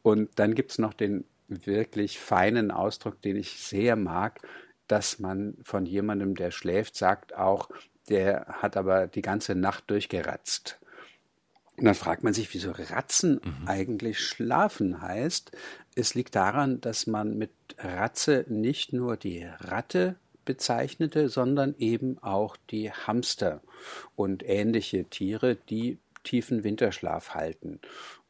Und 0.03 0.30
dann 0.38 0.55
gibt 0.55 0.72
es 0.72 0.78
noch 0.78 0.95
den 0.95 1.24
wirklich 1.49 2.18
feinen 2.18 2.70
Ausdruck, 2.70 3.20
den 3.22 3.36
ich 3.36 3.59
sehr 3.59 3.97
mag, 3.97 4.40
dass 4.88 5.18
man 5.18 5.57
von 5.62 5.86
jemandem, 5.86 6.34
der 6.34 6.51
schläft, 6.51 6.97
sagt 6.97 7.34
auch, 7.34 7.70
der 8.09 8.47
hat 8.49 8.76
aber 8.76 9.07
die 9.07 9.22
ganze 9.22 9.55
Nacht 9.55 9.84
durchgeratzt. 9.90 10.78
Und 11.76 11.86
dann 11.86 11.95
fragt 11.95 12.22
man 12.22 12.34
sich, 12.34 12.53
wieso 12.55 12.70
Ratzen 12.70 13.40
mhm. 13.42 13.66
eigentlich 13.66 14.20
schlafen 14.20 15.03
heißt. 15.03 15.53
Es 15.97 16.14
liegt 16.14 16.36
daran, 16.36 16.80
dass 16.80 17.07
man 17.07 17.36
mit 17.36 17.51
Ratze 17.78 18.45
nicht 18.49 18.92
nur 18.92 19.16
die 19.16 19.45
Ratte 19.59 20.16
bezeichnete, 20.45 21.28
sondern 21.28 21.74
eben 21.78 22.18
auch 22.22 22.57
die 22.70 22.92
Hamster 22.92 23.61
und 24.14 24.45
ähnliche 24.47 25.05
Tiere, 25.07 25.57
die 25.57 25.99
tiefen 26.22 26.64
Winterschlaf 26.64 27.34
halten. 27.34 27.80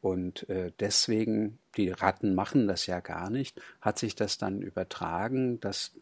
Und 0.05 0.47
äh, 0.49 0.71
deswegen, 0.79 1.57
die 1.77 1.89
Ratten 1.89 2.35
machen 2.35 2.67
das 2.67 2.85
ja 2.85 2.99
gar 2.99 3.31
nicht, 3.31 3.59
hat 3.81 3.97
sich 3.97 4.13
das 4.13 4.37
dann 4.37 4.61
übertragen, 4.61 5.59
dass 5.61 5.95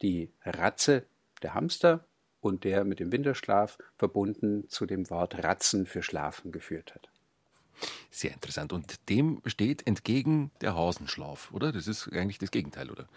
die 0.00 0.30
Ratze, 0.46 1.04
der 1.42 1.52
Hamster 1.52 2.06
und 2.40 2.64
der 2.64 2.84
mit 2.84 3.00
dem 3.00 3.12
Winterschlaf 3.12 3.76
verbunden 3.98 4.66
zu 4.70 4.86
dem 4.86 5.10
Wort 5.10 5.44
Ratzen 5.44 5.84
für 5.84 6.02
Schlafen 6.02 6.52
geführt 6.52 6.94
hat. 6.94 7.10
Sehr 8.10 8.32
interessant. 8.32 8.72
Und 8.72 9.10
dem 9.10 9.42
steht 9.44 9.86
entgegen 9.86 10.50
der 10.62 10.74
Hasenschlaf, 10.74 11.52
oder? 11.52 11.70
Das 11.70 11.86
ist 11.86 12.10
eigentlich 12.14 12.38
das 12.38 12.52
Gegenteil, 12.52 12.90
oder? 12.90 13.08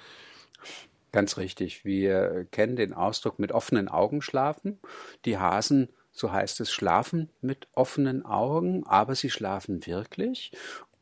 Ganz 1.14 1.38
richtig. 1.38 1.86
Wir 1.86 2.46
kennen 2.52 2.76
den 2.76 2.94
Ausdruck 2.94 3.40
mit 3.40 3.54
offenen 3.54 3.88
Augen 3.88 4.22
schlafen. 4.22 4.78
Die 5.24 5.38
Hasen 5.38 5.88
so 6.14 6.32
heißt 6.32 6.62
es, 6.62 6.72
schlafen 6.72 7.30
mit 7.42 7.68
offenen 7.74 8.26
Augen, 8.26 8.86
aber 8.86 9.16
sie 9.16 9.30
schlafen 9.30 9.86
wirklich 9.86 10.52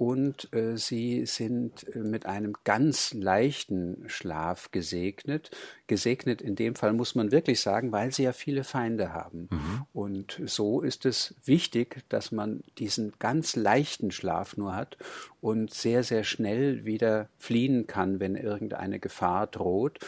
und 0.02 0.52
äh, 0.52 0.78
sie 0.78 1.28
sind 1.28 1.86
äh, 1.96 2.00
mit 2.00 2.26
einem 2.26 2.54
ganz 2.64 3.14
leichten 3.14 4.06
Schlaf 4.08 4.72
gesegnet. 4.72 5.52
Gesegnet 5.86 6.42
in 6.42 6.56
dem 6.56 6.74
Fall 6.74 6.94
muss 6.94 7.14
man 7.14 7.32
wirklich 7.32 7.62
sagen, 7.62 7.92
weil 7.92 8.12
sie 8.12 8.24
ja 8.24 8.34
viele 8.34 8.64
Feinde 8.64 9.14
haben. 9.14 9.48
Mhm. 9.52 9.86
Und 9.94 10.42
so 10.46 10.82
ist 10.82 11.06
es 11.06 11.36
wichtig, 11.46 12.04
dass 12.10 12.32
man 12.32 12.64
diesen 12.80 13.14
ganz 13.20 13.56
leichten 13.56 14.10
Schlaf 14.10 14.58
nur 14.58 14.76
hat 14.76 14.98
und 15.40 15.72
sehr, 15.72 16.02
sehr 16.04 16.24
schnell 16.24 16.84
wieder 16.84 17.30
fliehen 17.38 17.86
kann, 17.86 18.20
wenn 18.20 18.36
irgendeine 18.36 19.00
Gefahr 19.00 19.46
droht. 19.46 20.00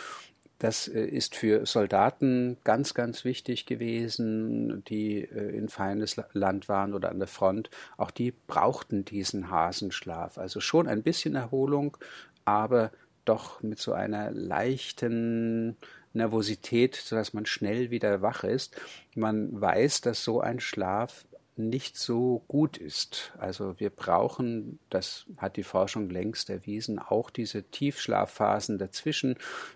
Das 0.64 0.88
äh, 0.88 1.04
ist 1.04 1.36
für 1.36 1.66
Soldaten 1.66 2.56
ganz, 2.64 2.94
ganz 2.94 3.26
wichtig 3.26 3.66
gewesen, 3.66 4.82
die 4.86 5.18
äh, 5.18 5.58
in 5.58 5.68
feindes 5.68 6.16
Land 6.32 6.70
waren 6.70 6.94
oder 6.94 7.10
an 7.10 7.20
der 7.20 7.28
Front. 7.28 7.70
Auch 7.98 8.12
die 8.12 8.32
brauchten 8.32 9.04
diesen 9.04 9.52
Hasenschlaf. 9.52 10.38
Also 10.38 10.62
schon 10.62 10.88
ein 10.88 11.04
bisschen 11.04 11.36
Erholung, 11.36 11.98
aber 12.46 12.92
doch 13.26 13.62
mit 13.62 13.78
so 13.80 13.92
einer 13.92 14.32
leichten 14.32 15.76
Nervosität, 16.14 16.96
sodass 16.96 17.34
man 17.34 17.46
schnell 17.46 17.92
wieder 17.92 18.22
wach 18.22 18.46
ist. 18.46 18.74
Man 19.16 19.60
weiß, 19.60 20.00
dass 20.00 20.24
so 20.24 20.40
ein 20.40 20.62
Schlaf 20.62 21.26
nicht 21.56 21.98
so 21.98 22.44
gut 22.48 22.78
ist. 22.78 23.34
Also 23.38 23.80
wir 23.80 23.90
brauchen, 23.90 24.80
das 24.90 25.26
hat 25.38 25.58
die 25.58 25.64
Forschung 25.64 26.10
längst 26.10 26.50
erwiesen, 26.50 27.00
auch 27.00 27.30
diese 27.30 27.64
Tiefschlafphasen 27.64 28.78
dazwischen, 28.78 29.36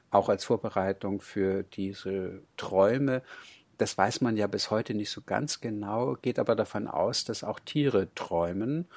auch 0.10 0.30
als 0.30 0.46
Vorbereitung 0.46 1.22
für 1.22 1.64
diese 1.64 2.42
Träume. 2.58 3.22
Das 3.78 3.98
weiß 3.98 4.22
man 4.22 4.38
ja 4.38 4.48
bis 4.48 4.72
heute 4.72 4.96
nicht 4.96 5.12
so 5.12 5.22
ganz 5.22 5.62
genau, 5.62 6.16
geht 6.16 6.40
aber 6.40 6.56
davon 6.56 6.88
aus, 6.88 7.26
dass 7.26 7.44
auch 7.44 7.60
Tiere 7.60 8.08
träumen. 8.16 8.88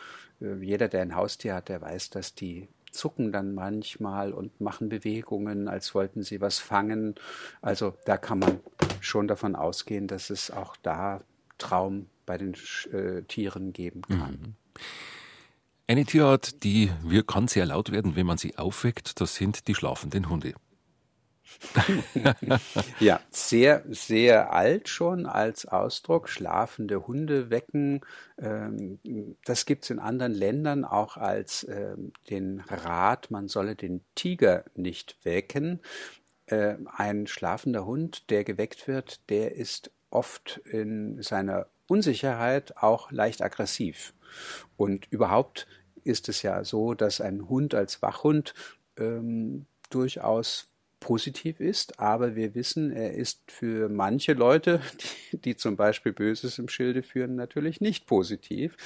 Äh, 0.41 0.63
jeder, 0.63 0.89
der 0.89 1.03
ein 1.03 1.17
Haustier 1.17 1.55
hat, 1.55 1.69
der 1.69 1.83
weiß, 1.83 2.11
dass 2.11 2.35
die 2.35 2.69
zucken 2.91 3.31
dann 3.31 3.55
manchmal 3.55 4.33
und 4.33 4.61
machen 4.61 4.89
Bewegungen, 4.89 5.69
als 5.69 5.95
wollten 5.95 6.23
sie 6.23 6.41
was 6.41 6.59
fangen. 6.59 7.15
Also 7.61 7.95
da 8.05 8.17
kann 8.17 8.41
man 8.41 8.61
schon 9.01 9.29
davon 9.29 9.55
ausgehen, 9.55 10.07
dass 10.07 10.31
es 10.31 10.51
auch 10.51 10.77
da 10.83 11.21
Traum 11.59 12.07
bei 12.31 12.39
den 12.39 12.55
äh, 12.93 13.23
Tieren 13.23 13.73
geben 13.73 14.03
kann. 14.03 14.39
Mhm. 14.41 14.55
Eine 15.89 16.05
Tierart, 16.05 16.63
die 16.63 16.93
wir 17.03 17.25
kann 17.25 17.49
sehr 17.49 17.67
laut 17.67 17.91
werden, 17.91 18.15
wenn 18.15 18.25
man 18.25 18.39
sie 18.39 18.57
aufweckt, 18.57 19.21
das 19.21 19.35
sind 19.35 19.67
die 19.67 19.75
schlafenden 19.75 20.29
Hunde. 20.29 20.55
ja, 23.01 23.19
sehr, 23.31 23.83
sehr 23.89 24.53
alt 24.53 24.89
schon 24.89 25.27
als 25.27 25.67
Ausdruck. 25.67 26.29
Schlafende 26.29 27.09
Hunde 27.09 27.51
wecken. 27.51 28.03
Ähm, 28.39 29.01
das 29.45 29.67
gibt 29.67 29.83
es 29.83 29.91
in 29.91 29.99
anderen 29.99 30.33
Ländern 30.33 30.85
auch 30.85 31.17
als 31.17 31.67
ähm, 31.69 32.13
den 32.31 32.61
Rat, 32.61 33.33
man 33.33 33.49
solle 33.49 33.75
den 33.75 34.05
Tiger 34.15 34.63
nicht 34.77 35.17
wecken. 35.25 35.81
Äh, 36.47 36.77
ein 36.95 37.27
schlafender 37.27 37.85
Hund, 37.85 38.31
der 38.31 38.45
geweckt 38.45 38.87
wird, 38.87 39.29
der 39.31 39.57
ist 39.57 39.91
oft 40.11 40.61
in 40.65 41.23
seiner 41.23 41.67
Unsicherheit 41.91 42.77
auch 42.77 43.11
leicht 43.11 43.43
aggressiv. 43.43 44.15
Und 44.77 45.07
überhaupt 45.11 45.67
ist 46.05 46.29
es 46.29 46.43
ja 46.43 46.65
so, 46.65 46.95
dass 46.95 47.21
ein 47.21 47.49
Hund 47.49 47.75
als 47.75 48.01
Wachhund 48.01 48.55
ähm, 48.97 49.67
durchaus 49.91 50.69
positiv 51.01 51.61
ist, 51.61 51.99
aber 51.99 52.37
wir 52.37 52.55
wissen, 52.55 52.93
er 52.93 53.15
ist 53.15 53.51
für 53.51 53.89
manche 53.89 54.35
Leute, 54.35 54.81
die, 55.33 55.39
die 55.39 55.57
zum 55.57 55.77
Beispiel 55.77 56.13
Böses 56.13 56.59
im 56.59 56.69
Schilde 56.69 57.03
führen, 57.03 57.35
natürlich 57.35 57.81
nicht 57.81 58.07
positiv. 58.07 58.77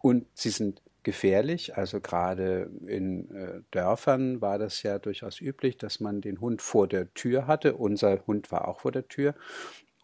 Und 0.00 0.26
sie 0.34 0.50
sind 0.50 0.80
gefährlich. 1.06 1.76
Also 1.76 2.00
gerade 2.00 2.68
in 2.86 3.30
äh, 3.30 3.60
Dörfern 3.70 4.40
war 4.40 4.58
das 4.58 4.82
ja 4.82 4.98
durchaus 4.98 5.40
üblich, 5.40 5.76
dass 5.76 6.00
man 6.00 6.20
den 6.20 6.40
Hund 6.40 6.62
vor 6.62 6.88
der 6.88 7.14
Tür 7.14 7.46
hatte. 7.46 7.76
Unser 7.76 8.26
Hund 8.26 8.50
war 8.50 8.66
auch 8.66 8.80
vor 8.80 8.90
der 8.90 9.06
Tür. 9.06 9.34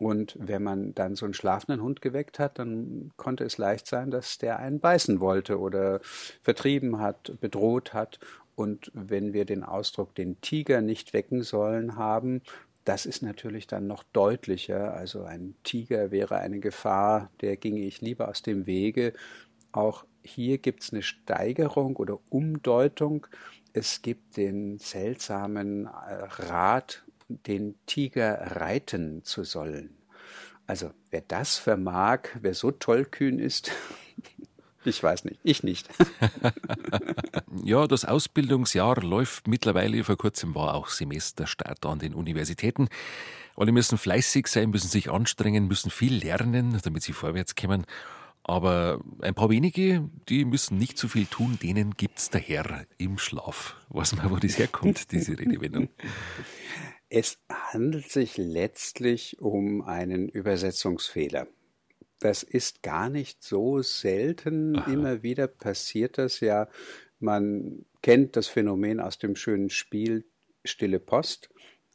Und 0.03 0.37
wenn 0.39 0.63
man 0.63 0.95
dann 0.95 1.15
so 1.15 1.25
einen 1.25 1.35
schlafenden 1.35 1.83
Hund 1.83 2.03
geweckt 2.03 2.39
hat, 2.39 2.59
dann 2.59 3.13
konnte 3.17 3.45
es 3.45 3.59
leicht 3.59 3.87
sein, 3.87 4.11
dass 4.11 4.39
der 4.39 4.59
einen 4.59 4.81
beißen 4.81 5.21
wollte 5.21 5.61
oder 5.61 6.01
vertrieben 6.43 6.99
hat, 6.99 7.41
bedroht 7.41 7.95
hat. 7.95 8.19
Und 8.55 8.91
wenn 8.95 9.33
wir 9.33 9.45
den 9.45 9.63
Ausdruck 9.63 10.15
den 10.15 10.41
Tiger 10.41 10.81
nicht 10.81 11.13
wecken 11.13 11.43
sollen 11.43 11.97
haben, 11.97 12.43
das 12.85 13.07
ist 13.07 13.23
natürlich 13.23 13.67
dann 13.67 13.87
noch 13.87 14.03
deutlicher. 14.13 14.93
Also 14.95 15.23
ein 15.23 15.55
Tiger 15.63 16.11
wäre 16.11 16.37
eine 16.37 16.59
Gefahr, 16.59 17.31
der 17.41 17.57
ginge 17.57 17.83
ich 17.83 18.01
lieber 18.01 18.29
aus 18.29 18.43
dem 18.43 18.67
Wege. 18.67 19.13
Auch 19.71 20.05
hier 20.23 20.59
gibt 20.59 20.83
es 20.83 20.93
eine 20.93 21.03
Steigerung 21.03 21.97
oder 21.97 22.19
Umdeutung. 22.29 23.27
Es 23.73 24.03
gibt 24.03 24.37
den 24.37 24.79
seltsamen 24.79 25.87
äh, 25.87 25.89
Rat, 25.89 27.05
den 27.47 27.75
Tiger 27.87 28.57
reiten 28.57 29.25
zu 29.25 29.45
sollen. 29.45 29.97
Also 30.67 30.91
wer 31.11 31.23
das 31.23 31.59
vermag, 31.59 32.29
wer 32.41 32.55
so 32.55 32.71
tollkühn 32.71 33.39
ist, 33.39 33.71
Ich 34.85 35.03
weiß 35.03 35.25
nicht, 35.25 35.39
ich 35.45 35.63
nicht. 35.63 35.89
ja, 37.65 37.87
das 37.87 38.05
Ausbildungsjahr 38.05 39.01
läuft 39.03 39.47
mittlerweile. 39.47 40.03
Vor 40.03 40.17
kurzem 40.17 40.55
war 40.55 40.75
auch 40.75 40.89
Semesterstart 40.89 41.87
an 41.87 42.01
den 42.01 42.15
Universitäten. 42.15 42.89
Alle 43.57 43.71
müssen 43.71 43.99
fleißig 43.99 44.49
sein, 44.49 44.71
müssen 44.71 44.89
sich 44.89 45.11
anstrengen, 45.11 45.69
müssen 45.69 45.91
viel 45.91 46.15
lernen, 46.15 46.79
damit 46.83 47.03
sie 47.03 47.13
vorwärts 47.13 47.55
kommen. 47.55 47.85
Aber 48.45 49.01
ein 49.21 49.35
paar 49.35 49.51
wenige, 49.51 50.09
die 50.29 50.45
müssen 50.45 50.79
nicht 50.79 50.99
so 50.99 51.07
viel 51.07 51.27
tun, 51.27 51.59
denen 51.63 51.93
gibt's 51.93 52.31
der 52.31 52.41
Herr 52.41 52.85
im 52.99 53.19
Schlaf. 53.19 53.77
Weiß 53.89 54.17
man, 54.17 54.31
wo 54.33 54.37
das 54.37 54.59
herkommt, 54.59 55.13
diese 55.13 55.39
Redewendung. 55.39 55.91
Es 57.15 57.37
handelt 57.51 58.11
sich 58.11 58.39
letztlich 58.39 59.39
um 59.39 59.83
einen 59.83 60.31
Übersetzungsfehler. 60.31 61.47
Das 62.21 62.43
ist 62.43 62.83
gar 62.83 63.11
nicht 63.11 63.43
so 63.43 63.83
selten. 63.83 64.79
Aha. 64.79 64.91
Immer 64.91 65.23
wieder 65.23 65.47
passiert 65.47 66.17
das 66.17 66.41
ja. 66.41 66.71
Man 67.19 67.85
kennt 68.01 68.35
das 68.37 68.49
Phänomen 68.49 68.99
aus 68.99 69.19
dem 69.19 69.37
schönen 69.37 69.69
Spiel 69.69 70.25
Stille 70.65 71.01
Post. 71.01 71.51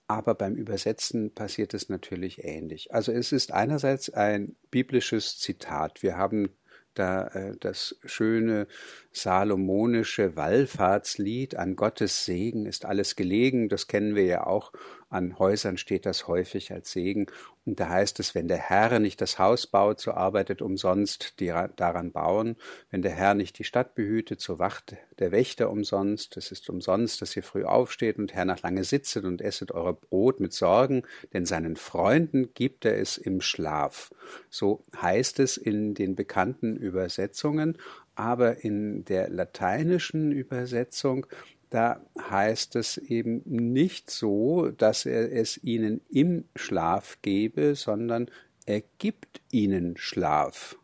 Aber 0.05 0.35
beim 0.35 0.53
Übersetzen 0.53 1.33
passiert 1.33 1.73
es 1.73 1.89
natürlich 1.89 2.43
ähnlich. 2.43 2.93
Also 2.93 3.11
es 3.11 3.31
ist 3.31 3.51
einerseits 3.51 4.11
ein 4.11 4.55
biblisches 4.69 5.39
Zitat. 5.39 6.03
Wir 6.03 6.15
haben 6.15 6.51
da 6.97 7.27
äh, 7.27 7.55
das 7.59 7.97
schöne 8.05 8.67
salomonische 9.11 10.35
Wallfahrtslied 10.35 11.55
an 11.55 11.75
Gottes 11.75 12.25
Segen 12.25 12.65
ist 12.65 12.85
alles 12.85 13.15
gelegen. 13.15 13.69
Das 13.69 13.87
kennen 13.87 14.15
wir 14.15 14.25
ja 14.25 14.45
auch 14.45 14.71
an 15.09 15.39
Häusern 15.39 15.77
steht 15.77 16.05
das 16.05 16.27
häufig 16.27 16.71
als 16.71 16.91
Segen. 16.91 17.27
Und 17.65 17.79
da 17.79 17.89
heißt 17.89 18.19
es, 18.19 18.35
wenn 18.35 18.47
der 18.47 18.57
Herr 18.57 18.99
nicht 18.99 19.21
das 19.21 19.39
Haus 19.39 19.67
baut, 19.67 19.99
so 19.99 20.11
arbeitet 20.11 20.61
umsonst 20.61 21.39
die 21.39 21.53
daran 21.75 22.11
bauen. 22.11 22.55
Wenn 22.91 23.01
der 23.01 23.11
Herr 23.11 23.33
nicht 23.33 23.57
die 23.59 23.63
Stadt 23.63 23.95
behütet, 23.95 24.41
so 24.41 24.59
wacht 24.59 24.95
der 25.19 25.31
Wächter 25.31 25.69
umsonst. 25.69 26.37
Es 26.37 26.51
ist 26.51 26.69
umsonst, 26.69 27.21
dass 27.21 27.35
ihr 27.35 27.43
früh 27.43 27.63
aufsteht 27.63 28.17
und 28.17 28.33
Herr 28.33 28.45
nach 28.45 28.61
lange 28.61 28.83
sitzet 28.83 29.25
und 29.25 29.41
esset 29.41 29.71
euer 29.71 29.93
Brot 29.93 30.39
mit 30.39 30.53
Sorgen, 30.53 31.03
denn 31.33 31.45
seinen 31.45 31.75
Freunden 31.75 32.53
gibt 32.53 32.85
er 32.85 32.97
es 32.97 33.17
im 33.17 33.41
Schlaf. 33.41 34.11
So 34.49 34.83
heißt 35.01 35.39
es 35.39 35.57
in 35.57 35.93
den 35.93 36.15
bekannten 36.15 36.75
Übersetzungen. 36.75 37.77
Aber 38.15 38.63
in 38.63 39.05
der 39.05 39.29
lateinischen 39.29 40.31
Übersetzung 40.31 41.27
da 41.69 42.01
heißt 42.29 42.75
es 42.75 42.97
eben 42.97 43.41
nicht 43.45 44.09
so, 44.09 44.69
dass 44.71 45.05
er 45.05 45.31
es 45.31 45.61
ihnen 45.63 46.01
im 46.09 46.45
Schlaf 46.55 47.17
gebe, 47.21 47.75
sondern 47.75 48.29
er 48.65 48.81
gibt 48.97 49.41
ihnen 49.51 49.97
Schlaf. 49.97 50.77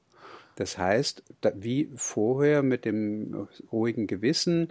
Das 0.55 0.77
heißt, 0.77 1.23
wie 1.55 1.89
vorher 1.95 2.63
mit 2.63 2.85
dem 2.85 3.47
ruhigen 3.71 4.07
Gewissen, 4.07 4.69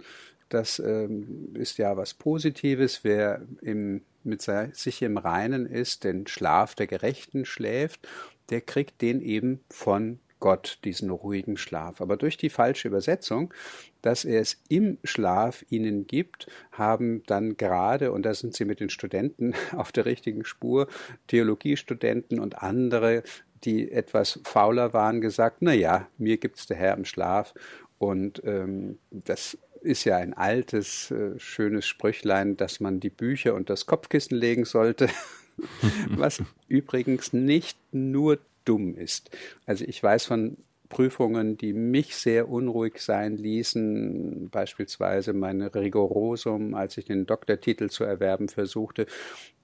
das 0.49 0.79
ähm, 0.79 1.53
ist 1.55 1.77
ja 1.77 1.97
was 1.97 2.13
Positives, 2.13 3.03
wer 3.03 3.41
im, 3.61 4.01
mit 4.23 4.41
sich 4.41 5.01
im 5.01 5.17
Reinen 5.17 5.65
ist, 5.65 6.03
den 6.03 6.27
Schlaf 6.27 6.75
der 6.75 6.87
Gerechten 6.87 7.43
schläft, 7.43 8.07
der 8.49 8.61
kriegt 8.61 9.01
den 9.01 9.21
eben 9.21 9.61
von 9.69 10.19
Gott 10.39 10.79
diesen 10.83 11.09
ruhigen 11.09 11.57
Schlaf. 11.57 12.01
Aber 12.01 12.17
durch 12.17 12.37
die 12.37 12.49
falsche 12.49 12.87
Übersetzung, 12.87 13.53
dass 14.03 14.25
er 14.25 14.41
es 14.41 14.61
im 14.69 14.99
Schlaf 15.03 15.65
ihnen 15.69 16.05
gibt, 16.05 16.47
haben 16.71 17.23
dann 17.25 17.57
gerade, 17.57 18.11
und 18.11 18.23
da 18.25 18.33
sind 18.35 18.53
sie 18.53 18.65
mit 18.65 18.79
den 18.79 18.89
Studenten 18.89 19.55
auf 19.75 19.91
der 19.91 20.05
richtigen 20.05 20.45
Spur, 20.45 20.87
Theologiestudenten 21.27 22.39
und 22.39 22.61
andere, 22.61 23.23
die 23.63 23.91
etwas 23.91 24.39
fauler 24.43 24.93
waren, 24.93 25.21
gesagt, 25.21 25.57
na 25.61 25.73
ja, 25.73 26.07
mir 26.17 26.37
gibt's 26.37 26.67
der 26.67 26.77
Herr 26.77 26.95
im 26.95 27.05
Schlaf. 27.05 27.53
Und 27.97 28.43
ähm, 28.45 28.99
das 29.09 29.57
ist 29.81 30.03
ja 30.03 30.17
ein 30.17 30.33
altes, 30.33 31.11
äh, 31.11 31.39
schönes 31.39 31.87
Sprüchlein, 31.87 32.57
dass 32.57 32.81
man 32.81 32.99
die 32.99 33.09
Bücher 33.09 33.53
und 33.53 33.69
das 33.69 33.85
Kopfkissen 33.85 34.37
legen 34.37 34.65
sollte. 34.65 35.07
Was 36.09 36.43
übrigens 36.67 37.31
nicht 37.31 37.77
nur 37.93 38.39
dumm 38.65 38.95
ist. 38.95 39.29
Also 39.65 39.85
ich 39.85 40.01
weiß 40.03 40.25
von 40.25 40.57
Prüfungen, 40.93 41.57
die 41.57 41.73
mich 41.73 42.15
sehr 42.15 42.47
unruhig 42.49 42.99
sein 42.99 43.35
ließen, 43.35 44.49
beispielsweise 44.51 45.33
meine 45.33 45.73
Rigorosum, 45.73 46.75
als 46.75 46.97
ich 46.99 47.05
den 47.05 47.25
Doktortitel 47.25 47.89
zu 47.89 48.03
erwerben 48.03 48.47
versuchte, 48.47 49.07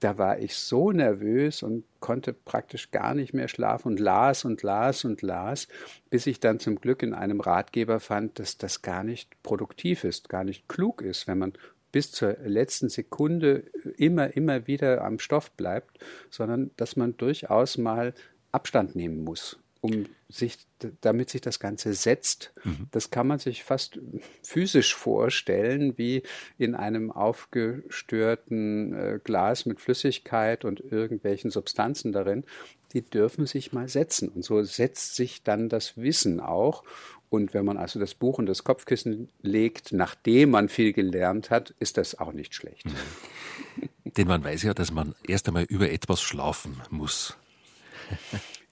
da 0.00 0.18
war 0.18 0.40
ich 0.40 0.56
so 0.56 0.90
nervös 0.90 1.62
und 1.62 1.84
konnte 2.00 2.32
praktisch 2.32 2.90
gar 2.90 3.14
nicht 3.14 3.32
mehr 3.32 3.46
schlafen 3.46 3.92
und 3.92 4.00
las 4.00 4.44
und 4.44 4.64
las 4.64 5.04
und 5.04 5.22
las, 5.22 5.68
bis 6.10 6.26
ich 6.26 6.40
dann 6.40 6.58
zum 6.58 6.80
Glück 6.80 7.00
in 7.04 7.14
einem 7.14 7.40
Ratgeber 7.40 8.00
fand, 8.00 8.40
dass 8.40 8.58
das 8.58 8.82
gar 8.82 9.04
nicht 9.04 9.40
produktiv 9.44 10.02
ist, 10.02 10.28
gar 10.28 10.42
nicht 10.42 10.68
klug 10.68 11.00
ist, 11.00 11.28
wenn 11.28 11.38
man 11.38 11.52
bis 11.92 12.10
zur 12.10 12.38
letzten 12.44 12.88
Sekunde 12.88 13.70
immer, 13.96 14.34
immer 14.36 14.66
wieder 14.66 15.04
am 15.04 15.20
Stoff 15.20 15.52
bleibt, 15.52 16.00
sondern 16.28 16.72
dass 16.76 16.96
man 16.96 17.16
durchaus 17.16 17.78
mal 17.78 18.14
Abstand 18.50 18.96
nehmen 18.96 19.22
muss, 19.22 19.60
um 19.80 20.06
sich, 20.30 20.58
damit 21.00 21.30
sich 21.30 21.40
das 21.40 21.60
Ganze 21.60 21.92
setzt. 21.94 22.52
Mhm. 22.64 22.86
Das 22.90 23.10
kann 23.10 23.26
man 23.26 23.38
sich 23.38 23.64
fast 23.64 23.98
physisch 24.42 24.94
vorstellen, 24.94 25.98
wie 25.98 26.22
in 26.58 26.74
einem 26.74 27.10
aufgestörten 27.10 28.94
äh, 28.94 29.20
Glas 29.22 29.66
mit 29.66 29.80
Flüssigkeit 29.80 30.64
und 30.64 30.80
irgendwelchen 30.80 31.50
Substanzen 31.50 32.12
darin. 32.12 32.44
Die 32.92 33.02
dürfen 33.02 33.46
sich 33.46 33.72
mal 33.72 33.88
setzen. 33.88 34.28
Und 34.28 34.42
so 34.42 34.62
setzt 34.62 35.16
sich 35.16 35.42
dann 35.42 35.68
das 35.68 35.96
Wissen 35.96 36.40
auch. 36.40 36.84
Und 37.28 37.54
wenn 37.54 37.64
man 37.64 37.76
also 37.76 38.00
das 38.00 38.14
Buch 38.14 38.38
und 38.38 38.46
das 38.46 38.64
Kopfkissen 38.64 39.28
legt, 39.42 39.92
nachdem 39.92 40.50
man 40.50 40.68
viel 40.68 40.92
gelernt 40.92 41.50
hat, 41.50 41.74
ist 41.78 41.96
das 41.96 42.18
auch 42.18 42.32
nicht 42.32 42.54
schlecht. 42.54 42.86
Mhm. 42.86 43.88
Denn 44.16 44.26
man 44.26 44.42
weiß 44.42 44.64
ja, 44.64 44.74
dass 44.74 44.90
man 44.90 45.14
erst 45.26 45.46
einmal 45.46 45.64
über 45.64 45.90
etwas 45.90 46.20
schlafen 46.20 46.80
muss. 46.90 47.36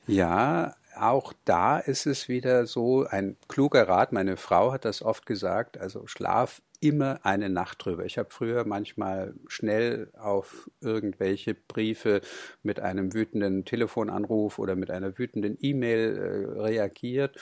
Ja, 0.09 0.75
auch 1.03 1.33
da 1.45 1.79
ist 1.79 2.07
es 2.07 2.29
wieder 2.29 2.67
so 2.67 3.05
ein 3.07 3.37
kluger 3.49 3.89
Rat. 3.89 4.13
Meine 4.13 4.37
Frau 4.37 4.73
hat 4.73 4.85
das 4.85 5.03
oft 5.03 5.27
gesagt. 5.27 5.79
Also 5.79 6.07
Schlaf 6.07 6.63
immer 6.81 7.21
eine 7.25 7.49
Nacht 7.49 7.85
drüber. 7.85 8.05
Ich 8.05 8.19
habe 8.19 8.29
früher 8.31 8.65
manchmal 8.65 9.35
schnell 9.49 10.11
auf 10.17 10.71
irgendwelche 10.81 11.55
Briefe 11.55 12.21
mit 12.63 12.81
einem 12.81 13.15
wütenden 13.15 13.65
Telefonanruf 13.65 14.59
oder 14.59 14.77
mit 14.77 14.91
einer 14.91 15.19
wütenden 15.19 15.59
E-Mail 15.61 16.17
äh, 16.17 16.61
reagiert 16.61 17.37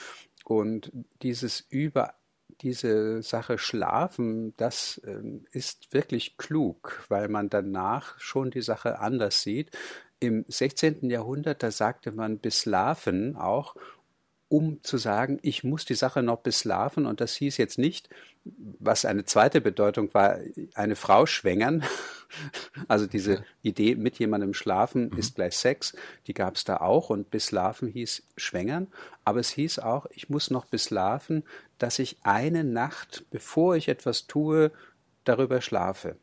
und 0.45 0.91
dieses 1.21 1.59
über 1.69 2.15
diese 2.61 3.21
Sache 3.21 3.57
Schlafen, 3.57 4.55
das 4.57 4.99
äh, 5.05 5.21
ist 5.51 5.93
wirklich 5.93 6.37
klug, 6.37 7.05
weil 7.09 7.27
man 7.27 7.49
danach 7.49 8.19
schon 8.19 8.49
die 8.51 8.61
Sache 8.61 8.99
anders 8.99 9.41
sieht. 9.43 9.71
Im 10.19 10.45
16. 10.47 11.09
Jahrhundert, 11.09 11.61
da 11.61 11.71
sagte 11.71 12.11
man 12.11 12.39
Beslaven 12.39 13.35
auch, 13.35 13.75
um 14.49 14.81
zu 14.81 14.97
sagen, 14.97 15.39
ich 15.41 15.63
muss 15.63 15.85
die 15.85 15.95
Sache 15.95 16.23
noch 16.23 16.37
beslaven. 16.37 17.05
Und 17.05 17.19
das 17.21 17.35
hieß 17.35 17.57
jetzt 17.57 17.77
nicht, 17.77 18.09
was 18.79 19.05
eine 19.05 19.25
zweite 19.25 19.59
Bedeutung 19.59 20.13
war, 20.13 20.39
eine 20.73 20.95
Frau 20.95 21.25
schwängern. 21.25 21.83
Also 22.89 23.07
diese 23.07 23.45
Idee, 23.61 23.95
mit 23.95 24.19
jemandem 24.19 24.53
schlafen 24.53 25.11
mhm. 25.11 25.17
ist 25.17 25.35
gleich 25.35 25.55
Sex, 25.55 25.95
die 26.27 26.33
gab 26.33 26.57
es 26.57 26.65
da 26.65 26.75
auch. 26.75 27.09
Und 27.09 27.31
beslaven 27.31 27.87
hieß 27.87 28.21
schwängern. 28.35 28.87
Aber 29.23 29.39
es 29.39 29.51
hieß 29.51 29.79
auch, 29.79 30.07
ich 30.09 30.29
muss 30.29 30.51
noch 30.51 30.65
beslaven, 30.65 31.45
dass 31.77 31.99
ich 31.99 32.17
eine 32.23 32.65
Nacht, 32.65 33.23
bevor 33.31 33.77
ich 33.77 33.87
etwas 33.87 34.27
tue, 34.27 34.73
darüber 35.23 35.61
schlafe. 35.61 36.17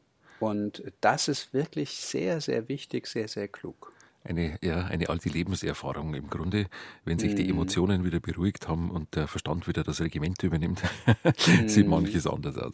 Und 0.45 0.83
das 1.01 1.29
ist 1.29 1.55
wirklich 1.55 1.91
sehr, 1.91 2.41
sehr 2.41 2.69
wichtig, 2.69 3.07
sehr, 3.07 3.29
sehr 3.29 3.49
klug 3.49 3.95
eine, 4.25 4.59
ja, 4.63 4.87
eine 4.87 5.09
alte 5.11 5.29
Lebenserfahrung 5.29 6.15
im 6.15 6.29
Grunde, 6.29 6.67
wenn 7.05 7.19
sich 7.19 7.35
die 7.35 7.45
mhm. 7.45 7.51
Emotionen 7.51 8.05
wieder 8.05 8.21
beruhigt 8.21 8.69
haben 8.69 8.91
und 8.91 9.15
der 9.15 9.29
Verstand 9.29 9.69
wieder 9.69 9.85
das 9.85 10.01
Regiment 10.01 10.43
übernimmt, 10.43 10.83
sieht 11.67 11.85
mhm. 11.85 11.91
manches 11.91 12.27
anders 12.27 12.57
aus. 12.57 12.73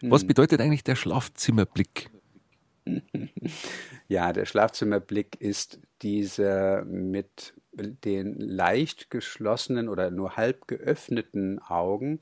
Was 0.00 0.22
mhm. 0.22 0.28
bedeutet 0.28 0.60
eigentlich 0.60 0.84
der 0.84 0.96
Schlafzimmerblick? 0.96 2.10
Ja, 4.08 4.32
der 4.32 4.44
Schlafzimmerblick 4.44 5.40
ist 5.40 5.78
dieser 6.02 6.84
mit 6.84 7.54
den 7.72 8.34
leicht 8.40 9.08
geschlossenen 9.08 9.88
oder 9.88 10.10
nur 10.10 10.36
halb 10.36 10.66
geöffneten 10.66 11.60
Augen, 11.60 12.18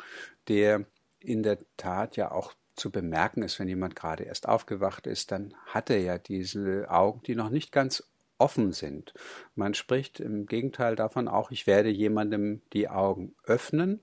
der 0.48 0.84
in 1.18 1.42
der 1.42 1.56
Tat 1.78 2.18
ja 2.18 2.30
auch 2.30 2.52
zu 2.78 2.90
bemerken 2.90 3.42
ist, 3.42 3.58
wenn 3.58 3.68
jemand 3.68 3.96
gerade 3.96 4.24
erst 4.24 4.48
aufgewacht 4.48 5.06
ist, 5.06 5.32
dann 5.32 5.54
hat 5.66 5.90
er 5.90 6.00
ja 6.00 6.18
diese 6.18 6.90
Augen, 6.90 7.22
die 7.26 7.34
noch 7.34 7.50
nicht 7.50 7.72
ganz 7.72 8.04
offen 8.38 8.72
sind. 8.72 9.12
Man 9.54 9.74
spricht 9.74 10.20
im 10.20 10.46
Gegenteil 10.46 10.96
davon 10.96 11.28
auch, 11.28 11.50
ich 11.50 11.66
werde 11.66 11.90
jemandem 11.90 12.62
die 12.72 12.88
Augen 12.88 13.34
öffnen, 13.44 14.00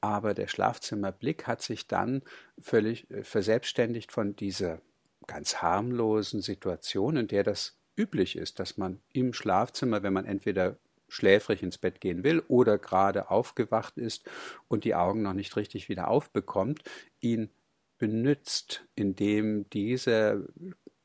aber 0.00 0.34
der 0.34 0.46
Schlafzimmerblick 0.46 1.46
hat 1.46 1.62
sich 1.62 1.86
dann 1.86 2.22
völlig 2.58 3.10
äh, 3.10 3.24
verselbstständigt 3.24 4.12
von 4.12 4.36
dieser 4.36 4.80
ganz 5.26 5.56
harmlosen 5.56 6.42
Situation, 6.42 7.16
in 7.16 7.28
der 7.28 7.44
das 7.44 7.76
üblich 7.96 8.36
ist, 8.36 8.60
dass 8.60 8.76
man 8.76 9.00
im 9.12 9.32
Schlafzimmer, 9.32 10.02
wenn 10.02 10.12
man 10.12 10.24
entweder 10.24 10.76
schläfrig 11.08 11.62
ins 11.62 11.78
Bett 11.78 12.00
gehen 12.00 12.22
will 12.22 12.42
oder 12.48 12.78
gerade 12.78 13.30
aufgewacht 13.30 13.96
ist 13.96 14.28
und 14.68 14.84
die 14.84 14.94
Augen 14.94 15.22
noch 15.22 15.32
nicht 15.32 15.56
richtig 15.56 15.88
wieder 15.88 16.08
aufbekommt, 16.08 16.82
ihn 17.20 17.50
benützt, 17.98 18.84
indem 18.94 19.68
dieser 19.70 20.40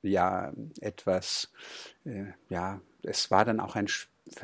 ja 0.02 0.53
etwas, 0.82 1.52
äh, 2.06 2.26
ja, 2.49 2.82
es 3.03 3.32
war 3.32 3.45
dann 3.45 3.60
auch 3.60 3.76
ein 3.76 3.88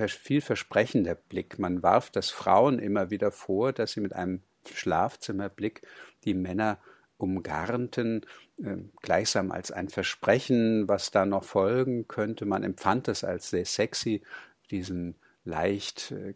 vielversprechender 0.08 1.16
Blick. 1.16 1.60
Man 1.60 1.84
warf 1.84 2.10
das 2.10 2.30
Frauen 2.30 2.80
immer 2.80 3.10
wieder 3.10 3.32
vor, 3.32 3.74
dass 3.74 3.94
sie 3.94 4.02
mit 4.02 4.14
einem 4.14 4.42
Schlafzimmerblick 4.74 5.82
die 6.26 6.34
Männer 6.34 6.80
umgarnten, 7.18 8.26
äh, 8.58 8.78
gleichsam 9.02 9.52
als 9.52 9.72
ein 9.72 9.90
Versprechen, 9.90 10.88
was 10.88 11.12
da 11.12 11.26
noch 11.26 11.44
folgen 11.44 12.08
könnte. 12.08 12.46
Man 12.46 12.64
empfand 12.64 13.08
es 13.10 13.24
als 13.24 13.50
sehr 13.50 13.66
sexy, 13.66 14.22
diesen 14.72 15.16
leicht, 15.44 16.12
äh, 16.12 16.34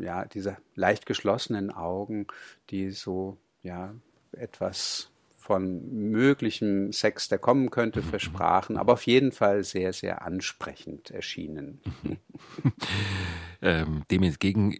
ja, 0.00 0.24
diese 0.24 0.56
leicht 0.74 1.06
geschlossenen 1.06 1.70
Augen, 1.70 2.26
die 2.70 2.90
so, 2.90 3.38
ja, 3.62 3.94
etwas 4.32 5.10
von 5.46 6.10
möglichem 6.10 6.92
Sex, 6.92 7.28
der 7.28 7.38
kommen 7.38 7.70
könnte, 7.70 8.02
versprachen, 8.02 8.76
aber 8.76 8.94
auf 8.94 9.06
jeden 9.06 9.30
Fall 9.30 9.62
sehr, 9.62 9.92
sehr 9.92 10.22
ansprechend 10.22 11.12
erschienen. 11.12 11.80
ähm, 13.62 14.02
dem 14.10 14.24
entgegen 14.24 14.76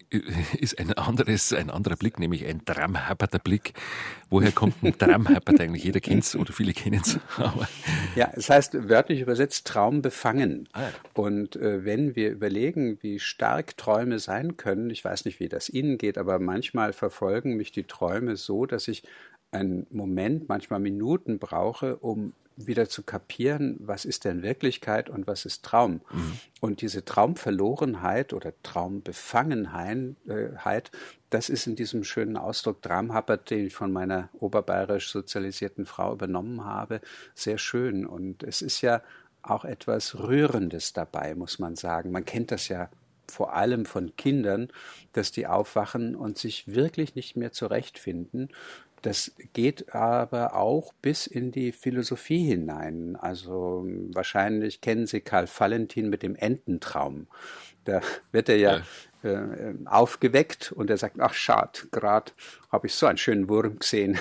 ist 0.59 0.77
ein 0.81 0.93
anderes, 0.95 1.53
ein 1.53 1.71
anderer 1.71 1.95
Blick, 1.95 2.19
nämlich 2.19 2.45
ein 2.47 2.63
Dramhapperter 2.65 3.39
Blick. 3.39 3.75
Woher 4.29 4.51
kommt 4.51 4.83
ein 4.83 4.99
Dramhappert 4.99 5.61
eigentlich? 5.61 5.85
Jeder 5.85 6.01
kennt 6.01 6.25
es 6.25 6.35
oder 6.35 6.53
viele 6.53 6.73
kennen 6.73 7.01
es. 7.01 7.21
ja, 8.17 8.33
es 8.35 8.51
heißt 8.51 8.89
wörtlich 8.89 9.21
übersetzt 9.21 9.69
Traum 9.69 10.03
befangen. 10.03 10.69
Ah, 10.73 10.83
ja. 10.83 10.89
Und 11.15 11.55
äh, 11.55 11.85
wenn 11.85 12.17
wir 12.17 12.33
überlegen, 12.33 12.99
wie 13.03 13.21
stark 13.21 13.77
Träume 13.77 14.19
sein 14.19 14.57
können, 14.57 14.91
ich 14.91 15.05
weiß 15.05 15.27
nicht, 15.27 15.39
wie 15.39 15.49
das 15.49 15.69
Ihnen 15.69 15.97
geht, 15.97 16.19
aber 16.19 16.41
manchmal 16.41 16.93
verfolgen 16.93 17.57
mich 17.57 17.71
die 17.71 17.85
Träume 17.85 18.35
so, 18.35 18.67
dass 18.67 18.89
ich 18.89 19.05
einen 19.51 19.87
Moment, 19.91 20.49
manchmal 20.49 20.81
Minuten 20.81 21.39
brauche, 21.39 21.97
um 21.97 22.33
wieder 22.57 22.89
zu 22.89 23.03
kapieren, 23.03 23.77
was 23.81 24.07
ist 24.07 24.25
denn 24.25 24.43
Wirklichkeit 24.43 25.11
und 25.11 25.27
was 25.27 25.45
ist 25.45 25.65
Traum. 25.65 26.01
Mhm. 26.11 26.39
Und 26.61 26.81
diese 26.81 27.05
Traumverlorenheit 27.05 28.33
oder 28.33 28.55
Traumbefangenheit, 28.63 30.91
das 31.29 31.51
ist 31.51 31.67
in 31.67 31.77
diesem 31.77 32.03
schönen 32.05 32.39
Ausdruck 32.39 32.81
Dramhappert, 32.83 33.51
den 33.51 33.67
ich 33.67 33.75
von 33.75 33.93
meiner 33.93 34.31
oberbayerisch 34.39 35.11
sozialisierten 35.11 35.85
Frau 35.85 36.15
übernommen 36.15 36.65
habe, 36.65 37.03
sehr 37.35 37.59
schön. 37.59 38.07
Und 38.07 38.43
es 38.43 38.63
ist 38.63 38.81
ja 38.81 39.03
auch 39.43 39.67
etwas 39.67 40.19
Rührendes 40.19 40.95
dabei, 40.95 41.35
muss 41.35 41.59
man 41.59 41.77
sagen. 41.77 42.11
Man 42.11 42.25
kennt 42.25 42.53
das 42.53 42.69
ja 42.69 42.89
vor 43.29 43.55
allem 43.55 43.87
von 43.87 44.15
Kindern, 44.17 44.69
dass 45.13 45.33
die 45.33 45.47
aufwachen 45.47 46.15
und 46.15 46.39
sich 46.39 46.75
wirklich 46.75 47.17
nicht 47.17 47.37
mehr 47.37 47.53
zurechtfinden 47.53 48.49
das 49.03 49.33
geht 49.53 49.95
aber 49.95 50.55
auch 50.55 50.93
bis 51.03 51.27
in 51.27 51.53
die 51.53 51.73
Philosophie 51.73 52.45
hinein. 52.45 53.17
Also 53.17 53.87
wahrscheinlich 54.13 54.81
kennen 54.81 55.07
Sie 55.07 55.21
Karl 55.21 55.47
Valentin 55.47 56.09
mit 56.09 56.23
dem 56.23 56.35
Ententraum. 56.35 57.27
Da 57.85 58.01
wird 58.33 58.49
er 58.49 58.57
ja, 58.57 58.83
ja. 59.23 59.31
Äh, 59.31 59.75
aufgeweckt 59.87 60.73
und 60.73 60.91
er 60.91 60.97
sagt, 60.97 61.21
ach 61.21 61.35
schade, 61.35 61.81
gerade 61.91 62.33
habe 62.71 62.87
ich 62.87 62.95
so 62.95 63.07
einen 63.07 63.19
schönen 63.19 63.49
Wurm 63.49 63.79
gesehen. 63.79 64.19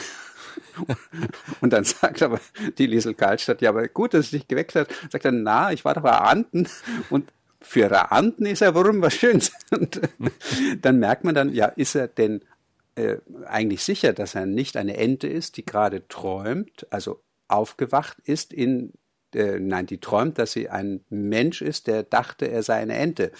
und 1.61 1.73
dann 1.73 1.83
sagt 1.83 2.21
aber 2.21 2.39
die 2.77 2.87
Liesel 2.87 3.13
Karlstadt, 3.13 3.61
ja, 3.61 3.69
aber 3.69 3.87
gut, 3.87 4.13
dass 4.13 4.25
es 4.25 4.31
dich 4.31 4.47
geweckt 4.47 4.75
hat. 4.75 4.87
Sagt 5.11 5.25
er, 5.25 5.31
na, 5.31 5.71
ich 5.71 5.83
war 5.83 5.93
doch 5.95 6.03
bei 6.03 6.11
Anten 6.11 6.67
und 7.09 7.31
für 7.59 8.11
Anten 8.11 8.45
ist 8.45 8.61
er 8.61 8.75
Wurm 8.75 9.01
was 9.01 9.15
Schönes. 9.15 9.51
Und 9.71 9.99
dann 10.81 10.99
merkt 10.99 11.23
man 11.23 11.33
dann, 11.33 11.51
ja, 11.51 11.65
ist 11.65 11.95
er 11.95 12.07
denn 12.07 12.41
äh, 12.95 13.17
eigentlich 13.45 13.83
sicher, 13.83 14.13
dass 14.13 14.35
er 14.35 14.45
nicht 14.45 14.77
eine 14.77 14.97
Ente 14.97 15.27
ist, 15.27 15.57
die 15.57 15.65
gerade 15.65 16.07
träumt, 16.07 16.87
also 16.89 17.21
aufgewacht 17.47 18.17
ist 18.23 18.53
in 18.53 18.93
äh, 19.35 19.59
nein, 19.59 19.85
die 19.85 19.99
träumt, 19.99 20.39
dass 20.39 20.53
sie 20.53 20.69
ein 20.69 21.03
Mensch 21.09 21.61
ist, 21.61 21.87
der 21.87 22.03
dachte, 22.03 22.49
er 22.49 22.63
sei 22.63 22.75
eine 22.75 22.95
Ente. 22.95 23.31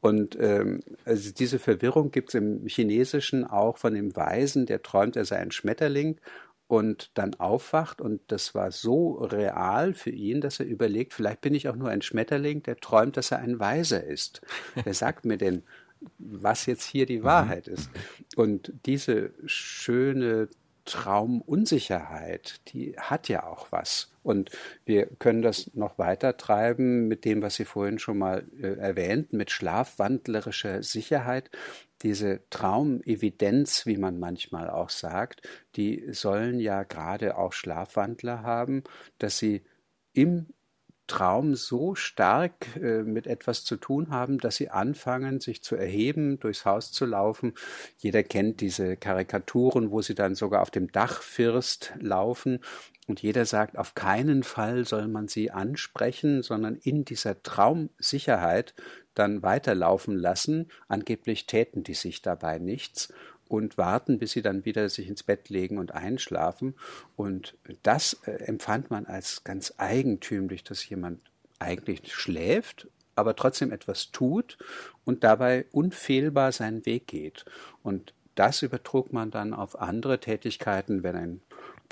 Und 0.00 0.36
ähm, 0.38 0.80
also 1.04 1.32
diese 1.32 1.58
Verwirrung 1.58 2.10
gibt 2.10 2.28
es 2.28 2.34
im 2.34 2.66
Chinesischen 2.66 3.44
auch 3.44 3.78
von 3.78 3.94
dem 3.94 4.14
Weisen, 4.14 4.66
der 4.66 4.82
träumt, 4.82 5.16
er 5.16 5.24
sei 5.24 5.38
ein 5.38 5.50
Schmetterling 5.50 6.20
und 6.66 7.10
dann 7.14 7.34
aufwacht 7.34 8.00
und 8.00 8.20
das 8.28 8.54
war 8.54 8.72
so 8.72 9.14
real 9.14 9.94
für 9.94 10.10
ihn, 10.10 10.40
dass 10.40 10.60
er 10.60 10.66
überlegt, 10.66 11.12
vielleicht 11.14 11.40
bin 11.40 11.54
ich 11.54 11.68
auch 11.68 11.76
nur 11.76 11.88
ein 11.88 12.02
Schmetterling, 12.02 12.62
der 12.62 12.76
träumt, 12.76 13.16
dass 13.16 13.30
er 13.30 13.38
ein 13.38 13.58
Weiser 13.58 14.04
ist. 14.04 14.40
Wer 14.82 14.94
sagt 14.94 15.24
mir 15.24 15.38
denn, 15.38 15.62
was 16.18 16.66
jetzt 16.66 16.84
hier 16.84 17.06
die 17.06 17.20
mhm. 17.20 17.24
Wahrheit 17.24 17.68
ist. 17.68 17.90
Und 18.36 18.72
diese 18.86 19.32
schöne 19.46 20.48
Traumunsicherheit, 20.84 22.60
die 22.68 22.96
hat 22.98 23.28
ja 23.28 23.44
auch 23.46 23.70
was. 23.70 24.10
Und 24.22 24.50
wir 24.84 25.06
können 25.06 25.42
das 25.42 25.70
noch 25.74 25.98
weiter 25.98 26.36
treiben 26.36 27.08
mit 27.08 27.24
dem, 27.24 27.42
was 27.42 27.56
Sie 27.56 27.64
vorhin 27.64 27.98
schon 27.98 28.18
mal 28.18 28.44
äh, 28.60 28.78
erwähnt, 28.78 29.32
mit 29.32 29.50
schlafwandlerischer 29.50 30.82
Sicherheit. 30.82 31.50
Diese 32.02 32.40
Traumevidenz, 32.50 33.86
wie 33.86 33.96
man 33.96 34.18
manchmal 34.18 34.70
auch 34.70 34.90
sagt, 34.90 35.42
die 35.76 36.04
sollen 36.12 36.58
ja 36.58 36.82
gerade 36.82 37.36
auch 37.36 37.52
Schlafwandler 37.52 38.42
haben, 38.42 38.82
dass 39.18 39.38
sie 39.38 39.62
im 40.12 40.46
Traum 41.12 41.54
so 41.56 41.94
stark 41.94 42.74
äh, 42.76 43.02
mit 43.02 43.26
etwas 43.26 43.64
zu 43.64 43.76
tun 43.76 44.08
haben, 44.08 44.38
dass 44.38 44.56
sie 44.56 44.70
anfangen, 44.70 45.40
sich 45.40 45.62
zu 45.62 45.76
erheben, 45.76 46.40
durchs 46.40 46.64
Haus 46.64 46.90
zu 46.90 47.04
laufen. 47.04 47.52
Jeder 47.98 48.22
kennt 48.22 48.62
diese 48.62 48.96
Karikaturen, 48.96 49.90
wo 49.90 50.00
sie 50.00 50.14
dann 50.14 50.34
sogar 50.34 50.62
auf 50.62 50.70
dem 50.70 50.90
Dachfirst 50.90 51.92
laufen. 52.00 52.60
Und 53.08 53.20
jeder 53.20 53.44
sagt, 53.44 53.76
auf 53.76 53.94
keinen 53.94 54.42
Fall 54.42 54.86
soll 54.86 55.06
man 55.06 55.28
sie 55.28 55.50
ansprechen, 55.50 56.42
sondern 56.42 56.76
in 56.76 57.04
dieser 57.04 57.42
Traumsicherheit 57.42 58.72
dann 59.14 59.42
weiterlaufen 59.42 60.16
lassen. 60.16 60.70
Angeblich 60.88 61.46
täten 61.46 61.82
die 61.82 61.92
sich 61.92 62.22
dabei 62.22 62.58
nichts. 62.58 63.12
Und 63.52 63.76
warten, 63.76 64.18
bis 64.18 64.32
sie 64.32 64.42
dann 64.42 64.64
wieder 64.64 64.88
sich 64.88 65.08
ins 65.08 65.22
Bett 65.22 65.48
legen 65.48 65.78
und 65.78 65.92
einschlafen. 65.92 66.74
Und 67.16 67.54
das 67.82 68.14
äh, 68.24 68.30
empfand 68.44 68.90
man 68.90 69.06
als 69.06 69.44
ganz 69.44 69.74
eigentümlich, 69.76 70.64
dass 70.64 70.88
jemand 70.88 71.20
eigentlich 71.58 72.12
schläft, 72.14 72.88
aber 73.14 73.36
trotzdem 73.36 73.70
etwas 73.70 74.10
tut 74.10 74.56
und 75.04 75.22
dabei 75.22 75.66
unfehlbar 75.70 76.50
seinen 76.52 76.86
Weg 76.86 77.06
geht. 77.06 77.44
Und 77.82 78.14
das 78.34 78.62
übertrug 78.62 79.12
man 79.12 79.30
dann 79.30 79.52
auf 79.52 79.78
andere 79.78 80.18
Tätigkeiten, 80.18 81.02
wenn 81.02 81.16
ein 81.16 81.40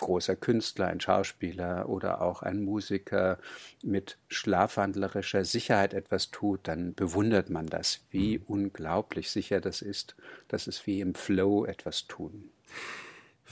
großer 0.01 0.37
Künstler, 0.37 0.89
ein 0.89 1.01
Schauspieler 1.01 1.89
oder 1.89 2.21
auch 2.21 2.43
ein 2.43 2.63
Musiker 2.63 3.39
mit 3.83 4.19
schlafwandlerischer 4.29 5.45
Sicherheit 5.45 5.95
etwas 5.95 6.31
tut, 6.31 6.61
dann 6.65 6.95
bewundert 6.95 7.51
man 7.51 7.67
das, 7.67 8.01
wie 8.11 8.39
mhm. 8.39 8.45
unglaublich 8.47 9.31
sicher 9.31 9.61
das 9.61 9.83
ist. 9.83 10.17
Das 10.49 10.67
ist 10.67 10.87
wie 10.87 11.01
im 11.01 11.15
Flow 11.15 11.65
etwas 11.65 12.07
tun. 12.07 12.51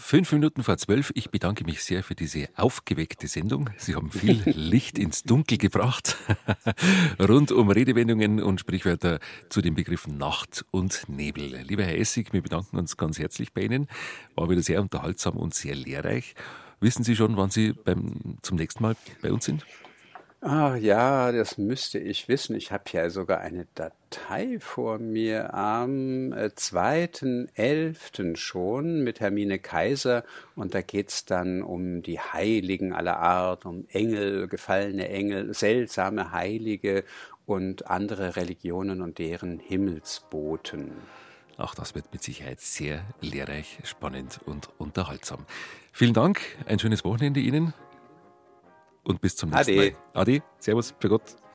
Fünf 0.01 0.33
Minuten 0.33 0.62
vor 0.62 0.79
zwölf. 0.79 1.11
Ich 1.16 1.31
bedanke 1.31 1.65
mich 1.65 1.83
sehr 1.83 2.05
für 2.05 2.15
diese 2.15 2.49
aufgeweckte 2.55 3.27
Sendung. 3.27 3.69
Sie 3.77 3.97
haben 3.97 4.12
viel 4.12 4.43
Licht 4.47 4.97
ins 4.97 5.25
Dunkel 5.25 5.59
gebracht. 5.59 6.16
Rund 7.19 7.51
um 7.51 7.69
Redewendungen 7.69 8.41
und 8.41 8.61
Sprichwörter 8.61 9.19
zu 9.51 9.61
den 9.61 9.75
Begriffen 9.75 10.16
Nacht 10.16 10.65
und 10.70 11.03
Nebel. 11.09 11.62
Lieber 11.66 11.83
Herr 11.83 11.99
Essig, 11.99 12.33
wir 12.33 12.43
bedanken 12.43 12.79
uns 12.79 12.97
ganz 12.97 13.19
herzlich 13.19 13.53
bei 13.53 13.62
Ihnen. 13.62 13.89
War 14.37 14.49
wieder 14.49 14.62
sehr 14.62 14.81
unterhaltsam 14.81 15.37
und 15.37 15.53
sehr 15.53 15.75
lehrreich. 15.75 16.37
Wissen 16.81 17.03
Sie 17.03 17.16
schon, 17.16 17.37
wann 17.37 17.51
Sie 17.51 17.73
beim, 17.73 18.39
zum 18.43 18.57
nächsten 18.57 18.85
Mal 18.85 18.97
bei 19.20 19.33
uns 19.33 19.47
sind? 19.47 19.66
Ah 20.40 20.77
ja, 20.77 21.32
das 21.32 21.59
müsste 21.59 21.98
ich 21.98 22.28
wissen. 22.28 22.55
Ich 22.55 22.70
habe 22.70 22.85
ja 22.93 23.10
sogar 23.10 23.40
eine 23.40 23.66
Datei 23.74 24.60
vor 24.60 25.01
mir 25.01 25.52
am 25.52 26.32
2.11. 26.32 27.55
Äh, 27.56 28.36
schon 28.36 29.02
mit 29.02 29.19
Hermine 29.19 29.59
Kaiser 29.59 30.23
und 30.55 30.74
da 30.74 30.82
geht's 30.82 31.24
dann 31.24 31.65
um 31.65 32.02
die 32.02 32.20
Heiligen 32.20 32.93
aller 32.93 33.19
Art, 33.19 33.66
um 33.66 33.86
Engel, 33.89 34.47
gefallene 34.47 35.09
Engel, 35.09 35.52
seltsame 35.55 36.31
Heilige 36.31 37.02
und 37.44 37.89
andere 37.90 38.36
Religionen 38.36 39.02
und 39.02 39.19
deren 39.19 39.59
Himmelsboten. 39.59 40.93
Auch 41.56 41.74
das 41.74 41.97
wird 41.97 42.12
mit 42.12 42.23
Sicherheit 42.23 42.60
sehr 42.60 43.02
lehrreich, 43.20 43.81
spannend 43.82 44.39
und 44.47 44.69
unterhaltsam. 44.78 45.47
Vielen 45.90 46.15
Dank, 46.15 46.40
ein 46.66 46.78
schönes 46.78 47.05
Wochenende 47.05 47.40
Ihnen 47.40 47.74
und 49.09 49.21
bis 49.21 49.37
zum 49.37 49.51
nächsten 49.51 49.79
Ade. 49.79 49.93
Mal. 50.13 50.21
Ade, 50.21 50.43
Servus, 50.59 50.95
für 51.01 51.09
Gott. 51.09 51.23